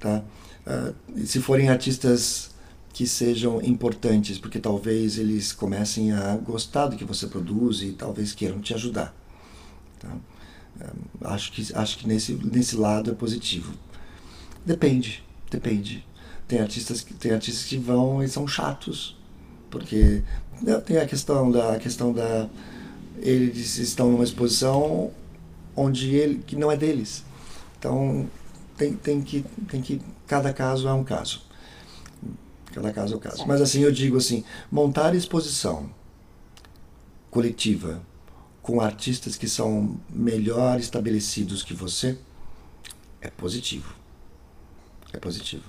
tá? 0.00 0.22
Uh, 0.66 1.26
se 1.26 1.40
forem 1.40 1.68
artistas 1.68 2.52
que 2.92 3.06
sejam 3.06 3.60
importantes, 3.62 4.38
porque 4.38 4.58
talvez 4.58 5.18
eles 5.18 5.52
comecem 5.52 6.12
a 6.12 6.36
gostar 6.36 6.86
do 6.86 6.96
que 6.96 7.04
você 7.04 7.26
produz 7.26 7.82
e 7.82 7.92
talvez 7.92 8.32
queiram 8.32 8.60
te 8.60 8.74
ajudar. 8.74 9.14
Tá? 9.98 10.16
Acho 11.22 11.52
que, 11.52 11.74
acho 11.74 11.98
que 11.98 12.06
nesse, 12.06 12.34
nesse 12.34 12.76
lado 12.76 13.10
é 13.10 13.14
positivo. 13.14 13.72
Depende, 14.64 15.22
depende. 15.50 16.06
Tem 16.46 16.60
artistas, 16.60 17.02
tem 17.18 17.32
artistas 17.32 17.64
que 17.64 17.76
vão 17.76 18.22
e 18.22 18.28
são 18.28 18.46
chatos, 18.46 19.16
porque 19.70 20.22
né, 20.60 20.78
tem 20.80 20.98
a 20.98 21.06
questão 21.06 21.50
da 21.50 21.74
a 21.74 21.78
questão 21.78 22.12
da 22.12 22.48
eles 23.18 23.78
estão 23.78 24.10
numa 24.10 24.24
exposição 24.24 25.10
onde 25.76 26.14
ele 26.14 26.42
que 26.46 26.56
não 26.56 26.70
é 26.70 26.76
deles. 26.76 27.24
Então 27.78 28.28
tem, 28.76 28.94
tem 28.94 29.22
que 29.22 29.44
tem 29.68 29.80
que 29.80 30.00
cada 30.26 30.52
caso 30.52 30.88
é 30.88 30.92
um 30.92 31.04
caso. 31.04 31.42
Cada 32.72 32.92
caso 32.92 33.14
é 33.14 33.16
um 33.16 33.20
caso. 33.20 33.46
Mas 33.46 33.60
assim 33.60 33.80
eu 33.80 33.92
digo 33.92 34.16
assim, 34.16 34.44
montar 34.70 35.14
exposição 35.14 35.90
coletiva 37.30 38.02
com 38.62 38.80
artistas 38.80 39.36
que 39.36 39.48
são 39.48 40.00
melhor 40.08 40.78
estabelecidos 40.78 41.62
que 41.62 41.74
você 41.74 42.16
é 43.20 43.28
positivo. 43.28 43.94
É 45.12 45.18
positivo. 45.18 45.64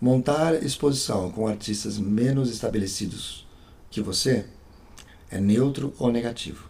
Montar 0.00 0.62
exposição 0.62 1.30
com 1.30 1.48
artistas 1.48 1.98
menos 1.98 2.50
estabelecidos 2.50 3.46
que 3.90 4.00
você 4.00 4.46
é 5.30 5.40
neutro 5.40 5.92
ou 5.98 6.12
negativo. 6.12 6.68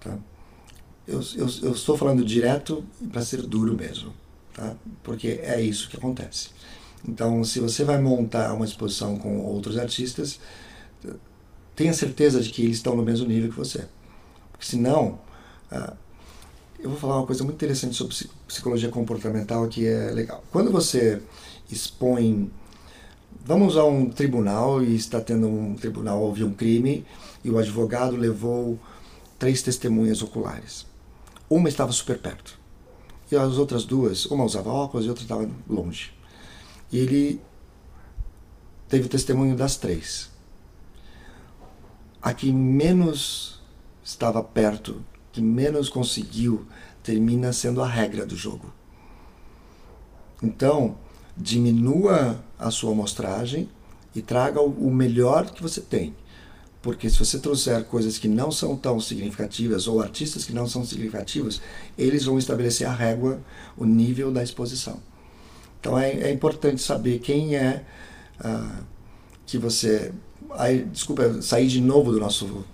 Tá? 0.00 0.18
Eu, 1.06 1.20
eu, 1.36 1.46
eu 1.62 1.72
estou 1.72 1.96
falando 1.96 2.24
direto 2.24 2.84
para 3.12 3.22
ser 3.22 3.42
duro 3.42 3.76
mesmo, 3.76 4.12
tá? 4.54 4.74
porque 5.02 5.40
é 5.42 5.60
isso 5.60 5.88
que 5.88 5.96
acontece. 5.96 6.50
Então, 7.06 7.44
se 7.44 7.60
você 7.60 7.84
vai 7.84 8.00
montar 8.00 8.52
uma 8.54 8.64
exposição 8.64 9.18
com 9.18 9.40
outros 9.40 9.78
artistas, 9.78 10.40
tenha 11.74 11.92
certeza 11.94 12.40
de 12.40 12.50
que 12.50 12.62
eles 12.62 12.76
estão 12.76 12.96
no 12.96 13.02
mesmo 13.02 13.26
nível 13.26 13.50
que 13.50 13.56
você. 13.56 13.86
Porque 14.60 14.66
senão, 14.66 15.18
ah, 15.72 15.94
eu 16.78 16.90
vou 16.90 16.98
falar 16.98 17.16
uma 17.16 17.26
coisa 17.26 17.42
muito 17.42 17.56
interessante 17.56 17.96
sobre 17.96 18.14
psicologia 18.46 18.90
comportamental 18.90 19.66
que 19.68 19.86
é 19.86 20.10
legal. 20.10 20.44
Quando 20.52 20.70
você 20.70 21.22
expõe 21.70 22.50
Vamos 23.42 23.76
a 23.76 23.84
um 23.84 24.10
tribunal 24.10 24.82
e 24.82 24.94
está 24.94 25.18
tendo 25.18 25.48
um 25.48 25.74
tribunal 25.74 26.20
houve 26.20 26.44
um 26.44 26.52
crime 26.52 27.06
e 27.42 27.50
o 27.50 27.58
advogado 27.58 28.14
levou 28.14 28.78
três 29.38 29.62
testemunhas 29.62 30.20
oculares. 30.20 30.84
Uma 31.48 31.68
estava 31.68 31.90
super 31.90 32.18
perto 32.18 32.58
e 33.32 33.36
as 33.36 33.56
outras 33.56 33.84
duas, 33.84 34.26
uma 34.26 34.44
usava 34.44 34.68
óculos 34.70 35.06
e 35.06 35.08
outra 35.08 35.24
estava 35.24 35.48
longe. 35.68 36.12
E 36.92 36.98
ele 36.98 37.40
teve 38.88 39.08
testemunho 39.08 39.56
das 39.56 39.76
três. 39.76 40.28
A 42.20 42.34
que 42.34 42.52
menos 42.52 43.59
estava 44.10 44.42
perto, 44.42 45.02
que 45.32 45.40
menos 45.40 45.88
conseguiu, 45.88 46.66
termina 47.02 47.52
sendo 47.52 47.82
a 47.82 47.86
regra 47.86 48.26
do 48.26 48.36
jogo. 48.36 48.72
Então, 50.42 50.96
diminua 51.36 52.42
a 52.58 52.70
sua 52.70 52.92
amostragem 52.92 53.68
e 54.14 54.20
traga 54.20 54.60
o 54.60 54.90
melhor 54.90 55.50
que 55.50 55.62
você 55.62 55.80
tem. 55.80 56.14
Porque 56.82 57.10
se 57.10 57.18
você 57.18 57.38
trouxer 57.38 57.84
coisas 57.84 58.18
que 58.18 58.26
não 58.26 58.50
são 58.50 58.74
tão 58.74 58.98
significativas 59.00 59.86
ou 59.86 60.00
artistas 60.00 60.44
que 60.44 60.52
não 60.52 60.66
são 60.66 60.84
significativos, 60.84 61.60
eles 61.96 62.24
vão 62.24 62.38
estabelecer 62.38 62.86
a 62.86 62.92
régua, 62.92 63.38
o 63.76 63.84
nível 63.84 64.32
da 64.32 64.42
exposição. 64.42 64.98
Então 65.78 65.98
é, 65.98 66.10
é 66.10 66.32
importante 66.32 66.80
saber 66.80 67.18
quem 67.18 67.54
é 67.54 67.84
uh, 68.42 68.82
que 69.46 69.58
você. 69.58 70.12
Aí, 70.52 70.84
desculpa, 70.84 71.42
sair 71.42 71.68
de 71.68 71.80
novo 71.80 72.12
do 72.12 72.18
nosso. 72.18 72.64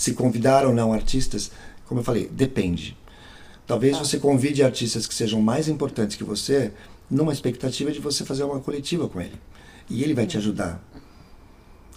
Se 0.00 0.14
convidar 0.14 0.64
ou 0.64 0.72
não 0.72 0.94
artistas, 0.94 1.50
como 1.84 2.00
eu 2.00 2.04
falei, 2.04 2.26
depende. 2.26 2.96
Talvez 3.66 3.96
ah. 3.96 3.98
você 3.98 4.18
convide 4.18 4.62
artistas 4.62 5.06
que 5.06 5.12
sejam 5.12 5.42
mais 5.42 5.68
importantes 5.68 6.16
que 6.16 6.24
você, 6.24 6.72
numa 7.10 7.34
expectativa 7.34 7.92
de 7.92 8.00
você 8.00 8.24
fazer 8.24 8.44
uma 8.44 8.60
coletiva 8.60 9.06
com 9.10 9.20
ele. 9.20 9.38
E 9.90 10.02
ele 10.02 10.14
vai 10.14 10.26
te 10.26 10.38
ajudar. 10.38 10.82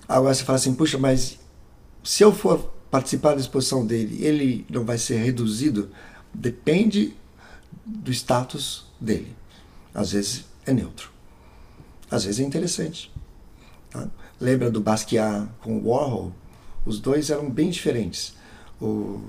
Agora 0.06 0.34
você 0.34 0.44
fala 0.44 0.58
assim, 0.58 0.74
puxa, 0.74 0.98
mas 0.98 1.40
se 2.04 2.22
eu 2.22 2.34
for 2.34 2.74
participar 2.92 3.36
da 3.36 3.40
exposição 3.40 3.86
dele, 3.86 4.22
ele 4.22 4.66
não 4.70 4.84
vai 4.84 4.98
ser 4.98 5.20
reduzido? 5.20 5.90
Depende 6.34 7.16
do 7.86 8.12
status 8.12 8.86
dele. 9.00 9.34
Às 9.94 10.12
vezes 10.12 10.44
é 10.66 10.74
neutro. 10.74 11.10
Às 12.12 12.26
vezes 12.26 12.42
é 12.42 12.44
interessante. 12.44 13.10
Tá? 13.90 14.10
Lembra 14.42 14.70
do 14.70 14.82
Basquiat 14.82 15.48
com 15.62 15.82
Warhol? 15.88 16.34
Os 16.86 17.00
dois 17.00 17.30
eram 17.30 17.50
bem 17.50 17.70
diferentes. 17.70 18.36
O, 18.82 19.22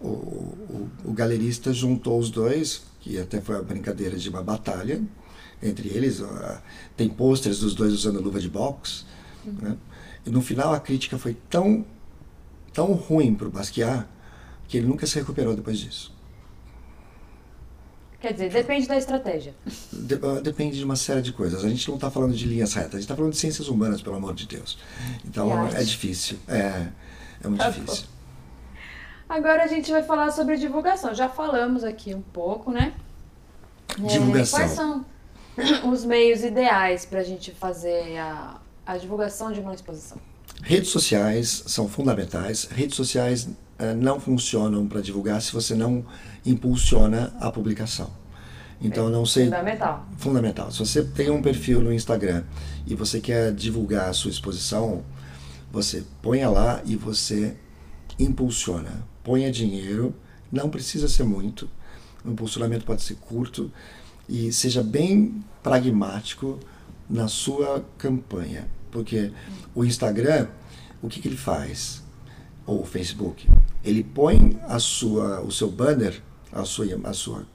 o, 0.00 0.06
o, 0.06 0.90
o 1.06 1.12
galerista 1.12 1.72
juntou 1.72 2.18
os 2.18 2.30
dois, 2.30 2.82
que 3.00 3.18
até 3.18 3.40
foi 3.40 3.56
a 3.56 3.62
brincadeira 3.62 4.16
de 4.16 4.28
uma 4.28 4.42
batalha 4.42 5.02
entre 5.62 5.88
eles. 5.88 6.22
Tem 6.96 7.08
pôsteres 7.08 7.60
dos 7.60 7.74
dois 7.74 7.92
usando 7.92 8.20
luva 8.20 8.40
de 8.40 8.48
boxe. 8.48 9.04
Uhum. 9.44 9.54
Né? 9.60 9.76
E 10.26 10.30
no 10.30 10.40
final 10.40 10.72
a 10.72 10.80
crítica 10.80 11.18
foi 11.18 11.36
tão, 11.48 11.84
tão 12.72 12.92
ruim 12.92 13.34
para 13.34 13.48
o 13.48 13.50
Basquiat 13.50 14.06
que 14.68 14.76
ele 14.76 14.86
nunca 14.86 15.06
se 15.06 15.18
recuperou 15.18 15.56
depois 15.56 15.78
disso. 15.78 16.14
Quer 18.20 18.32
dizer, 18.32 18.50
depende 18.50 18.88
da 18.88 18.96
estratégia. 18.96 19.54
Ah, 19.64 20.40
depende 20.40 20.76
de 20.76 20.84
uma 20.84 20.96
série 20.96 21.22
de 21.22 21.32
coisas. 21.32 21.64
A 21.64 21.68
gente 21.68 21.86
não 21.86 21.94
está 21.94 22.10
falando 22.10 22.34
de 22.34 22.46
linhas 22.46 22.74
retas, 22.74 22.94
a 22.94 22.96
gente 22.96 23.04
está 23.04 23.14
falando 23.14 23.32
de 23.32 23.38
ciências 23.38 23.68
humanas, 23.68 24.02
pelo 24.02 24.16
amor 24.16 24.34
de 24.34 24.46
Deus. 24.46 24.76
Então 25.24 25.68
é 25.68 25.82
difícil. 25.84 26.36
É, 26.48 26.88
é 27.42 27.48
muito 27.48 27.60
tá 27.60 27.70
difícil. 27.70 28.06
Agora 29.28 29.62
a 29.62 29.66
gente 29.68 29.92
vai 29.92 30.02
falar 30.02 30.32
sobre 30.32 30.56
divulgação. 30.56 31.14
Já 31.14 31.28
falamos 31.28 31.84
aqui 31.84 32.12
um 32.12 32.22
pouco, 32.22 32.72
né? 32.72 32.94
É, 33.96 34.06
divulgação. 34.06 34.58
É, 34.58 34.62
quais 34.62 34.72
são 34.72 35.06
os 35.92 36.04
meios 36.04 36.42
ideais 36.42 37.04
para 37.04 37.20
a 37.20 37.24
gente 37.24 37.52
fazer 37.52 38.18
a, 38.18 38.60
a 38.84 38.96
divulgação 38.96 39.52
de 39.52 39.60
uma 39.60 39.74
exposição? 39.74 40.18
Redes 40.62 40.90
sociais 40.90 41.62
são 41.66 41.88
fundamentais. 41.88 42.64
Redes 42.64 42.96
sociais 42.96 43.48
não 43.96 44.18
funcionam 44.18 44.86
para 44.86 45.00
divulgar 45.00 45.40
se 45.40 45.52
você 45.52 45.74
não 45.74 46.04
impulsiona 46.44 47.32
a 47.40 47.50
publicação. 47.50 48.10
Então, 48.80 49.08
é 49.08 49.10
não 49.10 49.26
sei. 49.26 49.44
Fundamental. 49.46 50.08
Fundamental. 50.16 50.70
Se 50.70 50.78
você 50.78 51.02
tem 51.02 51.30
um 51.30 51.42
perfil 51.42 51.80
no 51.80 51.92
Instagram 51.92 52.44
e 52.86 52.94
você 52.94 53.20
quer 53.20 53.52
divulgar 53.52 54.08
a 54.08 54.12
sua 54.12 54.30
exposição, 54.30 55.02
você 55.70 56.04
ponha 56.22 56.48
lá 56.48 56.80
e 56.84 56.96
você 56.96 57.56
impulsiona. 58.18 59.06
Ponha 59.22 59.50
dinheiro, 59.50 60.14
não 60.50 60.70
precisa 60.70 61.08
ser 61.08 61.24
muito. 61.24 61.68
O 62.24 62.30
impulsionamento 62.30 62.84
pode 62.84 63.02
ser 63.02 63.16
curto 63.16 63.70
e 64.28 64.52
seja 64.52 64.82
bem 64.82 65.42
pragmático 65.62 66.58
na 67.08 67.28
sua 67.28 67.84
campanha. 67.96 68.68
Porque 68.90 69.32
o 69.74 69.84
Instagram, 69.84 70.48
o 71.02 71.08
que, 71.08 71.20
que 71.20 71.28
ele 71.28 71.36
faz? 71.36 72.02
Ou 72.66 72.82
o 72.82 72.86
Facebook? 72.86 73.48
Ele 73.88 74.04
põe 74.04 74.60
a 74.68 74.78
sua, 74.78 75.40
o 75.40 75.50
seu 75.50 75.70
banner 75.70 76.22
a 76.52 76.64
sua, 76.64 76.86
a 77.04 77.12
sua, 77.12 77.46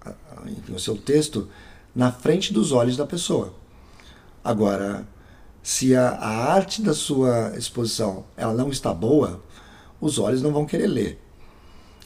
a, 0.00 0.12
enfim, 0.46 0.72
o 0.72 0.78
seu 0.78 0.96
texto 0.96 1.48
na 1.94 2.12
frente 2.12 2.52
dos 2.52 2.72
olhos 2.72 2.96
da 2.96 3.06
pessoa. 3.06 3.54
Agora, 4.42 5.06
se 5.62 5.94
a, 5.94 6.10
a, 6.10 6.52
arte 6.52 6.82
da 6.82 6.94
sua 6.94 7.52
exposição 7.56 8.24
ela 8.36 8.54
não 8.54 8.70
está 8.70 8.92
boa, 8.92 9.42
os 10.00 10.18
olhos 10.18 10.42
não 10.42 10.52
vão 10.52 10.64
querer 10.64 10.86
ler. 10.86 11.20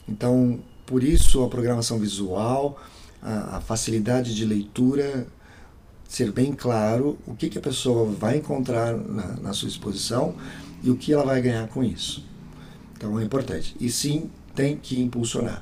Então, 0.07 0.59
por 0.85 1.03
isso 1.03 1.43
a 1.43 1.49
programação 1.49 1.99
visual, 1.99 2.81
a, 3.21 3.57
a 3.57 3.61
facilidade 3.61 4.35
de 4.35 4.45
leitura, 4.45 5.27
ser 6.07 6.31
bem 6.31 6.53
claro 6.53 7.17
o 7.25 7.35
que, 7.35 7.49
que 7.49 7.57
a 7.57 7.61
pessoa 7.61 8.05
vai 8.11 8.37
encontrar 8.37 8.95
na, 8.95 9.35
na 9.37 9.53
sua 9.53 9.67
exposição 9.67 10.35
e 10.83 10.89
o 10.89 10.95
que 10.97 11.13
ela 11.13 11.23
vai 11.23 11.41
ganhar 11.41 11.67
com 11.69 11.83
isso. 11.83 12.23
Então 13.03 13.19
é 13.19 13.23
importante. 13.25 13.75
E 13.81 13.91
sim, 13.91 14.31
tem 14.55 14.77
que 14.77 15.01
impulsionar. 15.01 15.61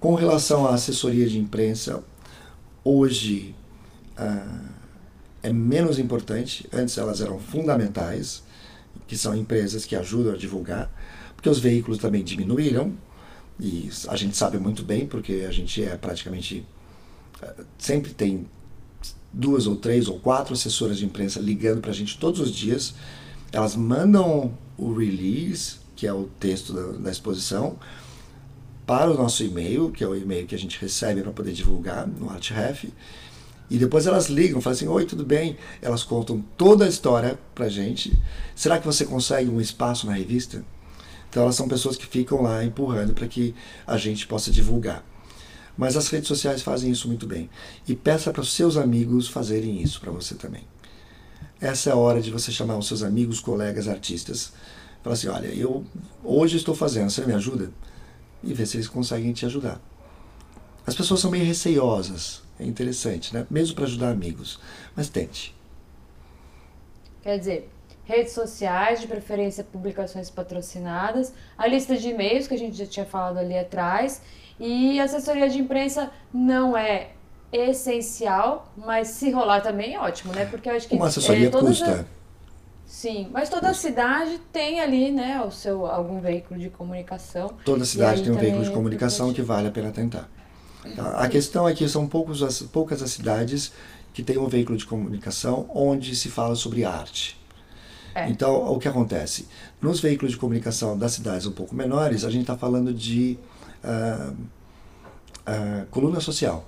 Com 0.00 0.16
relação 0.16 0.66
à 0.66 0.74
assessoria 0.74 1.28
de 1.28 1.38
imprensa, 1.38 2.02
hoje 2.82 3.54
ah, 4.16 4.64
é 5.44 5.52
menos 5.52 5.96
importante, 5.96 6.68
antes 6.72 6.98
elas 6.98 7.20
eram 7.20 7.38
fundamentais, 7.38 8.42
que 9.06 9.16
são 9.16 9.36
empresas 9.36 9.84
que 9.84 9.94
ajudam 9.94 10.34
a 10.34 10.36
divulgar, 10.36 10.90
porque 11.36 11.48
os 11.48 11.60
veículos 11.60 11.98
também 11.98 12.24
diminuíram, 12.24 12.92
e 13.60 13.88
a 14.08 14.16
gente 14.16 14.36
sabe 14.36 14.58
muito 14.58 14.82
bem, 14.82 15.06
porque 15.06 15.46
a 15.48 15.52
gente 15.52 15.84
é 15.84 15.96
praticamente. 15.96 16.66
Ah, 17.40 17.54
sempre 17.78 18.12
tem 18.12 18.44
duas 19.32 19.68
ou 19.68 19.76
três 19.76 20.08
ou 20.08 20.18
quatro 20.18 20.52
assessoras 20.52 20.98
de 20.98 21.04
imprensa 21.04 21.38
ligando 21.38 21.80
para 21.80 21.92
a 21.92 21.94
gente 21.94 22.18
todos 22.18 22.40
os 22.40 22.50
dias. 22.50 22.92
Elas 23.52 23.76
mandam 23.76 24.58
o 24.76 24.92
release, 24.92 25.85
que 25.96 26.06
é 26.06 26.12
o 26.12 26.28
texto 26.38 26.72
da, 26.72 26.98
da 26.98 27.10
exposição, 27.10 27.76
para 28.86 29.10
o 29.10 29.14
nosso 29.14 29.42
e-mail, 29.42 29.90
que 29.90 30.04
é 30.04 30.06
o 30.06 30.14
e-mail 30.14 30.46
que 30.46 30.54
a 30.54 30.58
gente 30.58 30.80
recebe 30.80 31.22
para 31.22 31.32
poder 31.32 31.52
divulgar 31.52 32.06
no 32.06 32.30
ArtRef. 32.30 32.92
E 33.68 33.78
depois 33.78 34.06
elas 34.06 34.26
ligam, 34.28 34.60
falam 34.60 34.76
assim: 34.76 34.86
Oi, 34.86 35.04
tudo 35.04 35.24
bem? 35.24 35.56
Elas 35.82 36.04
contam 36.04 36.44
toda 36.56 36.84
a 36.84 36.88
história 36.88 37.36
para 37.54 37.68
gente. 37.68 38.16
Será 38.54 38.78
que 38.78 38.86
você 38.86 39.04
consegue 39.04 39.50
um 39.50 39.60
espaço 39.60 40.06
na 40.06 40.12
revista? 40.12 40.64
Então 41.28 41.42
elas 41.42 41.56
são 41.56 41.66
pessoas 41.66 41.96
que 41.96 42.06
ficam 42.06 42.42
lá 42.42 42.64
empurrando 42.64 43.12
para 43.12 43.26
que 43.26 43.54
a 43.84 43.98
gente 43.98 44.26
possa 44.26 44.52
divulgar. 44.52 45.04
Mas 45.76 45.96
as 45.96 46.08
redes 46.08 46.28
sociais 46.28 46.62
fazem 46.62 46.90
isso 46.90 47.08
muito 47.08 47.26
bem. 47.26 47.50
E 47.86 47.94
peça 47.94 48.32
para 48.32 48.40
os 48.40 48.52
seus 48.52 48.76
amigos 48.76 49.28
fazerem 49.28 49.82
isso 49.82 50.00
para 50.00 50.12
você 50.12 50.34
também. 50.34 50.62
Essa 51.60 51.90
é 51.90 51.92
a 51.92 51.96
hora 51.96 52.22
de 52.22 52.30
você 52.30 52.52
chamar 52.52 52.78
os 52.78 52.86
seus 52.86 53.02
amigos, 53.02 53.40
colegas, 53.40 53.88
artistas. 53.88 54.52
Falar 55.06 55.14
assim: 55.14 55.28
olha, 55.28 55.54
eu 55.54 55.84
hoje 56.24 56.56
estou 56.56 56.74
fazendo, 56.74 57.10
você 57.10 57.24
me 57.24 57.32
ajuda? 57.32 57.70
e 58.46 58.54
ver 58.54 58.66
se 58.66 58.76
eles 58.76 58.88
conseguem 58.88 59.32
te 59.32 59.44
ajudar. 59.44 59.80
As 60.86 60.94
pessoas 60.94 61.20
são 61.20 61.30
meio 61.30 61.44
receiosas, 61.44 62.42
é 62.60 62.64
interessante, 62.64 63.34
né? 63.34 63.44
Mesmo 63.50 63.74
para 63.74 63.84
ajudar 63.84 64.10
amigos, 64.10 64.60
mas 64.94 65.08
tente. 65.08 65.54
Quer 67.22 67.38
dizer, 67.38 67.70
redes 68.04 68.32
sociais, 68.32 69.00
de 69.00 69.08
preferência 69.08 69.64
publicações 69.64 70.30
patrocinadas, 70.30 71.32
a 71.58 71.66
lista 71.66 71.96
de 71.96 72.08
e-mails 72.08 72.46
que 72.46 72.54
a 72.54 72.58
gente 72.58 72.76
já 72.76 72.86
tinha 72.86 73.04
falado 73.04 73.38
ali 73.38 73.58
atrás, 73.58 74.22
e 74.60 75.00
assessoria 75.00 75.48
de 75.48 75.58
imprensa 75.58 76.10
não 76.32 76.76
é 76.76 77.10
essencial, 77.52 78.72
mas 78.76 79.08
se 79.08 79.30
rolar 79.30 79.60
também 79.60 79.94
é 79.94 79.98
ótimo, 79.98 80.32
né? 80.32 80.46
Porque 80.46 80.68
eu 80.68 80.74
acho 80.74 80.86
que 80.86 80.94
uma 80.94 81.08
assessoria 81.08 81.48
é, 81.48 81.50
custa. 81.50 82.06
Sim, 82.86 83.28
mas 83.32 83.48
toda 83.48 83.74
cidade 83.74 84.38
tem 84.52 84.80
ali, 84.80 85.10
né, 85.10 85.42
o 85.42 85.50
seu 85.50 85.86
algum 85.86 86.20
veículo 86.20 86.58
de 86.58 86.70
comunicação. 86.70 87.50
Toda 87.64 87.84
cidade 87.84 88.22
tem 88.22 88.32
um 88.32 88.38
veículo 88.38 88.64
de 88.64 88.70
comunicação 88.70 89.32
que 89.32 89.42
vale 89.42 89.68
a 89.68 89.70
pena 89.72 89.90
tentar. 89.90 90.28
Tá? 90.94 91.18
A 91.18 91.28
questão 91.28 91.68
é 91.68 91.74
que 91.74 91.88
são 91.88 92.06
poucos 92.06 92.42
as, 92.44 92.62
poucas 92.62 93.02
as 93.02 93.10
cidades 93.10 93.72
que 94.14 94.22
têm 94.22 94.38
um 94.38 94.46
veículo 94.46 94.78
de 94.78 94.86
comunicação 94.86 95.68
onde 95.74 96.14
se 96.14 96.30
fala 96.30 96.54
sobre 96.54 96.84
arte. 96.84 97.36
É. 98.14 98.30
Então, 98.30 98.72
o 98.72 98.78
que 98.78 98.88
acontece? 98.88 99.46
Nos 99.82 100.00
veículos 100.00 100.32
de 100.32 100.38
comunicação 100.38 100.96
das 100.96 101.12
cidades 101.12 101.44
um 101.44 101.52
pouco 101.52 101.74
menores, 101.74 102.24
a 102.24 102.30
gente 102.30 102.42
está 102.42 102.56
falando 102.56 102.94
de 102.94 103.36
uh, 103.84 104.32
uh, 104.32 105.86
coluna 105.90 106.20
social. 106.20 106.64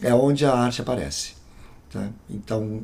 É 0.00 0.14
onde 0.14 0.44
a 0.44 0.52
arte 0.52 0.80
aparece. 0.80 1.34
Tá? 1.90 2.08
Então, 2.28 2.82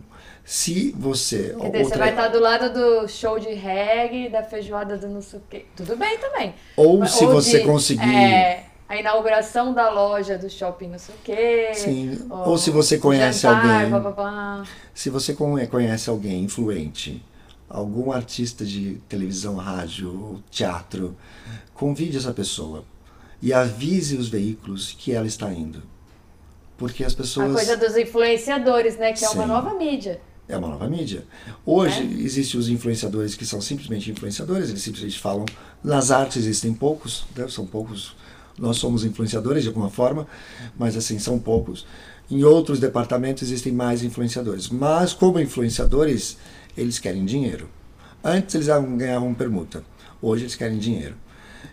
se 0.51 0.92
você. 0.98 1.36
Quer 1.36 1.44
dizer, 1.44 1.62
outra... 1.62 1.84
você 1.84 1.96
vai 1.96 2.11
estar 2.11 2.26
do 2.26 2.40
lado 2.40 2.72
do 2.72 3.07
show 3.07 3.38
de 3.38 3.55
reggae, 3.55 4.28
da 4.28 4.42
feijoada 4.42 4.98
do 4.98 5.07
não 5.07 5.22
sei 5.22 5.38
o 5.38 5.42
quê. 5.48 5.64
Tudo 5.76 5.96
bem 5.96 6.18
também. 6.18 6.53
Ou 6.76 7.07
se 7.07 7.24
ou 7.24 7.34
você 7.34 7.61
de, 7.61 7.64
conseguir. 7.64 8.12
É, 8.12 8.64
a 8.88 8.96
inauguração 8.96 9.72
da 9.72 9.88
loja 9.90 10.36
do 10.36 10.51
shopping 10.51 10.88
não 10.88 10.98
sei 10.98 11.14
o 11.14 11.18
quê. 11.22 11.70
Sim. 11.72 12.26
Ou, 12.28 12.48
ou 12.48 12.59
se 12.59 12.68
você 12.70 12.98
conhece 12.98 13.42
jantar, 13.42 13.64
alguém. 13.64 13.90
Blá, 13.90 14.01
blá, 14.01 14.11
blá. 14.11 14.64
Se 14.92 15.09
você 15.09 15.34
conhece 15.34 16.11
alguém 16.11 16.42
influente, 16.42 17.24
algum 17.68 18.11
artista 18.11 18.64
de 18.64 18.94
televisão, 19.09 19.55
rádio, 19.55 20.42
teatro, 20.51 21.16
convide 21.74 22.16
essa 22.16 22.32
pessoa 22.32 22.82
e 23.40 23.53
avise 23.53 24.16
os 24.16 24.28
veículos 24.28 24.96
que 24.98 25.12
ela 25.12 25.28
está 25.28 25.48
indo. 25.53 25.80
Porque 26.76 27.05
as 27.05 27.14
pessoas. 27.14 27.53
A 27.53 27.55
coisa 27.55 27.76
dos 27.76 27.96
influenciadores, 27.96 28.96
né? 28.98 29.12
Que 29.12 29.24
é 29.24 29.28
Sim. 29.28 29.38
uma 29.38 29.46
nova 29.46 29.74
mídia. 29.74 30.20
É 30.51 30.57
uma 30.57 30.68
nova 30.68 30.88
mídia. 30.88 31.24
Hoje 31.64 32.01
é? 32.01 32.22
existem 32.24 32.59
os 32.59 32.68
influenciadores 32.68 33.34
que 33.36 33.46
são 33.46 33.61
simplesmente 33.61 34.11
influenciadores, 34.11 34.68
eles 34.68 34.82
simplesmente 34.82 35.18
falam. 35.18 35.46
Nas 35.82 36.11
artes 36.11 36.38
existem 36.38 36.74
poucos, 36.74 37.24
né? 37.36 37.46
são 37.48 37.64
poucos. 37.64 38.14
Nós 38.59 38.76
somos 38.76 39.05
influenciadores 39.05 39.62
de 39.62 39.68
alguma 39.68 39.88
forma, 39.88 40.26
mas 40.78 40.96
assim, 40.96 41.18
são 41.18 41.38
poucos. 41.38 41.86
Em 42.30 42.42
outros 42.42 42.78
departamentos 42.80 43.44
existem 43.44 43.72
mais 43.72 44.03
influenciadores. 44.03 44.68
Mas 44.68 45.12
como 45.12 45.38
influenciadores, 45.38 46.36
eles 46.76 46.98
querem 46.98 47.24
dinheiro. 47.24 47.68
Antes 48.22 48.55
eles 48.55 48.66
ganhavam 48.66 49.32
permuta, 49.32 49.82
hoje 50.20 50.42
eles 50.42 50.57
querem 50.57 50.78
dinheiro. 50.78 51.14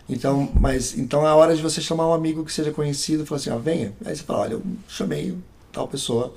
Então, 0.08 0.50
mas 0.58 0.96
então 0.96 1.26
é 1.26 1.28
a 1.28 1.34
hora 1.34 1.54
de 1.54 1.60
você 1.60 1.80
chamar 1.80 2.08
um 2.08 2.14
amigo 2.14 2.44
que 2.44 2.52
seja 2.52 2.72
conhecido, 2.72 3.26
falar 3.26 3.40
assim, 3.40 3.50
ó, 3.50 3.58
venha. 3.58 3.92
Aí 4.04 4.16
você 4.16 4.22
fala, 4.22 4.40
olha, 4.40 4.52
eu 4.54 4.62
chamei 4.88 5.36
tal 5.70 5.86
pessoa 5.86 6.34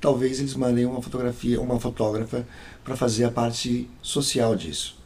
talvez 0.00 0.40
eles 0.40 0.54
mandem 0.54 0.84
uma 0.86 1.02
fotografia, 1.02 1.60
uma 1.60 1.80
fotógrafa 1.80 2.46
para 2.84 2.96
fazer 2.96 3.24
a 3.24 3.30
parte 3.30 3.88
social 4.02 4.54
disso. 4.54 4.98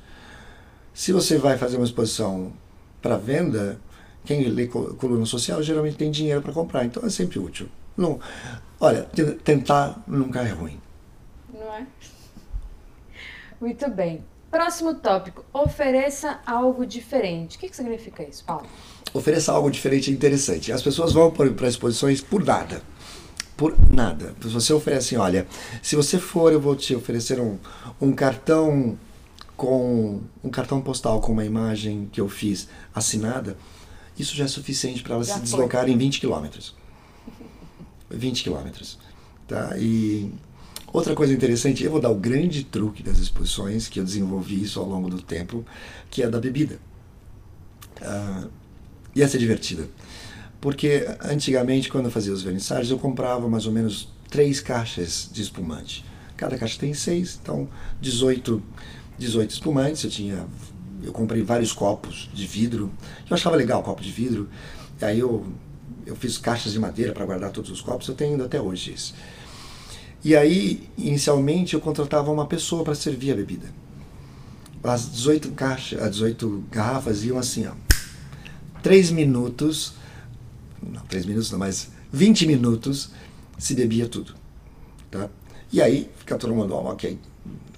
Se 0.92 1.12
você 1.12 1.38
vai 1.38 1.56
fazer 1.56 1.76
uma 1.76 1.84
exposição 1.84 2.52
para 3.00 3.16
venda, 3.16 3.78
quem 4.24 4.44
lê 4.44 4.66
coluna 4.66 5.24
social 5.24 5.62
geralmente 5.62 5.96
tem 5.96 6.10
dinheiro 6.10 6.42
para 6.42 6.52
comprar, 6.52 6.84
então 6.84 7.04
é 7.04 7.10
sempre 7.10 7.38
útil. 7.38 7.68
Não, 7.96 8.20
olha, 8.78 9.08
tentar 9.44 10.02
nunca 10.06 10.40
é 10.42 10.50
ruim. 10.50 10.80
Não 11.52 11.74
é? 11.74 11.86
Muito 13.60 13.90
bem. 13.90 14.24
Próximo 14.50 14.94
tópico: 14.94 15.44
ofereça 15.52 16.40
algo 16.44 16.84
diferente. 16.84 17.56
O 17.56 17.60
que, 17.60 17.68
que 17.68 17.76
significa 17.76 18.22
isso, 18.22 18.44
Paulo? 18.44 18.66
Ofereça 19.12 19.52
algo 19.52 19.70
diferente 19.70 20.10
é 20.10 20.12
interessante. 20.12 20.72
As 20.72 20.82
pessoas 20.82 21.12
vão 21.12 21.30
para 21.30 21.68
exposições 21.68 22.20
por 22.20 22.44
nada. 22.44 22.82
Por 23.60 23.76
nada. 23.90 24.34
Se 24.40 24.48
você 24.48 24.72
oferece 24.72 25.08
assim, 25.08 25.16
olha, 25.22 25.46
se 25.82 25.94
você 25.94 26.18
for, 26.18 26.50
eu 26.50 26.58
vou 26.58 26.74
te 26.74 26.94
oferecer 26.94 27.38
um, 27.38 27.58
um 28.00 28.10
cartão 28.10 28.98
com 29.54 30.22
um 30.42 30.48
cartão 30.48 30.80
postal 30.80 31.20
com 31.20 31.30
uma 31.30 31.44
imagem 31.44 32.08
que 32.10 32.22
eu 32.22 32.26
fiz 32.26 32.68
assinada, 32.94 33.58
isso 34.18 34.34
já 34.34 34.46
é 34.46 34.48
suficiente 34.48 35.02
para 35.02 35.16
ela 35.16 35.24
já 35.24 35.34
se 35.34 35.40
deslocar 35.40 35.90
em 35.90 35.98
20 35.98 36.20
quilômetros. 36.20 36.74
20 38.10 38.44
quilômetros. 38.44 38.98
Tá? 39.46 39.76
E 39.76 40.32
outra 40.90 41.14
coisa 41.14 41.34
interessante, 41.34 41.84
eu 41.84 41.90
vou 41.90 42.00
dar 42.00 42.08
o 42.08 42.14
grande 42.14 42.64
truque 42.64 43.02
das 43.02 43.18
exposições, 43.18 43.88
que 43.88 44.00
eu 44.00 44.04
desenvolvi 44.04 44.62
isso 44.62 44.80
ao 44.80 44.88
longo 44.88 45.10
do 45.10 45.20
tempo, 45.20 45.66
que 46.10 46.22
é 46.22 46.30
da 46.30 46.40
bebida. 46.40 46.78
Uh, 48.00 48.48
e 49.14 49.22
essa 49.22 49.36
é 49.36 49.38
divertida. 49.38 49.86
Porque 50.60 51.06
antigamente, 51.22 51.88
quando 51.88 52.06
eu 52.06 52.10
fazia 52.10 52.32
os 52.32 52.42
vernissagens, 52.42 52.90
eu 52.90 52.98
comprava 52.98 53.48
mais 53.48 53.66
ou 53.66 53.72
menos 53.72 54.08
três 54.28 54.60
caixas 54.60 55.28
de 55.32 55.42
espumante. 55.42 56.04
Cada 56.36 56.58
caixa 56.58 56.78
tem 56.78 56.94
seis, 56.94 57.38
então 57.42 57.68
18 58.00 58.62
18 59.18 59.50
espumantes, 59.50 60.04
eu 60.04 60.10
tinha 60.10 60.46
eu 61.02 61.12
comprei 61.12 61.42
vários 61.42 61.72
copos 61.72 62.28
de 62.32 62.46
vidro. 62.46 62.90
Eu 63.28 63.34
achava 63.34 63.56
legal 63.56 63.80
o 63.80 63.82
copo 63.82 64.02
de 64.02 64.10
vidro. 64.10 64.48
E 65.00 65.04
aí 65.04 65.18
eu 65.18 65.46
eu 66.06 66.16
fiz 66.16 66.38
caixas 66.38 66.72
de 66.72 66.78
madeira 66.78 67.12
para 67.12 67.24
guardar 67.24 67.50
todos 67.50 67.70
os 67.70 67.80
copos, 67.80 68.08
eu 68.08 68.14
tenho 68.14 68.32
ainda 68.32 68.46
até 68.46 68.60
hoje 68.60 68.92
isso. 68.92 69.14
E 70.24 70.36
aí, 70.36 70.88
inicialmente, 70.98 71.74
eu 71.74 71.80
contratava 71.80 72.30
uma 72.30 72.46
pessoa 72.46 72.84
para 72.84 72.94
servir 72.94 73.32
a 73.32 73.36
bebida. 73.36 73.68
As 74.82 75.10
18 75.10 75.52
caixas, 75.52 76.02
as 76.02 76.10
18 76.12 76.64
garrafas 76.70 77.24
iam 77.24 77.38
assim, 77.38 77.66
ó. 77.66 77.72
3 78.82 79.10
minutos, 79.10 79.94
não, 80.82 81.02
3 81.02 81.26
minutos 81.26 81.50
não, 81.50 81.58
mas 81.58 81.90
20 82.12 82.46
minutos 82.46 83.10
se 83.58 83.74
bebia 83.74 84.08
tudo. 84.08 84.34
Tá? 85.10 85.28
E 85.72 85.80
aí 85.80 86.10
fica 86.18 86.36
todo 86.36 86.54
mundo, 86.54 86.74
ó, 86.74 86.92
ok, 86.92 87.18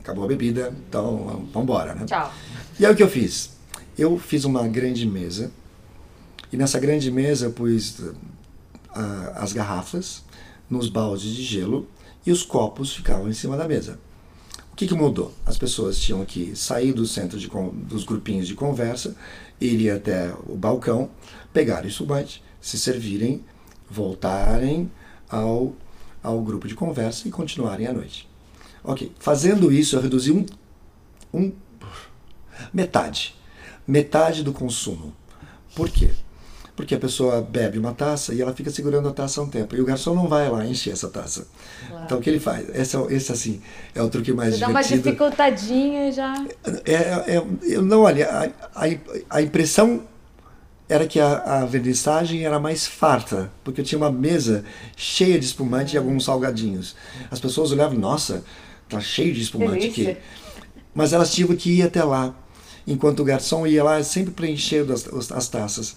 acabou 0.01 0.25
a 0.25 0.29
bebida, 0.29 0.75
então 0.89 1.47
vamos 1.53 1.57
embora, 1.57 1.95
né? 1.95 2.05
Tchau. 2.07 2.33
E 2.79 2.87
aí 2.87 2.93
o 2.93 2.97
que 2.97 3.03
eu 3.03 3.09
fiz? 3.09 3.51
Eu 3.97 4.19
fiz 4.19 4.45
uma 4.45 4.67
grande 4.67 5.07
mesa, 5.07 5.53
e 6.53 6.57
nessa 6.57 6.79
grande 6.79 7.11
mesa 7.11 7.47
eu 7.47 7.53
pus 7.53 7.99
uh, 7.99 8.15
as 9.35 9.53
garrafas 9.53 10.23
nos 10.69 10.89
baldes 10.89 11.35
de 11.35 11.43
gelo 11.43 11.89
e 12.27 12.33
os 12.33 12.43
copos 12.43 12.95
ficavam 12.95 13.29
em 13.29 13.33
cima 13.33 13.57
da 13.57 13.67
mesa. 13.67 13.99
O 14.73 14.77
que, 14.77 14.87
que 14.87 14.95
mudou? 14.95 15.35
As 15.45 15.59
pessoas 15.59 15.99
tinham 15.99 16.25
que 16.25 16.57
sair 16.57 16.93
do 16.93 17.07
centro 17.07 17.39
de, 17.39 17.49
dos 17.87 18.05
grupinhos 18.05 18.49
de 18.49 18.55
conversa, 18.55 19.15
ir 19.61 19.91
até 19.91 20.33
o 20.47 20.57
balcão, 20.57 21.11
pegar 21.53 21.85
o 21.85 21.89
espumante, 21.89 22.43
se 22.63 22.79
servirem, 22.79 23.45
voltarem 23.91 24.91
ao, 25.29 25.75
ao 26.23 26.41
grupo 26.41 26.69
de 26.69 26.75
conversa 26.75 27.29
e 27.29 27.31
continuarem 27.31 27.89
a 27.89 27.93
noite. 27.93 28.31
Ok, 28.85 29.13
fazendo 29.19 29.71
isso, 29.71 29.97
eu 29.97 30.01
reduzi 30.01 30.33
um, 30.33 30.47
um 31.35 31.53
metade, 32.73 33.35
metade 33.87 34.43
do 34.43 34.53
consumo. 34.53 35.13
Por 35.75 35.91
quê? 35.91 36.11
Porque 36.75 36.95
a 36.95 36.99
pessoa 36.99 37.43
bebe 37.43 37.79
uma 37.79 37.93
taça 37.93 38.33
e 38.33 38.41
ela 38.41 38.55
fica 38.55 38.71
segurando 38.71 39.09
a 39.09 39.13
taça 39.13 39.43
um 39.43 39.49
tempo. 39.49 39.77
E 39.77 39.81
o 39.81 39.85
garçom 39.85 40.15
não 40.15 40.27
vai 40.27 40.49
lá 40.49 40.65
encher 40.65 40.93
essa 40.93 41.09
taça. 41.09 41.47
Claro. 41.87 42.05
Então 42.05 42.19
o 42.19 42.21
que 42.21 42.31
ele 42.31 42.41
faz? 42.41 42.67
Esse, 42.75 42.97
é, 42.97 43.01
esse 43.11 43.31
assim, 43.31 43.61
é 43.95 44.03
o 44.03 44.09
truque 44.09 44.33
mais 44.33 44.55
Você 44.55 44.65
divertido. 44.65 44.73
Dá 44.73 44.99
uma 44.99 45.03
dificultadinha 45.03 46.13
já. 46.13 46.35
É, 46.85 46.95
é, 46.95 47.37
é, 47.37 47.47
eu 47.63 47.83
não, 47.83 48.01
olha, 48.03 48.29
a, 48.29 48.85
a, 48.85 48.89
a 49.29 49.43
impressão 49.43 50.03
era 50.93 51.07
que 51.07 51.19
a, 51.19 51.61
a 51.63 51.65
vernissagem 51.65 52.45
era 52.45 52.61
mais 52.61 52.87
farta, 52.87 53.51
porque 53.65 53.81
eu 53.81 53.85
tinha 53.85 53.99
uma 53.99 54.13
mesa 54.13 54.63
cheia 54.95 55.39
de 55.39 55.47
espumante 55.47 55.95
e 55.95 55.99
alguns 55.99 56.27
salgadinhos. 56.27 56.95
As 57.31 57.41
pessoas 57.41 57.73
olhavam, 57.73 57.99
nossa, 57.99 58.45
tá 58.91 59.01
cheio 59.01 59.33
de 59.33 59.41
espumante 59.41 59.87
aqui. 59.87 60.17
Mas 60.95 61.15
elas 61.15 61.33
tinham 61.33 61.57
que 61.57 61.79
ir 61.79 61.83
até 61.83 62.05
lá, 62.05 62.37
enquanto 62.87 63.21
o 63.21 63.25
garçom 63.25 63.67
ia 63.67 63.83
lá 63.83 64.03
sempre 64.03 64.33
preenchendo 64.33 64.93
as, 64.93 65.33
as 65.33 65.49
taças. 65.49 65.97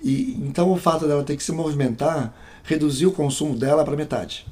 E 0.00 0.40
então 0.40 0.70
o 0.70 0.76
fato 0.76 1.08
dela 1.08 1.24
ter 1.24 1.36
que 1.36 1.42
se 1.42 1.50
movimentar 1.50 2.32
reduziu 2.62 3.08
o 3.08 3.12
consumo 3.12 3.56
dela 3.56 3.84
para 3.84 3.96
metade. 3.96 4.46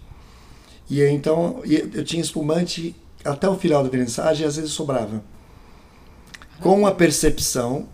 E 0.89 1.01
então 1.01 1.63
eu 1.65 2.05
tinha 2.05 2.21
espumante 2.21 2.97
até 3.25 3.49
o 3.49 3.57
final 3.57 3.85
da 3.85 3.89
vernissagem 3.89 4.45
e 4.45 4.49
às 4.49 4.57
vezes 4.57 4.73
sobrava. 4.73 5.23
Com 6.61 6.89
a 6.89 6.93
percepção, 6.93 7.89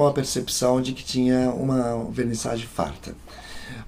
com 0.00 0.06
a 0.06 0.14
percepção 0.14 0.80
de 0.80 0.94
que 0.94 1.04
tinha 1.04 1.50
uma 1.50 2.10
vernissagem 2.10 2.66
farta. 2.66 3.14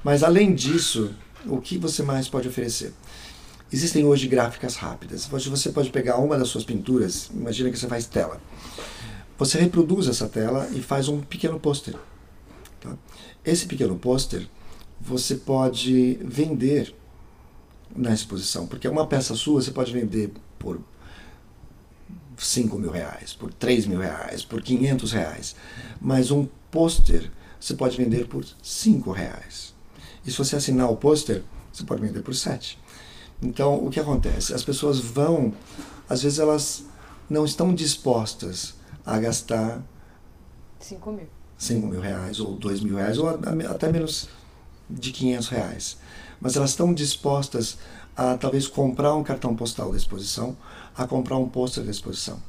Mas 0.05 0.23
além 0.23 0.55
disso, 0.55 1.15
o 1.47 1.59
que 1.59 1.79
você 1.79 2.03
mais 2.03 2.29
pode 2.29 2.47
oferecer? 2.47 2.93
Existem 3.73 4.05
hoje 4.05 4.29
gráficas 4.29 4.77
rápidas. 4.77 5.27
Hoje 5.33 5.49
você 5.49 5.71
pode 5.71 5.89
pegar 5.89 6.19
uma 6.19 6.37
das 6.37 6.49
suas 6.49 6.65
pinturas, 6.65 7.31
imagina 7.33 7.71
que 7.71 7.79
você 7.79 7.89
faz 7.89 8.05
tela. 8.05 8.39
Você 9.39 9.59
reproduz 9.59 10.07
essa 10.07 10.29
tela 10.29 10.69
e 10.75 10.83
faz 10.83 11.09
um 11.09 11.19
pequeno 11.19 11.59
pôster. 11.59 11.95
Tá? 12.79 12.95
Esse 13.43 13.65
pequeno 13.65 13.97
pôster 13.97 14.47
você 15.01 15.37
pode 15.37 16.19
vender 16.23 16.95
na 17.97 18.13
exposição, 18.13 18.67
porque 18.67 18.87
uma 18.87 19.07
peça 19.07 19.35
sua 19.35 19.63
você 19.63 19.71
pode 19.71 19.95
vender 19.95 20.31
por 20.59 20.79
5 22.45 22.79
mil 22.79 22.91
reais, 22.91 23.33
por 23.33 23.53
3 23.53 23.87
mil 23.87 24.01
reais, 24.01 24.45
por 24.45 24.63
500 24.63 25.13
reais. 25.13 25.57
Mas 26.01 26.31
um 26.31 26.47
pôster 26.71 27.31
você 27.63 27.75
pode 27.75 27.97
vender 27.97 28.27
por 28.27 28.45
5 28.63 29.13
reais. 29.13 29.73
E 30.27 30.31
se 30.31 30.37
você 30.37 30.57
assinar 30.57 30.91
o 30.91 30.97
pôster, 30.97 31.43
você 31.73 31.85
pode 31.85 32.03
vender 32.03 32.21
por 32.21 32.35
7. 32.35 32.79
Então, 33.41 33.85
o 33.85 33.91
que 33.91 34.01
acontece? 34.01 34.53
As 34.53 34.65
pessoas 34.65 34.99
vão, 34.99 35.55
às 36.09 36.23
vezes 36.23 36.41
elas 36.41 36.85
não 37.31 37.45
estão 37.45 37.73
dispostas 37.73 38.75
a 39.07 39.19
gastar 39.19 39.83
5 40.81 41.13
mil. 41.13 41.29
5 41.57 41.87
mil 41.87 42.01
reais, 42.01 42.41
ou 42.41 42.57
2 42.57 42.81
mil 42.81 42.97
reais, 42.97 43.19
ou 43.19 43.29
até 43.29 43.93
menos 43.93 44.29
de 44.91 45.13
500 45.13 45.49
reais. 45.49 45.97
Mas 46.43 46.57
elas 46.57 46.71
estão 46.71 46.93
dispostas 46.93 47.79
a 48.17 48.37
talvez 48.37 48.67
comprar 48.67 49.15
um 49.15 49.23
cartão 49.23 49.55
postal 49.55 49.93
da 49.93 49.97
exposição, 49.97 50.57
a 50.95 51.07
comprar 51.07 51.39
um 51.39 51.49
pôster 51.49 51.85
da 51.85 51.91
exposição. 51.91 52.43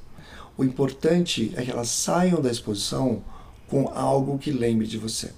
O 0.57 0.63
importante 0.63 1.53
é 1.55 1.61
que 1.61 1.69
elas 1.69 1.89
saiam 1.89 2.41
da 2.41 2.51
exposição 2.51 3.23
com 3.67 3.87
algo 3.93 4.39
que 4.39 4.51
lembre 4.51 4.87
de 4.87 4.97
você. 4.97 5.31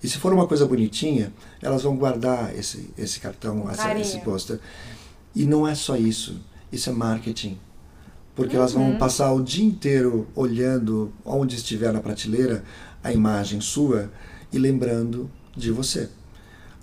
E 0.00 0.08
se 0.08 0.18
for 0.18 0.32
uma 0.32 0.46
coisa 0.46 0.64
bonitinha, 0.66 1.32
elas 1.60 1.82
vão 1.82 1.96
guardar 1.96 2.56
esse, 2.56 2.90
esse 2.96 3.18
cartão, 3.18 3.68
essa, 3.68 3.92
esse 3.98 4.20
pôster. 4.20 4.60
E 5.34 5.44
não 5.44 5.66
é 5.66 5.74
só 5.74 5.96
isso. 5.96 6.40
Isso 6.70 6.88
é 6.88 6.92
marketing. 6.92 7.58
Porque 8.36 8.54
uhum. 8.54 8.62
elas 8.62 8.72
vão 8.72 8.90
uhum. 8.92 8.98
passar 8.98 9.32
o 9.32 9.42
dia 9.42 9.64
inteiro 9.64 10.28
olhando 10.36 11.12
onde 11.24 11.56
estiver 11.56 11.92
na 11.92 12.00
prateleira 12.00 12.62
a 13.02 13.12
imagem 13.12 13.60
sua 13.60 14.10
e 14.52 14.58
lembrando 14.58 15.28
de 15.56 15.72
você. 15.72 16.08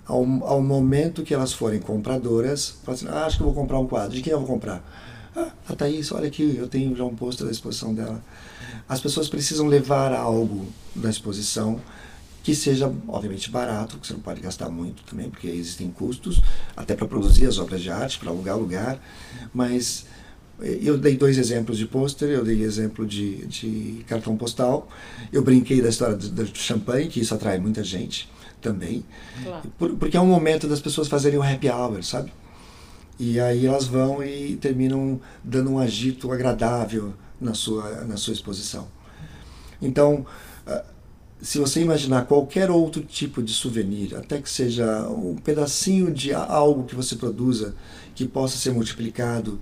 Ao, 0.06 0.22
ao 0.44 0.62
momento 0.62 1.22
que 1.22 1.34
elas 1.34 1.52
forem 1.52 1.80
compradoras, 1.80 2.76
falam 2.84 2.94
assim, 2.94 3.08
ah, 3.08 3.26
acho 3.26 3.38
que 3.38 3.42
vou 3.42 3.52
comprar 3.52 3.78
um 3.78 3.86
quadro. 3.86 4.14
De 4.14 4.22
quem 4.22 4.32
eu 4.32 4.38
vou 4.38 4.46
comprar? 4.46 4.82
Ah, 5.34 5.50
a 5.68 5.74
Thaís, 5.74 6.12
olha 6.12 6.28
aqui, 6.28 6.56
eu 6.56 6.68
tenho 6.68 6.94
já 6.94 7.04
um 7.04 7.14
pôster 7.14 7.44
da 7.44 7.52
exposição 7.52 7.92
dela. 7.92 8.22
As 8.88 9.00
pessoas 9.00 9.28
precisam 9.28 9.66
levar 9.66 10.12
algo 10.12 10.66
da 10.94 11.10
exposição 11.10 11.80
que 12.46 12.54
seja, 12.54 12.92
obviamente, 13.08 13.50
barato, 13.50 13.98
que 13.98 14.06
você 14.06 14.12
não 14.12 14.20
pode 14.20 14.40
gastar 14.40 14.68
muito 14.68 15.02
também, 15.02 15.28
porque 15.28 15.48
existem 15.48 15.90
custos, 15.90 16.40
até 16.76 16.94
para 16.94 17.08
produzir 17.08 17.44
as 17.44 17.58
obras 17.58 17.82
de 17.82 17.90
arte, 17.90 18.20
para 18.20 18.30
alugar 18.30 18.56
lugar, 18.56 19.02
mas 19.52 20.06
eh, 20.60 20.78
eu 20.80 20.96
dei 20.96 21.16
dois 21.16 21.38
exemplos 21.38 21.76
de 21.76 21.86
pôster, 21.86 22.28
eu 22.28 22.44
dei 22.44 22.62
exemplo 22.62 23.04
de, 23.04 23.44
de 23.46 24.04
cartão 24.06 24.36
postal, 24.36 24.88
eu 25.32 25.42
brinquei 25.42 25.82
da 25.82 25.88
história 25.88 26.14
do, 26.14 26.28
do 26.28 26.56
champanhe, 26.56 27.08
que 27.08 27.18
isso 27.18 27.34
atrai 27.34 27.58
muita 27.58 27.82
gente 27.82 28.28
também, 28.60 29.04
claro. 29.42 29.62
Por, 29.78 29.96
porque 29.96 30.16
é 30.16 30.20
um 30.20 30.26
momento 30.26 30.66
das 30.66 30.80
pessoas 30.80 31.08
fazerem 31.08 31.38
um 31.38 31.42
happy 31.42 31.68
hour, 31.68 32.02
sabe? 32.02 32.32
E 33.18 33.40
aí 33.40 33.66
elas 33.66 33.86
vão 33.86 34.22
e 34.22 34.56
terminam 34.56 35.20
dando 35.42 35.70
um 35.70 35.78
agito 35.78 36.30
agradável 36.32 37.14
na 37.40 37.54
sua, 37.54 38.04
na 38.04 38.16
sua 38.16 38.32
exposição. 38.34 38.88
Então, 39.80 40.26
se 41.40 41.58
você 41.58 41.80
imaginar 41.80 42.26
qualquer 42.26 42.70
outro 42.70 43.02
tipo 43.02 43.42
de 43.42 43.52
souvenir, 43.52 44.14
até 44.16 44.40
que 44.40 44.48
seja 44.48 45.06
um 45.08 45.36
pedacinho 45.36 46.12
de 46.12 46.32
algo 46.32 46.84
que 46.84 46.94
você 46.94 47.14
produza, 47.14 47.74
que 48.14 48.26
possa 48.26 48.56
ser 48.56 48.72
multiplicado 48.72 49.60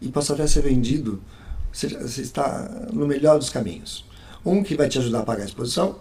e 0.00 0.08
possa 0.08 0.34
até 0.34 0.46
ser 0.46 0.62
vendido, 0.62 1.20
você, 1.72 1.88
você 1.88 2.22
está 2.22 2.86
no 2.92 3.06
melhor 3.06 3.38
dos 3.38 3.50
caminhos. 3.50 4.04
Um 4.44 4.62
que 4.62 4.76
vai 4.76 4.88
te 4.88 4.98
ajudar 4.98 5.20
a 5.20 5.24
pagar 5.24 5.42
a 5.42 5.46
exposição, 5.46 5.96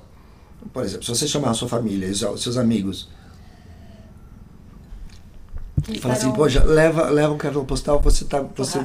por 0.74 0.84
exemplo, 0.84 1.04
se 1.04 1.10
você 1.10 1.28
chamar 1.28 1.52
a 1.52 1.54
sua 1.54 1.68
família, 1.68 2.10
os 2.10 2.42
seus 2.42 2.58
amigos, 2.58 3.10
e 5.88 6.00
falar 6.00 6.16
assim, 6.16 6.32
poxa, 6.32 6.64
leva, 6.64 7.10
leva 7.10 7.34
um 7.34 7.38
cartão 7.38 7.64
postal, 7.66 8.02
você, 8.02 8.26
tá, 8.26 8.42
você, 8.42 8.80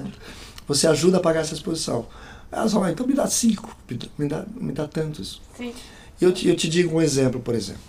Você 0.66 0.86
ajuda 0.86 1.16
a 1.18 1.20
pagar 1.20 1.40
essa 1.40 1.54
exposição. 1.54 2.06
Elas 2.50 2.72
falam, 2.72 2.88
ah, 2.88 2.92
então 2.92 3.06
me 3.06 3.14
dá 3.14 3.26
cinco, 3.26 3.76
me 4.18 4.28
dá, 4.28 4.44
me 4.54 4.72
dá 4.72 4.86
tantos. 4.86 5.40
Sim. 5.56 5.72
Eu 6.20 6.32
te, 6.32 6.48
eu 6.48 6.54
te 6.54 6.68
digo 6.68 6.96
um 6.96 7.02
exemplo, 7.02 7.40
por 7.40 7.54
exemplo. 7.54 7.80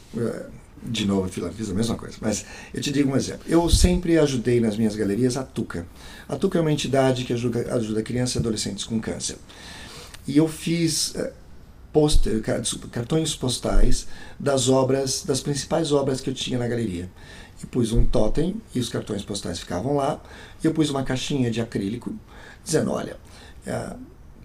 De 0.81 1.05
novo, 1.05 1.29
fiz 1.29 1.69
a 1.69 1.73
mesma 1.73 1.95
coisa, 1.95 2.17
mas 2.19 2.45
eu 2.73 2.81
te 2.81 2.91
digo 2.91 3.11
um 3.11 3.15
exemplo. 3.15 3.43
Eu 3.47 3.69
sempre 3.69 4.17
ajudei 4.17 4.59
nas 4.59 4.75
minhas 4.75 4.95
galerias 4.95 5.37
a 5.37 5.43
Tuca. 5.43 5.85
A 6.27 6.35
Tuca 6.35 6.57
é 6.57 6.61
uma 6.61 6.71
entidade 6.71 7.23
que 7.23 7.33
ajuda, 7.33 7.73
ajuda 7.75 8.01
crianças 8.01 8.35
e 8.35 8.39
adolescentes 8.39 8.83
com 8.83 8.99
câncer. 8.99 9.37
E 10.27 10.37
eu 10.37 10.47
fiz 10.47 11.13
poster, 11.93 12.41
cartões 12.91 13.35
postais 13.35 14.07
das 14.39 14.67
obras, 14.67 15.23
das 15.23 15.39
principais 15.39 15.91
obras 15.91 16.19
que 16.19 16.29
eu 16.29 16.33
tinha 16.33 16.57
na 16.57 16.67
galeria. 16.67 17.09
E 17.61 17.65
pus 17.67 17.93
um 17.93 18.03
totem 18.03 18.59
e 18.75 18.79
os 18.79 18.89
cartões 18.89 19.23
postais 19.23 19.59
ficavam 19.59 19.95
lá. 19.95 20.19
E 20.61 20.67
eu 20.67 20.73
pus 20.73 20.89
uma 20.89 21.03
caixinha 21.03 21.49
de 21.49 21.61
acrílico 21.61 22.13
dizendo: 22.63 22.91
olha, 22.91 23.15
é, 23.65 23.95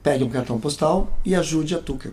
pegue 0.03 0.23
um 0.23 0.29
cartão 0.29 0.61
postal 0.61 1.19
e 1.25 1.35
ajude 1.35 1.75
a 1.75 1.79
Tuca. 1.79 2.13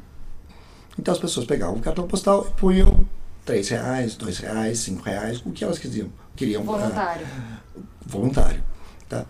Então 0.98 1.14
as 1.14 1.20
pessoas 1.20 1.46
pegavam 1.46 1.76
o 1.76 1.82
cartão 1.82 2.08
postal 2.08 2.48
e 2.48 2.60
punham 2.60 3.06
três 3.44 3.70
reais, 3.70 4.16
dois 4.16 4.38
reais, 4.40 4.80
cinco 4.80 5.04
reais, 5.04 5.42
o 5.46 5.52
que 5.52 5.64
elas 5.64 5.78
queriam. 5.78 6.10
queriam 6.36 6.64
voluntário. 6.64 7.28
Uh, 7.76 7.84
voluntário. 8.06 8.64
Tá? 9.08 9.26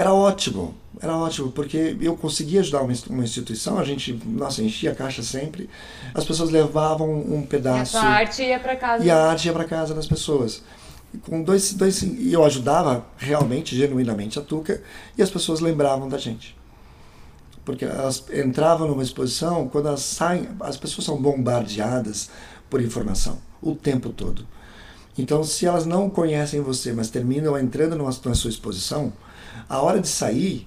Era 0.00 0.14
ótimo, 0.14 0.74
era 0.98 1.14
ótimo, 1.14 1.52
porque 1.52 1.94
eu 2.00 2.16
conseguia 2.16 2.60
ajudar 2.60 2.80
uma, 2.80 3.22
instituição, 3.22 3.78
a 3.78 3.84
gente, 3.84 4.18
nossa, 4.24 4.62
enchia 4.62 4.92
a 4.92 4.94
caixa 4.94 5.22
sempre, 5.22 5.68
as 6.14 6.24
pessoas 6.24 6.48
levavam 6.48 7.20
um 7.20 7.42
pedaço. 7.42 7.98
E 7.98 8.00
a 8.00 8.02
arte 8.04 8.42
ia 8.42 8.58
para 8.58 8.76
casa. 8.76 9.04
E 9.04 9.10
a 9.10 9.26
arte 9.26 9.44
ia 9.44 9.52
para 9.52 9.64
casa 9.66 9.94
das 9.94 10.06
pessoas. 10.06 10.62
E 11.12 11.18
com 11.18 11.42
dois, 11.42 11.74
dois, 11.74 12.00
e 12.00 12.32
eu 12.32 12.42
ajudava 12.46 13.04
realmente, 13.18 13.76
genuinamente 13.76 14.38
a 14.38 14.42
Tuca, 14.42 14.82
e 15.18 15.22
as 15.22 15.28
pessoas 15.28 15.60
lembravam 15.60 16.08
da 16.08 16.16
gente 16.16 16.58
porque 17.62 17.84
elas 17.84 18.24
entravam 18.32 18.88
numa 18.88 19.02
exposição, 19.02 19.68
quando 19.68 19.88
elas 19.88 20.00
saem, 20.00 20.48
as 20.60 20.78
pessoas 20.78 21.04
são 21.04 21.20
bombardeadas 21.20 22.30
por 22.70 22.80
informação 22.80 23.38
o 23.60 23.74
tempo 23.74 24.08
todo. 24.08 24.46
Então, 25.16 25.44
se 25.44 25.66
elas 25.66 25.84
não 25.84 26.08
conhecem 26.08 26.62
você, 26.62 26.92
mas 26.92 27.10
terminam 27.10 27.56
entrando 27.58 27.94
numa, 27.94 28.10
na 28.24 28.34
sua 28.34 28.50
exposição, 28.50 29.12
a 29.68 29.80
hora 29.80 30.00
de 30.00 30.08
sair, 30.08 30.66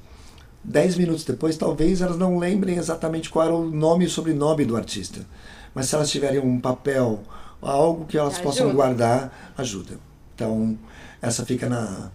dez 0.63 0.95
minutos 0.95 1.23
depois, 1.23 1.57
talvez 1.57 2.01
elas 2.01 2.17
não 2.17 2.37
lembrem 2.37 2.77
exatamente 2.77 3.29
qual 3.29 3.45
era 3.45 3.55
o 3.55 3.69
nome 3.69 4.05
e 4.05 4.07
o 4.07 4.09
sobrenome 4.09 4.65
do 4.65 4.75
artista. 4.75 5.25
Mas 5.73 5.87
se 5.87 5.95
elas 5.95 6.09
tiverem 6.09 6.39
um 6.39 6.59
papel, 6.59 7.23
algo 7.61 8.05
que 8.05 8.17
elas 8.17 8.35
ajuda. 8.35 8.47
possam 8.47 8.73
guardar, 8.73 9.53
ajuda. 9.57 9.97
Então, 10.35 10.77
essa 11.21 11.45
fica 11.45 11.69
na, 11.69 12.11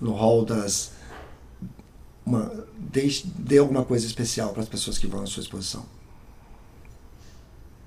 no 0.00 0.12
hall 0.12 0.44
das. 0.44 0.92
Uma, 2.24 2.52
dê, 2.78 3.08
dê 3.24 3.58
alguma 3.58 3.84
coisa 3.84 4.06
especial 4.06 4.52
para 4.52 4.62
as 4.62 4.68
pessoas 4.68 4.98
que 4.98 5.06
vão 5.06 5.22
à 5.22 5.26
sua 5.26 5.42
exposição. 5.42 5.84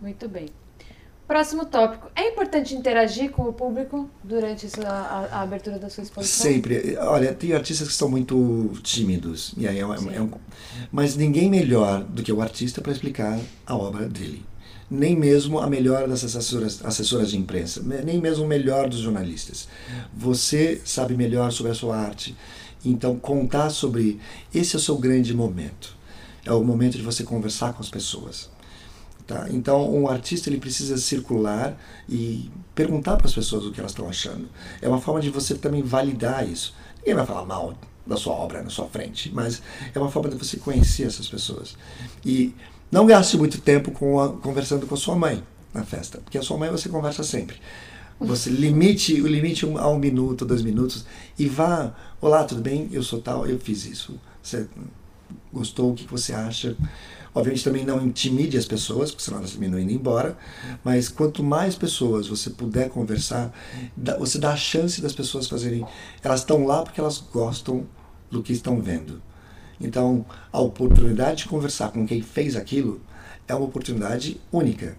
Muito 0.01 0.27
bem. 0.27 0.49
Próximo 1.27 1.65
tópico. 1.65 2.07
É 2.15 2.29
importante 2.29 2.75
interagir 2.75 3.31
com 3.31 3.43
o 3.49 3.53
público 3.53 4.07
durante 4.23 4.67
a, 4.85 4.89
a, 4.89 5.25
a 5.37 5.41
abertura 5.41 5.79
da 5.79 5.89
sua 5.89 6.03
exposição? 6.03 6.51
Sempre. 6.51 6.95
Olha, 6.97 7.33
tem 7.33 7.53
artistas 7.53 7.87
que 7.87 7.93
são 7.95 8.07
muito 8.07 8.71
tímidos. 8.83 9.51
E 9.57 9.67
aí 9.67 9.79
é, 9.79 9.81
é 9.81 10.21
um, 10.21 10.29
mas 10.91 11.15
ninguém 11.15 11.49
melhor 11.49 12.03
do 12.03 12.21
que 12.21 12.31
o 12.31 12.41
artista 12.41 12.79
para 12.79 12.91
explicar 12.91 13.39
a 13.65 13.75
obra 13.75 14.07
dele. 14.07 14.45
Nem 14.89 15.15
mesmo 15.15 15.59
a 15.59 15.67
melhor 15.67 16.07
das 16.07 16.23
assessoras, 16.23 16.85
assessoras 16.85 17.31
de 17.31 17.37
imprensa, 17.39 17.81
nem 17.81 18.21
mesmo 18.21 18.45
o 18.45 18.47
melhor 18.47 18.87
dos 18.87 18.99
jornalistas. 18.99 19.67
Você 20.13 20.79
sabe 20.85 21.15
melhor 21.15 21.51
sobre 21.51 21.71
a 21.71 21.75
sua 21.75 21.97
arte. 21.97 22.37
Então, 22.83 23.17
contar 23.17 23.71
sobre. 23.71 24.19
Esse 24.53 24.75
é 24.75 24.77
o 24.77 24.81
seu 24.81 24.95
grande 24.95 25.33
momento. 25.33 25.97
É 26.45 26.53
o 26.53 26.63
momento 26.63 26.97
de 26.97 27.01
você 27.01 27.23
conversar 27.23 27.73
com 27.73 27.81
as 27.81 27.89
pessoas 27.89 28.53
Tá? 29.27 29.47
Então, 29.49 29.91
um 29.91 30.07
artista 30.07 30.49
ele 30.49 30.59
precisa 30.59 30.97
circular 30.97 31.75
e 32.07 32.51
perguntar 32.75 33.17
para 33.17 33.25
as 33.25 33.33
pessoas 33.33 33.65
o 33.65 33.71
que 33.71 33.79
elas 33.79 33.91
estão 33.91 34.07
achando. 34.07 34.47
É 34.81 34.87
uma 34.87 35.01
forma 35.01 35.19
de 35.19 35.31
você 35.31 35.55
também 35.55 35.81
validar 35.81 36.47
isso. 36.47 36.75
Ninguém 36.99 37.15
vai 37.15 37.25
falar 37.25 37.43
mal 37.45 37.75
da 38.05 38.17
sua 38.17 38.33
obra 38.33 38.61
na 38.61 38.69
sua 38.69 38.87
frente, 38.87 39.31
mas 39.33 39.63
é 39.93 39.99
uma 39.99 40.11
forma 40.11 40.29
de 40.29 40.35
você 40.35 40.57
conhecer 40.57 41.07
essas 41.07 41.27
pessoas. 41.27 41.75
E 42.23 42.53
não 42.91 43.07
gaste 43.07 43.35
muito 43.35 43.59
tempo 43.59 43.91
com 43.91 44.19
a, 44.19 44.29
conversando 44.29 44.85
com 44.85 44.93
a 44.93 44.97
sua 44.97 45.15
mãe 45.15 45.43
na 45.73 45.83
festa, 45.83 46.19
porque 46.19 46.37
a 46.37 46.43
sua 46.43 46.57
mãe 46.57 46.69
você 46.69 46.87
conversa 46.87 47.23
sempre. 47.23 47.57
Você 48.19 48.49
limite 48.49 49.21
o 49.21 49.27
limite 49.27 49.65
a 49.65 49.89
um 49.89 49.99
minuto, 49.99 50.45
dois 50.45 50.61
minutos 50.61 51.05
e 51.37 51.49
vá. 51.49 51.93
Olá, 52.21 52.43
tudo 52.43 52.61
bem? 52.61 52.87
Eu 52.91 53.03
sou 53.03 53.19
tal, 53.19 53.45
eu 53.45 53.59
fiz 53.59 53.85
isso. 53.85 54.17
Você 54.41 54.67
gostou? 55.51 55.91
O 55.91 55.95
que 55.95 56.07
você 56.07 56.31
acha? 56.31 56.77
Obviamente 57.35 57.65
também 57.65 57.83
não 57.83 58.01
intimide 58.01 58.57
as 58.57 58.65
pessoas, 58.65 59.11
porque 59.11 59.25
senão 59.25 59.39
elas 59.39 59.51
terminam 59.51 59.77
indo 59.77 59.91
embora, 59.91 60.37
mas 60.85 61.09
quanto 61.09 61.43
mais 61.43 61.75
pessoas 61.75 62.27
você 62.27 62.49
puder 62.49 62.89
conversar, 62.89 63.53
você 64.17 64.39
dá 64.39 64.53
a 64.53 64.55
chance 64.55 65.01
das 65.01 65.11
pessoas 65.11 65.45
fazerem. 65.45 65.85
Elas 66.23 66.39
estão 66.39 66.65
lá 66.65 66.81
porque 66.81 67.01
elas 67.01 67.17
gostam 67.17 67.85
do 68.31 68.41
que 68.41 68.53
estão 68.53 68.81
vendo. 68.81 69.21
Então, 69.81 70.25
a 70.49 70.61
oportunidade 70.61 71.39
de 71.39 71.49
conversar 71.49 71.91
com 71.91 72.07
quem 72.07 72.21
fez 72.21 72.55
aquilo 72.55 73.01
é 73.45 73.53
uma 73.53 73.65
oportunidade 73.65 74.39
única. 74.49 74.97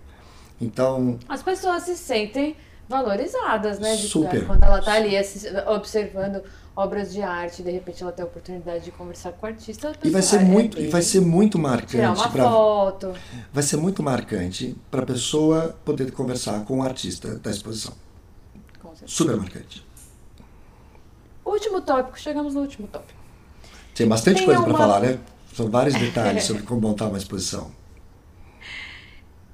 Então. 0.60 1.18
As 1.26 1.42
pessoas 1.42 1.84
se 1.84 1.96
sentem 1.96 2.54
valorizadas, 2.88 3.78
né? 3.78 3.96
De, 3.96 4.08
Super. 4.08 4.46
Quando 4.46 4.62
ela 4.62 4.78
está 4.78 4.94
ali 4.94 5.14
observando 5.66 6.42
obras 6.74 7.12
de 7.12 7.22
arte, 7.22 7.62
de 7.62 7.70
repente 7.70 8.02
ela 8.02 8.12
tem 8.12 8.22
a 8.22 8.28
oportunidade 8.28 8.84
de 8.84 8.90
conversar 8.90 9.32
com 9.32 9.46
o 9.46 9.48
artista. 9.48 9.92
E 10.04 10.10
vai 10.10 10.22
ser 10.22 10.40
muito, 10.40 10.78
e 10.78 10.88
vai 10.88 11.02
ser 11.02 11.20
muito 11.20 11.58
marcante. 11.58 11.92
Tirar 11.92 12.12
uma 12.12 12.28
pra, 12.28 12.44
foto. 12.44 13.14
Vai 13.52 13.62
ser 13.62 13.76
muito 13.76 14.02
marcante 14.02 14.76
para 14.90 15.02
a 15.02 15.06
pessoa 15.06 15.76
poder 15.84 16.12
conversar 16.12 16.64
com 16.64 16.78
o 16.78 16.82
artista 16.82 17.38
da 17.38 17.50
exposição. 17.50 17.94
Super 19.06 19.36
marcante. 19.36 19.84
Último 21.44 21.80
tópico, 21.80 22.18
chegamos 22.18 22.54
no 22.54 22.60
último 22.60 22.88
tópico. 22.88 23.18
Tem 23.94 24.06
bastante 24.06 24.38
tem 24.38 24.46
coisa 24.46 24.60
uma... 24.60 24.68
para 24.68 24.78
falar, 24.78 25.00
né? 25.00 25.18
São 25.54 25.70
vários 25.70 25.94
detalhes 25.98 26.44
sobre 26.44 26.62
como 26.62 26.80
montar 26.80 27.06
uma 27.06 27.18
exposição. 27.18 27.70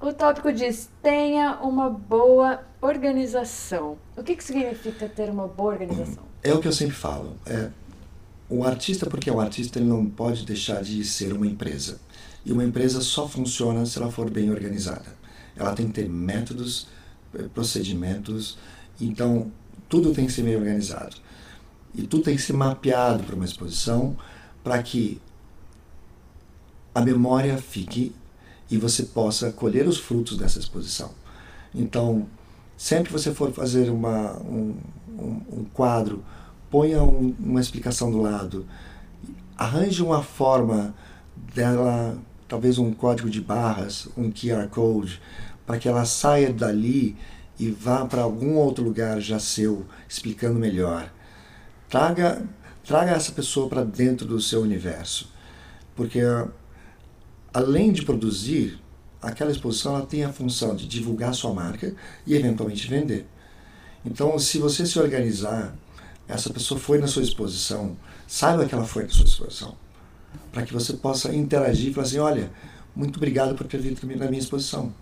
O 0.03 0.11
tópico 0.11 0.51
diz: 0.51 0.89
tenha 1.01 1.61
uma 1.61 1.89
boa 1.89 2.61
organização. 2.81 3.97
O 4.17 4.21
que, 4.21 4.35
que 4.35 4.43
significa 4.43 5.07
ter 5.07 5.29
uma 5.29 5.47
boa 5.47 5.71
organização? 5.71 6.25
É 6.43 6.53
o 6.53 6.59
que 6.59 6.67
eu 6.67 6.73
sempre 6.73 6.93
falo. 6.93 7.37
É, 7.45 7.69
o 8.49 8.65
artista, 8.65 9.09
porque 9.09 9.29
é 9.29 9.33
um 9.33 9.39
artista, 9.39 9.79
ele 9.79 9.87
não 9.87 10.05
pode 10.05 10.45
deixar 10.45 10.83
de 10.83 11.05
ser 11.05 11.31
uma 11.31 11.47
empresa. 11.47 12.01
E 12.45 12.51
uma 12.51 12.65
empresa 12.65 12.99
só 12.99 13.29
funciona 13.29 13.85
se 13.85 13.97
ela 13.97 14.11
for 14.11 14.29
bem 14.29 14.51
organizada. 14.51 15.15
Ela 15.55 15.73
tem 15.73 15.87
que 15.87 15.93
ter 15.93 16.09
métodos, 16.09 16.87
eh, 17.33 17.43
procedimentos, 17.53 18.57
então 18.99 19.49
tudo 19.87 20.13
tem 20.13 20.25
que 20.25 20.33
ser 20.33 20.41
bem 20.41 20.57
organizado. 20.57 21.15
E 21.95 22.01
tudo 22.05 22.23
tem 22.23 22.35
que 22.35 22.41
ser 22.41 22.51
mapeado 22.51 23.23
para 23.23 23.35
uma 23.35 23.45
exposição 23.45 24.17
para 24.61 24.83
que 24.83 25.21
a 26.93 26.99
memória 26.99 27.57
fique 27.57 28.13
e 28.73 28.77
você 28.77 29.03
possa 29.03 29.51
colher 29.51 29.87
os 29.87 29.99
frutos 29.99 30.35
dessa 30.35 30.57
exposição. 30.57 31.11
Então, 31.75 32.25
sempre 32.75 33.05
que 33.05 33.11
você 33.11 33.31
for 33.31 33.53
fazer 33.53 33.87
uma, 33.91 34.35
um, 34.39 34.75
um, 35.07 35.41
um 35.59 35.65
quadro, 35.71 36.25
ponha 36.71 37.03
um, 37.03 37.35
uma 37.39 37.61
explicação 37.61 38.09
do 38.09 38.19
lado, 38.19 38.65
arranje 39.55 40.01
uma 40.01 40.23
forma 40.23 40.95
dela, 41.53 42.17
talvez 42.47 42.79
um 42.79 42.91
código 42.91 43.29
de 43.29 43.39
barras, 43.39 44.07
um 44.17 44.31
QR 44.31 44.67
Code, 44.69 45.21
para 45.67 45.77
que 45.77 45.87
ela 45.87 46.03
saia 46.03 46.51
dali 46.51 47.15
e 47.59 47.69
vá 47.69 48.03
para 48.07 48.23
algum 48.23 48.55
outro 48.55 48.83
lugar 48.83 49.21
já 49.21 49.37
seu, 49.37 49.85
explicando 50.09 50.57
melhor. 50.57 51.13
Traga, 51.87 52.43
traga 52.83 53.11
essa 53.11 53.33
pessoa 53.33 53.69
para 53.69 53.83
dentro 53.83 54.25
do 54.25 54.41
seu 54.41 54.63
universo, 54.63 55.31
porque 55.95 56.21
além 57.53 57.91
de 57.91 58.03
produzir, 58.03 58.79
aquela 59.21 59.51
exposição 59.51 59.95
ela 59.95 60.05
tem 60.05 60.23
a 60.23 60.33
função 60.33 60.75
de 60.75 60.87
divulgar 60.87 61.33
sua 61.33 61.53
marca 61.53 61.93
e 62.25 62.35
eventualmente 62.35 62.87
vender. 62.87 63.25
Então, 64.05 64.37
se 64.39 64.57
você 64.57 64.85
se 64.85 64.99
organizar, 64.99 65.75
essa 66.27 66.49
pessoa 66.49 66.79
foi 66.79 66.97
na 66.97 67.07
sua 67.07 67.21
exposição, 67.21 67.95
saiba 68.27 68.65
que 68.65 68.73
ela 68.73 68.85
foi 68.85 69.03
na 69.03 69.09
sua 69.09 69.25
exposição, 69.25 69.75
para 70.51 70.63
que 70.63 70.73
você 70.73 70.93
possa 70.93 71.33
interagir 71.33 71.91
e 71.91 71.93
falar 71.93 72.07
assim: 72.07 72.19
olha, 72.19 72.51
muito 72.95 73.17
obrigado 73.17 73.55
por 73.55 73.67
ter 73.67 73.79
vindo 73.79 74.01
na 74.17 74.27
minha 74.27 74.41
exposição. 74.41 74.93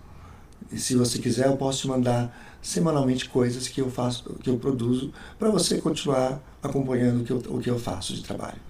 E 0.70 0.78
se 0.78 0.94
você 0.94 1.18
quiser, 1.18 1.46
eu 1.46 1.56
posso 1.56 1.80
te 1.80 1.88
mandar 1.88 2.56
semanalmente 2.62 3.28
coisas 3.28 3.66
que 3.66 3.80
eu 3.80 3.90
faço, 3.90 4.34
que 4.34 4.48
eu 4.48 4.58
produzo, 4.58 5.12
para 5.38 5.50
você 5.50 5.78
continuar 5.78 6.40
acompanhando 6.62 7.22
o 7.22 7.24
que, 7.24 7.32
eu, 7.32 7.56
o 7.56 7.60
que 7.60 7.70
eu 7.70 7.78
faço 7.78 8.14
de 8.14 8.22
trabalho. 8.22 8.60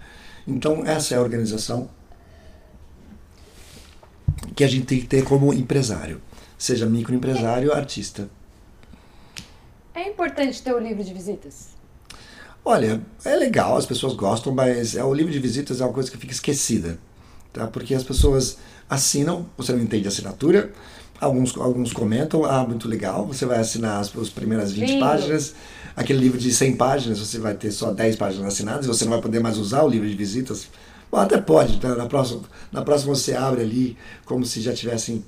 Então, 0.46 0.84
essa 0.86 1.14
é 1.14 1.18
a 1.18 1.20
organização 1.20 1.90
que 4.54 4.64
a 4.64 4.68
gente 4.68 4.86
tem 4.86 5.00
que 5.00 5.06
ter 5.06 5.24
como 5.24 5.52
empresário, 5.52 6.20
seja 6.58 6.86
microempresário 6.86 7.70
ou 7.70 7.76
artista. 7.76 8.28
É 9.94 10.08
importante 10.08 10.62
ter 10.62 10.74
o 10.74 10.78
livro 10.78 11.02
de 11.04 11.12
visitas? 11.12 11.68
Olha, 12.64 13.00
é 13.24 13.34
legal, 13.34 13.76
as 13.76 13.86
pessoas 13.86 14.14
gostam, 14.14 14.54
mas 14.54 14.94
é, 14.94 15.04
o 15.04 15.12
livro 15.12 15.32
de 15.32 15.38
visitas 15.38 15.80
é 15.80 15.84
uma 15.84 15.92
coisa 15.92 16.10
que 16.10 16.16
fica 16.16 16.32
esquecida. 16.32 16.98
Tá? 17.52 17.66
Porque 17.66 17.94
as 17.94 18.04
pessoas 18.04 18.58
assinam, 18.88 19.46
você 19.56 19.72
não 19.72 19.80
entende 19.80 20.06
a 20.06 20.08
assinatura, 20.08 20.72
alguns, 21.20 21.56
alguns 21.56 21.92
comentam, 21.92 22.44
ah, 22.44 22.64
muito 22.66 22.88
legal, 22.88 23.26
você 23.26 23.44
vai 23.44 23.58
assinar 23.58 24.00
as, 24.00 24.16
as 24.16 24.28
primeiras 24.28 24.72
20 24.72 24.88
Lindo. 24.88 25.00
páginas, 25.00 25.54
aquele 25.96 26.20
livro 26.20 26.38
de 26.38 26.52
100 26.52 26.76
páginas, 26.76 27.18
você 27.18 27.38
vai 27.38 27.54
ter 27.54 27.70
só 27.72 27.92
10 27.92 28.16
páginas 28.16 28.54
assinadas, 28.54 28.86
você 28.86 29.04
não 29.04 29.12
vai 29.12 29.20
poder 29.20 29.40
mais 29.40 29.58
usar 29.58 29.82
o 29.82 29.88
livro 29.88 30.08
de 30.08 30.14
visitas. 30.14 30.68
Bom, 31.12 31.18
até 31.18 31.38
pode, 31.38 31.78
tá? 31.78 31.94
na, 31.94 32.06
próxima, 32.06 32.40
na 32.72 32.82
próxima 32.82 33.14
você 33.14 33.34
abre 33.34 33.60
ali 33.60 33.98
como 34.24 34.44
se 34.46 34.62
já 34.62 34.72
tivessem. 34.72 35.22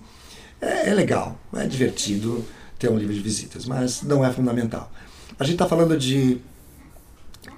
É, 0.61 0.89
é 0.89 0.95
legal, 0.95 1.39
é 1.53 1.67
divertido 1.67 2.43
ter 2.79 2.91
um 2.91 2.97
livro 2.97 3.13
de 3.15 3.21
visitas, 3.21 3.67
mas 3.67 4.03
não 4.03 4.25
é 4.25 4.33
fundamental. 4.33 4.91
A 5.39 5.45
gente 5.45 5.57
está 5.57 5.69
falando 5.69 5.97
de 5.99 6.41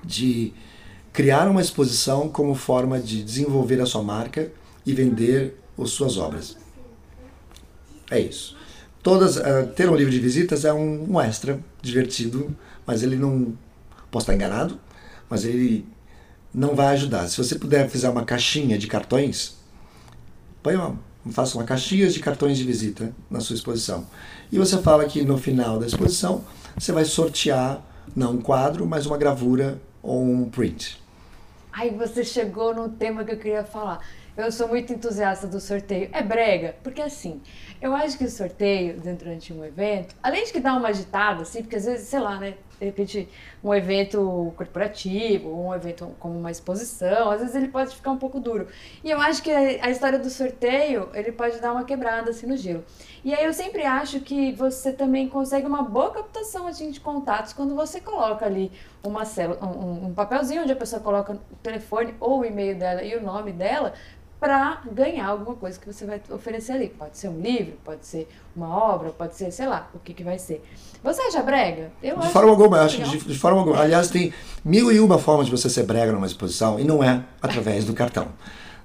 de 0.03 0.53
criar 1.13 1.49
uma 1.49 1.61
exposição 1.61 2.29
como 2.29 2.55
forma 2.55 2.99
de 2.99 3.23
desenvolver 3.23 3.81
a 3.81 3.87
sua 3.87 4.03
marca 4.03 4.51
e 4.85 4.93
vender 4.93 5.59
as 5.79 5.91
suas 5.91 6.17
obras. 6.17 6.57
É 8.11 8.21
isso. 8.21 8.57
Todas, 9.03 9.37
uh, 9.37 9.67
ter 9.75 9.89
um 9.89 9.95
livro 9.95 10.13
de 10.13 10.19
visitas 10.19 10.65
é 10.65 10.73
um, 10.73 11.13
um, 11.13 11.21
extra 11.21 11.61
divertido, 11.81 12.55
mas 12.87 13.03
ele 13.03 13.17
não. 13.17 13.57
Posso 14.11 14.25
estar 14.25 14.35
enganado, 14.35 14.79
mas 15.29 15.45
ele 15.45 15.87
não 16.57 16.75
vai 16.75 16.95
ajudar. 16.95 17.29
Se 17.29 17.37
você 17.37 17.59
puder 17.59 17.87
fazer 17.91 18.09
uma 18.09 18.25
caixinha 18.25 18.79
de 18.79 18.87
cartões, 18.87 19.59
põe 20.63 20.75
uma, 20.75 20.99
faça 21.31 21.59
uma 21.59 21.65
caixinha 21.65 22.09
de 22.09 22.19
cartões 22.19 22.57
de 22.57 22.65
visita 22.65 23.13
na 23.31 23.41
sua 23.41 23.55
exposição. 23.55 24.07
E 24.51 24.59
você 24.59 24.79
fala 24.79 25.05
que 25.05 25.23
no 25.23 25.37
final 25.37 25.79
da 25.79 25.87
exposição 25.87 26.43
você 26.75 26.93
vai 26.93 27.05
sortear 27.05 27.83
não 28.15 28.33
um 28.33 28.41
quadro, 28.41 28.87
mas 28.87 29.05
uma 29.05 29.19
gravura 29.19 29.79
ou 30.03 30.25
um 30.25 30.49
print. 30.49 30.99
Aí 31.71 31.91
você 31.91 32.25
chegou 32.25 32.75
num 32.75 32.89
tema 32.89 33.23
que 33.23 33.33
eu 33.33 33.37
queria 33.37 33.65
falar. 33.65 34.01
Eu 34.37 34.53
sou 34.53 34.69
muito 34.69 34.93
entusiasta 34.93 35.47
do 35.47 35.59
sorteio. 35.59 36.11
É 36.13 36.23
brega, 36.23 36.77
porque 36.83 37.01
assim, 37.01 37.41
eu 37.81 37.95
acho 37.95 38.19
que 38.19 38.25
o 38.25 38.31
sorteio 38.31 39.01
durante 39.01 39.51
um 39.51 39.65
evento, 39.65 40.15
além 40.23 40.45
de 40.45 40.53
que 40.53 40.61
dá 40.61 40.75
uma 40.75 40.89
agitada, 40.89 41.41
assim, 41.41 41.63
porque 41.63 41.77
às 41.77 41.87
vezes, 41.87 42.07
sei 42.07 42.21
lá, 42.21 42.39
né, 42.39 42.55
de 42.79 42.85
repente 42.85 43.27
um 43.65 43.75
evento 43.75 44.53
corporativo, 44.55 45.49
um 45.49 45.75
evento 45.75 46.15
como 46.21 46.39
uma 46.39 46.51
exposição, 46.51 47.31
às 47.31 47.41
vezes 47.41 47.55
ele 47.55 47.69
pode 47.69 47.97
ficar 47.97 48.11
um 48.11 48.19
pouco 48.19 48.39
duro. 48.39 48.69
E 49.03 49.11
eu 49.11 49.19
acho 49.19 49.43
que 49.43 49.51
a 49.51 49.89
história 49.89 50.19
do 50.19 50.29
sorteio, 50.29 51.09
ele 51.15 51.33
pode 51.33 51.59
dar 51.59 51.73
uma 51.73 51.85
quebrada 51.85 52.31
assim 52.31 52.47
no 52.47 52.59
gelo. 52.59 52.85
E 53.25 53.35
aí 53.35 53.45
eu 53.45 53.55
sempre 53.55 53.85
acho 53.85 54.21
que 54.21 54.53
você 54.53 54.93
também 54.93 55.29
consegue 55.29 55.67
uma 55.67 55.83
boa 55.83 56.11
captação 56.11 56.67
assim, 56.67 56.91
de 56.91 57.01
contatos 57.01 57.55
quando 57.55 57.75
você 57.75 58.03
coloca 58.03 58.45
ali 58.45 58.71
uma 59.03 59.25
célula, 59.25 59.65
um, 59.65 60.09
um 60.09 60.15
papelzinho 60.15 60.63
onde 60.63 60.73
a 60.73 60.77
pessoa 60.77 61.01
coloca 61.01 61.33
o 61.33 61.57
telefone 61.63 62.15
ou 62.21 62.41
o 62.41 62.45
e-mail 62.45 62.77
dela 62.79 63.03
e 63.03 63.17
o 63.17 63.23
nome 63.23 63.53
dela 63.53 63.95
para 64.39 64.83
ganhar 64.93 65.27
alguma 65.27 65.57
coisa 65.57 65.79
que 65.79 65.91
você 65.91 66.05
vai 66.05 66.21
oferecer 66.31 66.73
ali. 66.73 66.89
Pode 66.89 67.17
ser 67.17 67.29
um 67.29 67.41
livro, 67.41 67.75
pode 67.85 68.07
ser 68.07 68.29
uma 68.55 68.69
obra, 68.69 69.11
pode 69.11 69.35
ser, 69.35 69.51
sei 69.51 69.67
lá, 69.67 69.89
o 69.95 69.99
que, 69.99 70.13
que 70.13 70.23
vai 70.23 70.39
ser. 70.39 70.63
Você 71.03 71.23
acha 71.23 71.43
brega? 71.43 71.91
Eu 72.03 72.19
de 72.19 72.29
forma 72.29 72.51
alguma, 72.51 72.81
acho 72.83 72.99
que 72.99 73.03
de, 73.05 73.19
de, 73.19 73.39
forma 73.39 73.61
alguma. 73.61 73.81
Aliás, 73.81 74.11
tem 74.11 74.33
mil 74.65 74.93
e 74.93 75.01
uma 75.01 75.19
formas 75.19 75.47
de 75.47 75.53
você 75.53 75.71
ser 75.71 75.85
brega 75.85 76.13
numa 76.13 76.27
exposição 76.27 76.79
e 76.79 76.85
não 76.85 77.03
é 77.03 77.23
através 77.41 77.85
do 77.85 77.95
cartão. 77.95 78.29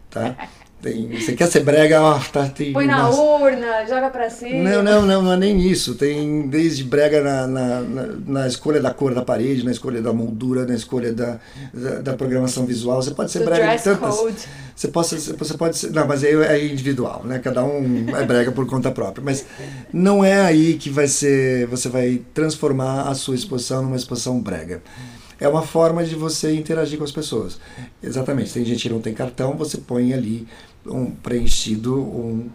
Tá? 0.09 0.35
Tem, 0.81 1.07
você 1.09 1.33
quer 1.33 1.45
ser 1.47 1.59
brega, 1.59 2.01
ó, 2.01 2.17
tá, 2.17 2.49
tem, 2.49 2.73
Põe 2.73 2.87
na 2.87 3.03
nossa... 3.03 3.21
urna, 3.21 3.85
joga 3.87 4.09
pra 4.09 4.31
cima. 4.31 4.67
Não, 4.67 4.81
não, 4.81 5.05
não, 5.05 5.21
não 5.21 5.33
é 5.33 5.37
nem 5.37 5.61
isso. 5.61 5.93
Tem 5.93 6.47
desde 6.47 6.83
brega 6.83 7.21
na, 7.21 7.45
na, 7.45 7.81
na, 7.81 8.07
na 8.25 8.47
escolha 8.47 8.81
da 8.81 8.91
cor 8.91 9.13
da 9.13 9.21
parede, 9.21 9.63
na 9.63 9.69
escolha 9.69 10.01
da 10.01 10.11
moldura, 10.11 10.65
na 10.65 10.73
escolha 10.73 11.13
da, 11.13 11.39
da, 11.71 11.99
da 12.01 12.13
programação 12.13 12.65
visual. 12.65 12.99
Você 12.99 13.11
pode 13.11 13.31
ser 13.31 13.39
Do 13.39 13.45
brega 13.45 13.75
de 13.75 13.83
tantas. 13.83 14.15
Code. 14.15 14.47
Você, 14.75 14.87
possa, 14.87 15.17
você 15.19 15.53
pode 15.55 15.77
ser. 15.77 15.91
Não, 15.91 16.07
mas 16.07 16.23
aí 16.23 16.33
é 16.33 16.65
individual, 16.65 17.21
né? 17.25 17.37
Cada 17.37 17.63
um 17.63 18.07
é 18.17 18.25
brega 18.25 18.51
por 18.51 18.65
conta 18.65 18.89
própria. 18.89 19.23
Mas 19.23 19.45
não 19.93 20.25
é 20.25 20.41
aí 20.41 20.73
que 20.73 20.89
vai 20.89 21.07
ser. 21.07 21.67
Você 21.67 21.89
vai 21.89 22.21
transformar 22.33 23.03
a 23.03 23.13
sua 23.13 23.35
exposição 23.35 23.83
numa 23.83 23.95
exposição 23.95 24.39
brega 24.39 24.81
é 25.41 25.47
uma 25.47 25.63
forma 25.63 26.03
de 26.05 26.13
você 26.13 26.53
interagir 26.53 26.99
com 26.99 27.03
as 27.03 27.11
pessoas. 27.11 27.59
Exatamente. 28.01 28.53
Tem 28.53 28.63
gente 28.63 28.83
que 28.83 28.93
não 28.93 29.01
tem 29.01 29.11
cartão, 29.11 29.57
você 29.57 29.79
põe 29.79 30.13
ali 30.13 30.47
um 30.85 31.11
preenchido 31.11 31.99
um, 31.99 32.49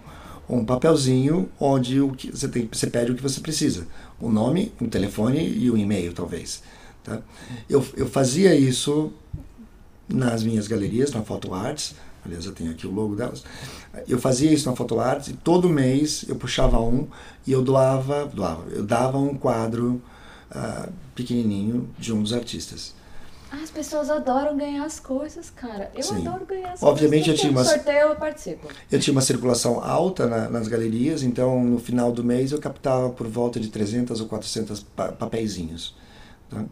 um 0.48 0.64
papelzinho 0.64 1.48
onde 1.58 2.00
o 2.00 2.12
que 2.12 2.30
você, 2.30 2.48
tem, 2.48 2.68
você 2.70 2.86
pede 2.86 3.12
o 3.12 3.14
que 3.14 3.22
você 3.22 3.40
precisa. 3.40 3.86
O 4.20 4.30
nome, 4.30 4.72
um 4.80 4.88
telefone 4.88 5.46
e 5.46 5.70
um 5.70 5.76
e-mail, 5.76 6.12
talvez. 6.12 6.62
Tá? 7.02 7.20
Eu, 7.68 7.86
eu 7.96 8.08
fazia 8.08 8.54
isso 8.54 9.12
nas 10.08 10.42
minhas 10.42 10.66
galerias, 10.66 11.12
na 11.12 11.22
Photo 11.22 11.52
Arts. 11.54 11.94
Aliás, 12.24 12.44
eu 12.44 12.52
tenho 12.52 12.72
aqui 12.72 12.86
o 12.86 12.90
logo 12.90 13.14
delas. 13.14 13.44
Eu 14.08 14.18
fazia 14.18 14.52
isso 14.52 14.68
na 14.68 14.74
Photo 14.74 14.98
Arts 14.98 15.28
e 15.28 15.32
todo 15.34 15.68
mês 15.68 16.24
eu 16.28 16.36
puxava 16.36 16.80
um 16.80 17.06
e 17.46 17.52
eu 17.52 17.62
doava, 17.62 18.26
doava 18.26 18.64
eu 18.70 18.84
dava 18.84 19.18
um 19.18 19.36
quadro 19.36 20.02
uh, 20.50 20.92
pequenininho 21.14 21.88
de 21.98 22.12
um 22.12 22.22
dos 22.22 22.32
artistas. 22.32 22.95
As 23.62 23.70
pessoas 23.70 24.10
adoram 24.10 24.56
ganhar 24.56 24.84
as 24.84 25.00
coisas, 25.00 25.50
cara. 25.50 25.90
Eu 25.94 26.02
Sim. 26.02 26.26
adoro 26.26 26.44
ganhar 26.46 26.72
as 26.72 26.82
Obviamente, 26.82 26.82
coisas. 26.82 26.84
Obviamente, 26.84 27.30
eu 27.30 27.34
tinha 27.34 27.50
uma 27.52 27.64
sorteio, 27.64 28.08
eu 28.08 28.16
participo. 28.16 28.68
Eu 28.90 29.00
tinha 29.00 29.12
uma 29.12 29.22
circulação 29.22 29.82
alta 29.82 30.26
na, 30.26 30.48
nas 30.48 30.68
galerias, 30.68 31.22
então 31.22 31.62
no 31.64 31.78
final 31.78 32.12
do 32.12 32.22
mês 32.22 32.52
eu 32.52 32.58
captava 32.58 33.10
por 33.10 33.26
volta 33.26 33.58
de 33.58 33.68
300 33.68 34.20
ou 34.20 34.26
400 34.26 34.82
pa 34.82 35.12
papeizinhos. 35.12 35.96
Tá? 36.50 36.64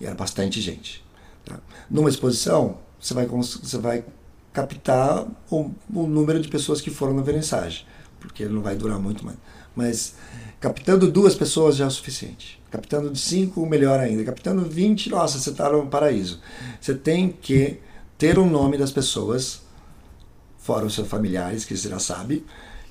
E 0.00 0.06
era 0.06 0.14
bastante 0.14 0.60
gente. 0.60 1.04
Tá? 1.44 1.58
Numa 1.90 2.08
exposição, 2.08 2.78
você 2.98 3.14
vai, 3.14 3.26
você 3.26 3.78
vai 3.78 4.04
captar 4.52 5.26
o, 5.50 5.70
o 5.92 6.06
número 6.06 6.40
de 6.40 6.48
pessoas 6.48 6.80
que 6.80 6.90
foram 6.90 7.14
na 7.14 7.22
vernissagem, 7.22 7.86
porque 8.22 8.44
ele 8.44 8.54
não 8.54 8.62
vai 8.62 8.76
durar 8.76 8.98
muito 8.98 9.24
mais. 9.24 9.36
Mas 9.74 10.14
captando 10.60 11.10
duas 11.10 11.34
pessoas 11.34 11.76
já 11.76 11.84
é 11.84 11.88
o 11.88 11.90
suficiente. 11.90 12.60
Captando 12.70 13.10
de 13.10 13.18
5, 13.18 13.66
melhor 13.66 14.00
ainda. 14.00 14.24
Captando 14.24 14.62
20, 14.62 15.10
nossa, 15.10 15.38
você 15.38 15.50
está 15.50 15.70
no 15.70 15.86
paraíso. 15.86 16.40
Você 16.80 16.94
tem 16.94 17.30
que 17.30 17.78
ter 18.16 18.38
o 18.38 18.46
nome 18.46 18.78
das 18.78 18.90
pessoas, 18.90 19.62
fora 20.58 20.86
os 20.86 20.94
seus 20.94 21.08
familiares, 21.08 21.64
que 21.64 21.76
você 21.76 21.88
já 21.88 21.98
sabe, 21.98 22.46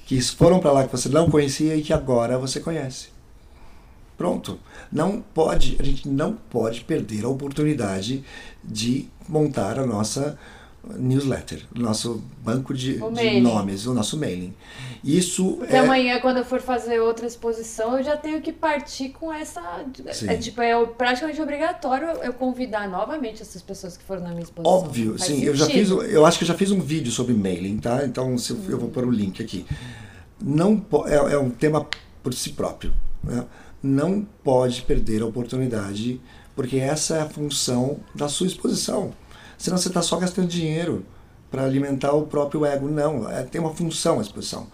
que 0.05 0.21
foram 0.21 0.59
para 0.59 0.71
lá 0.71 0.85
que 0.85 0.91
você 0.91 1.09
não 1.09 1.29
conhecia 1.29 1.75
e 1.75 1.81
que 1.81 1.93
agora 1.93 2.37
você 2.37 2.59
conhece. 2.59 3.09
Pronto. 4.17 4.59
Não 4.91 5.21
pode, 5.21 5.77
a 5.79 5.83
gente 5.83 6.07
não 6.07 6.33
pode 6.33 6.81
perder 6.81 7.25
a 7.25 7.29
oportunidade 7.29 8.23
de 8.63 9.07
montar 9.27 9.79
a 9.79 9.85
nossa 9.85 10.37
newsletter, 10.83 11.63
nosso 11.75 12.23
banco 12.43 12.73
de, 12.73 12.99
de 12.99 13.41
nomes, 13.41 13.85
o 13.85 13.93
nosso 13.93 14.17
mailing. 14.17 14.53
Isso 15.03 15.57
Porque 15.57 15.75
é... 15.75 15.79
amanhã, 15.79 16.19
quando 16.19 16.37
eu 16.37 16.45
for 16.45 16.59
fazer 16.59 16.99
outra 16.99 17.25
exposição, 17.25 17.97
eu 17.97 18.03
já 18.03 18.17
tenho 18.17 18.41
que 18.41 18.51
partir 18.51 19.09
com 19.09 19.31
essa. 19.31 19.61
Sim. 20.11 20.29
É 20.29 20.37
tipo, 20.37 20.61
é 20.61 20.85
praticamente 20.85 21.41
obrigatório 21.41 22.07
eu 22.23 22.33
convidar 22.33 22.89
novamente 22.89 23.41
essas 23.41 23.61
pessoas 23.61 23.95
que 23.95 24.03
foram 24.03 24.23
na 24.23 24.29
minha 24.29 24.43
exposição. 24.43 24.73
Óbvio, 24.73 25.17
Faz 25.17 25.23
sim. 25.23 25.33
Sentido. 25.35 25.47
Eu 25.47 25.55
já 25.55 25.65
fiz, 25.67 25.89
eu 25.89 26.25
acho 26.25 26.37
que 26.37 26.43
eu 26.43 26.47
já 26.47 26.55
fiz 26.55 26.71
um 26.71 26.81
vídeo 26.81 27.11
sobre 27.11 27.33
mailing, 27.33 27.77
tá? 27.77 28.03
Então 28.05 28.37
se, 28.37 28.53
hum. 28.53 28.65
eu 28.67 28.79
vou 28.79 28.89
pôr 28.89 29.05
o 29.05 29.11
link 29.11 29.41
aqui. 29.41 29.65
Não 30.41 30.83
é, 31.05 31.33
é 31.33 31.37
um 31.37 31.49
tema 31.51 31.87
por 32.23 32.33
si 32.33 32.51
próprio. 32.51 32.93
Né? 33.23 33.45
Não 33.81 34.25
pode 34.43 34.81
perder 34.83 35.21
a 35.21 35.25
oportunidade, 35.25 36.19
porque 36.55 36.77
essa 36.77 37.17
é 37.17 37.21
a 37.21 37.29
função 37.29 37.99
da 38.13 38.27
sua 38.27 38.47
exposição. 38.47 39.13
Senão 39.61 39.77
você 39.77 39.89
está 39.89 40.01
só 40.01 40.17
gastando 40.17 40.47
dinheiro 40.47 41.05
para 41.51 41.63
alimentar 41.63 42.13
o 42.13 42.25
próprio 42.25 42.65
ego. 42.65 42.89
Não, 42.89 43.29
é, 43.29 43.43
tem 43.43 43.61
uma 43.61 43.71
função 43.71 44.17
a 44.17 44.23
exposição. 44.23 44.65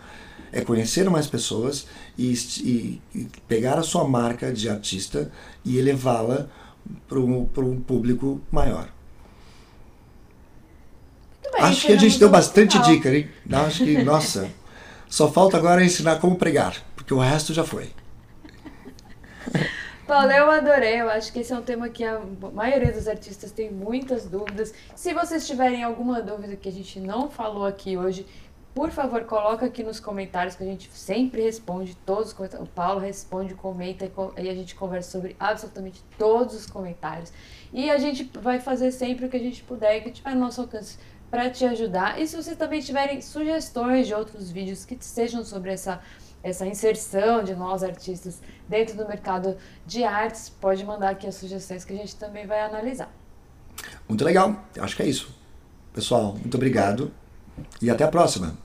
É 0.49 0.61
conhecer 0.61 1.09
mais 1.09 1.27
pessoas 1.27 1.87
e, 2.17 2.31
e, 2.31 3.01
e 3.13 3.27
pegar 3.49 3.77
a 3.77 3.83
sua 3.83 4.07
marca 4.07 4.49
de 4.49 4.69
artista 4.69 5.29
e 5.65 5.77
elevá-la 5.77 6.47
para 7.05 7.19
um, 7.19 7.81
público 7.81 8.39
maior. 8.49 8.87
Bem, 11.51 11.63
Acho 11.63 11.87
que 11.87 11.91
a 11.91 11.97
gente 11.97 12.17
deu 12.17 12.29
bastante 12.29 12.79
dica, 12.83 13.13
hein? 13.13 13.29
Acho 13.51 13.83
que, 13.83 14.01
nossa, 14.01 14.49
só 15.09 15.29
falta 15.29 15.57
agora 15.57 15.83
ensinar 15.83 16.15
como 16.21 16.37
pregar, 16.37 16.81
porque 16.95 17.13
o 17.13 17.19
resto 17.19 17.53
já 17.53 17.65
foi. 17.65 17.91
Paulo, 20.07 20.31
eu 20.31 20.49
adorei. 20.49 21.01
Eu 21.01 21.09
acho 21.09 21.33
que 21.33 21.39
esse 21.39 21.51
é 21.51 21.57
um 21.57 21.61
tema 21.61 21.89
que 21.89 22.01
a 22.01 22.21
maioria 22.53 22.93
dos 22.93 23.09
artistas 23.09 23.51
tem 23.51 23.69
muitas 23.69 24.25
dúvidas. 24.25 24.73
Se 24.95 25.13
vocês 25.13 25.45
tiverem 25.45 25.83
alguma 25.83 26.21
dúvida 26.21 26.55
que 26.55 26.69
a 26.69 26.71
gente 26.71 26.97
não 26.97 27.29
falou 27.29 27.65
aqui 27.65 27.97
hoje, 27.97 28.25
por 28.73 28.89
favor, 28.89 29.25
coloca 29.25 29.65
aqui 29.65 29.83
nos 29.83 29.99
comentários 29.99 30.55
que 30.55 30.63
a 30.63 30.65
gente 30.65 30.89
sempre 30.93 31.41
responde 31.41 31.93
todos 32.05 32.31
os. 32.31 32.53
O 32.53 32.65
Paulo 32.67 33.01
responde, 33.01 33.53
comenta 33.53 34.09
e 34.37 34.49
a 34.49 34.55
gente 34.55 34.75
conversa 34.75 35.11
sobre 35.11 35.35
absolutamente 35.37 36.01
todos 36.17 36.55
os 36.55 36.65
comentários. 36.65 37.33
E 37.73 37.89
a 37.89 37.97
gente 37.97 38.31
vai 38.39 38.61
fazer 38.61 38.91
sempre 38.91 39.25
o 39.25 39.29
que 39.29 39.35
a 39.35 39.41
gente 39.41 39.61
puder 39.63 39.97
e 39.97 40.01
que 40.01 40.11
tiver 40.11 40.35
no 40.35 40.39
nosso 40.39 40.61
alcance 40.61 40.97
para 41.29 41.49
te 41.49 41.65
ajudar. 41.65 42.21
E 42.21 42.25
se 42.25 42.37
vocês 42.37 42.55
também 42.55 42.79
tiverem 42.79 43.19
sugestões 43.19 44.07
de 44.07 44.13
outros 44.13 44.49
vídeos 44.49 44.85
que 44.85 44.97
sejam 45.01 45.43
sobre 45.43 45.73
essa 45.73 46.01
essa 46.43 46.65
inserção 46.65 47.43
de 47.43 47.55
nós 47.55 47.83
artistas 47.83 48.41
dentro 48.67 48.95
do 48.95 49.07
mercado 49.07 49.57
de 49.85 50.03
artes, 50.03 50.49
pode 50.49 50.85
mandar 50.85 51.09
aqui 51.09 51.27
as 51.27 51.35
sugestões 51.35 51.83
que 51.83 51.93
a 51.93 51.97
gente 51.97 52.15
também 52.15 52.45
vai 52.45 52.61
analisar. 52.61 53.11
Muito 54.07 54.23
legal, 54.23 54.63
acho 54.79 54.95
que 54.95 55.03
é 55.03 55.07
isso. 55.07 55.35
Pessoal, 55.93 56.33
muito 56.33 56.55
obrigado 56.55 57.11
e 57.81 57.89
até 57.89 58.03
a 58.03 58.07
próxima. 58.07 58.55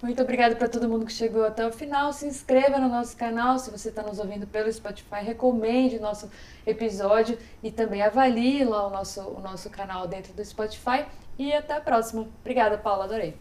Muito 0.00 0.22
obrigada 0.22 0.54
para 0.54 0.68
todo 0.68 0.88
mundo 0.88 1.04
que 1.04 1.12
chegou 1.12 1.44
até 1.44 1.66
o 1.66 1.72
final. 1.72 2.12
Se 2.12 2.24
inscreva 2.26 2.78
no 2.78 2.88
nosso 2.88 3.16
canal. 3.16 3.58
Se 3.58 3.68
você 3.70 3.88
está 3.88 4.02
nos 4.02 4.20
ouvindo 4.20 4.46
pelo 4.46 4.72
Spotify, 4.72 5.24
recomende 5.24 5.96
o 5.96 6.00
nosso 6.00 6.30
episódio 6.64 7.36
e 7.62 7.70
também 7.70 8.00
avalie 8.00 8.64
lá 8.64 8.86
o 8.86 8.90
nosso, 8.90 9.20
o 9.20 9.40
nosso 9.40 9.68
canal 9.70 10.06
dentro 10.06 10.32
do 10.32 10.44
Spotify. 10.44 11.04
E 11.36 11.52
até 11.52 11.74
a 11.74 11.80
próxima. 11.80 12.28
Obrigada, 12.40 12.78
Paula. 12.78 13.04
Adorei. 13.04 13.36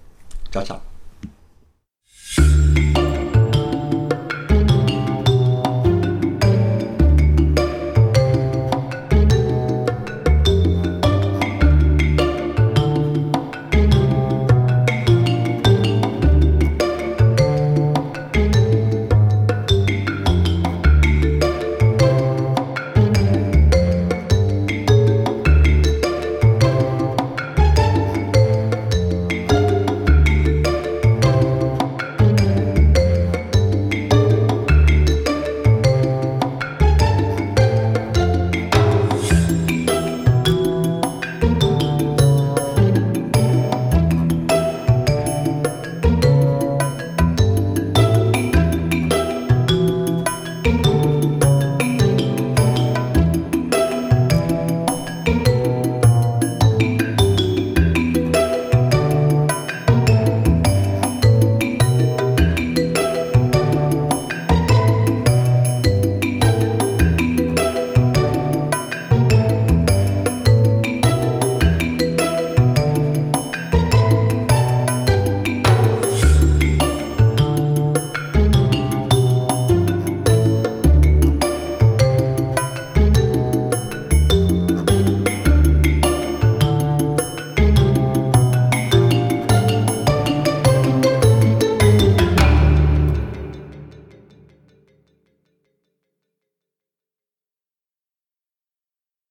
Tchau, 0.49 0.63
tchau. 0.63 0.81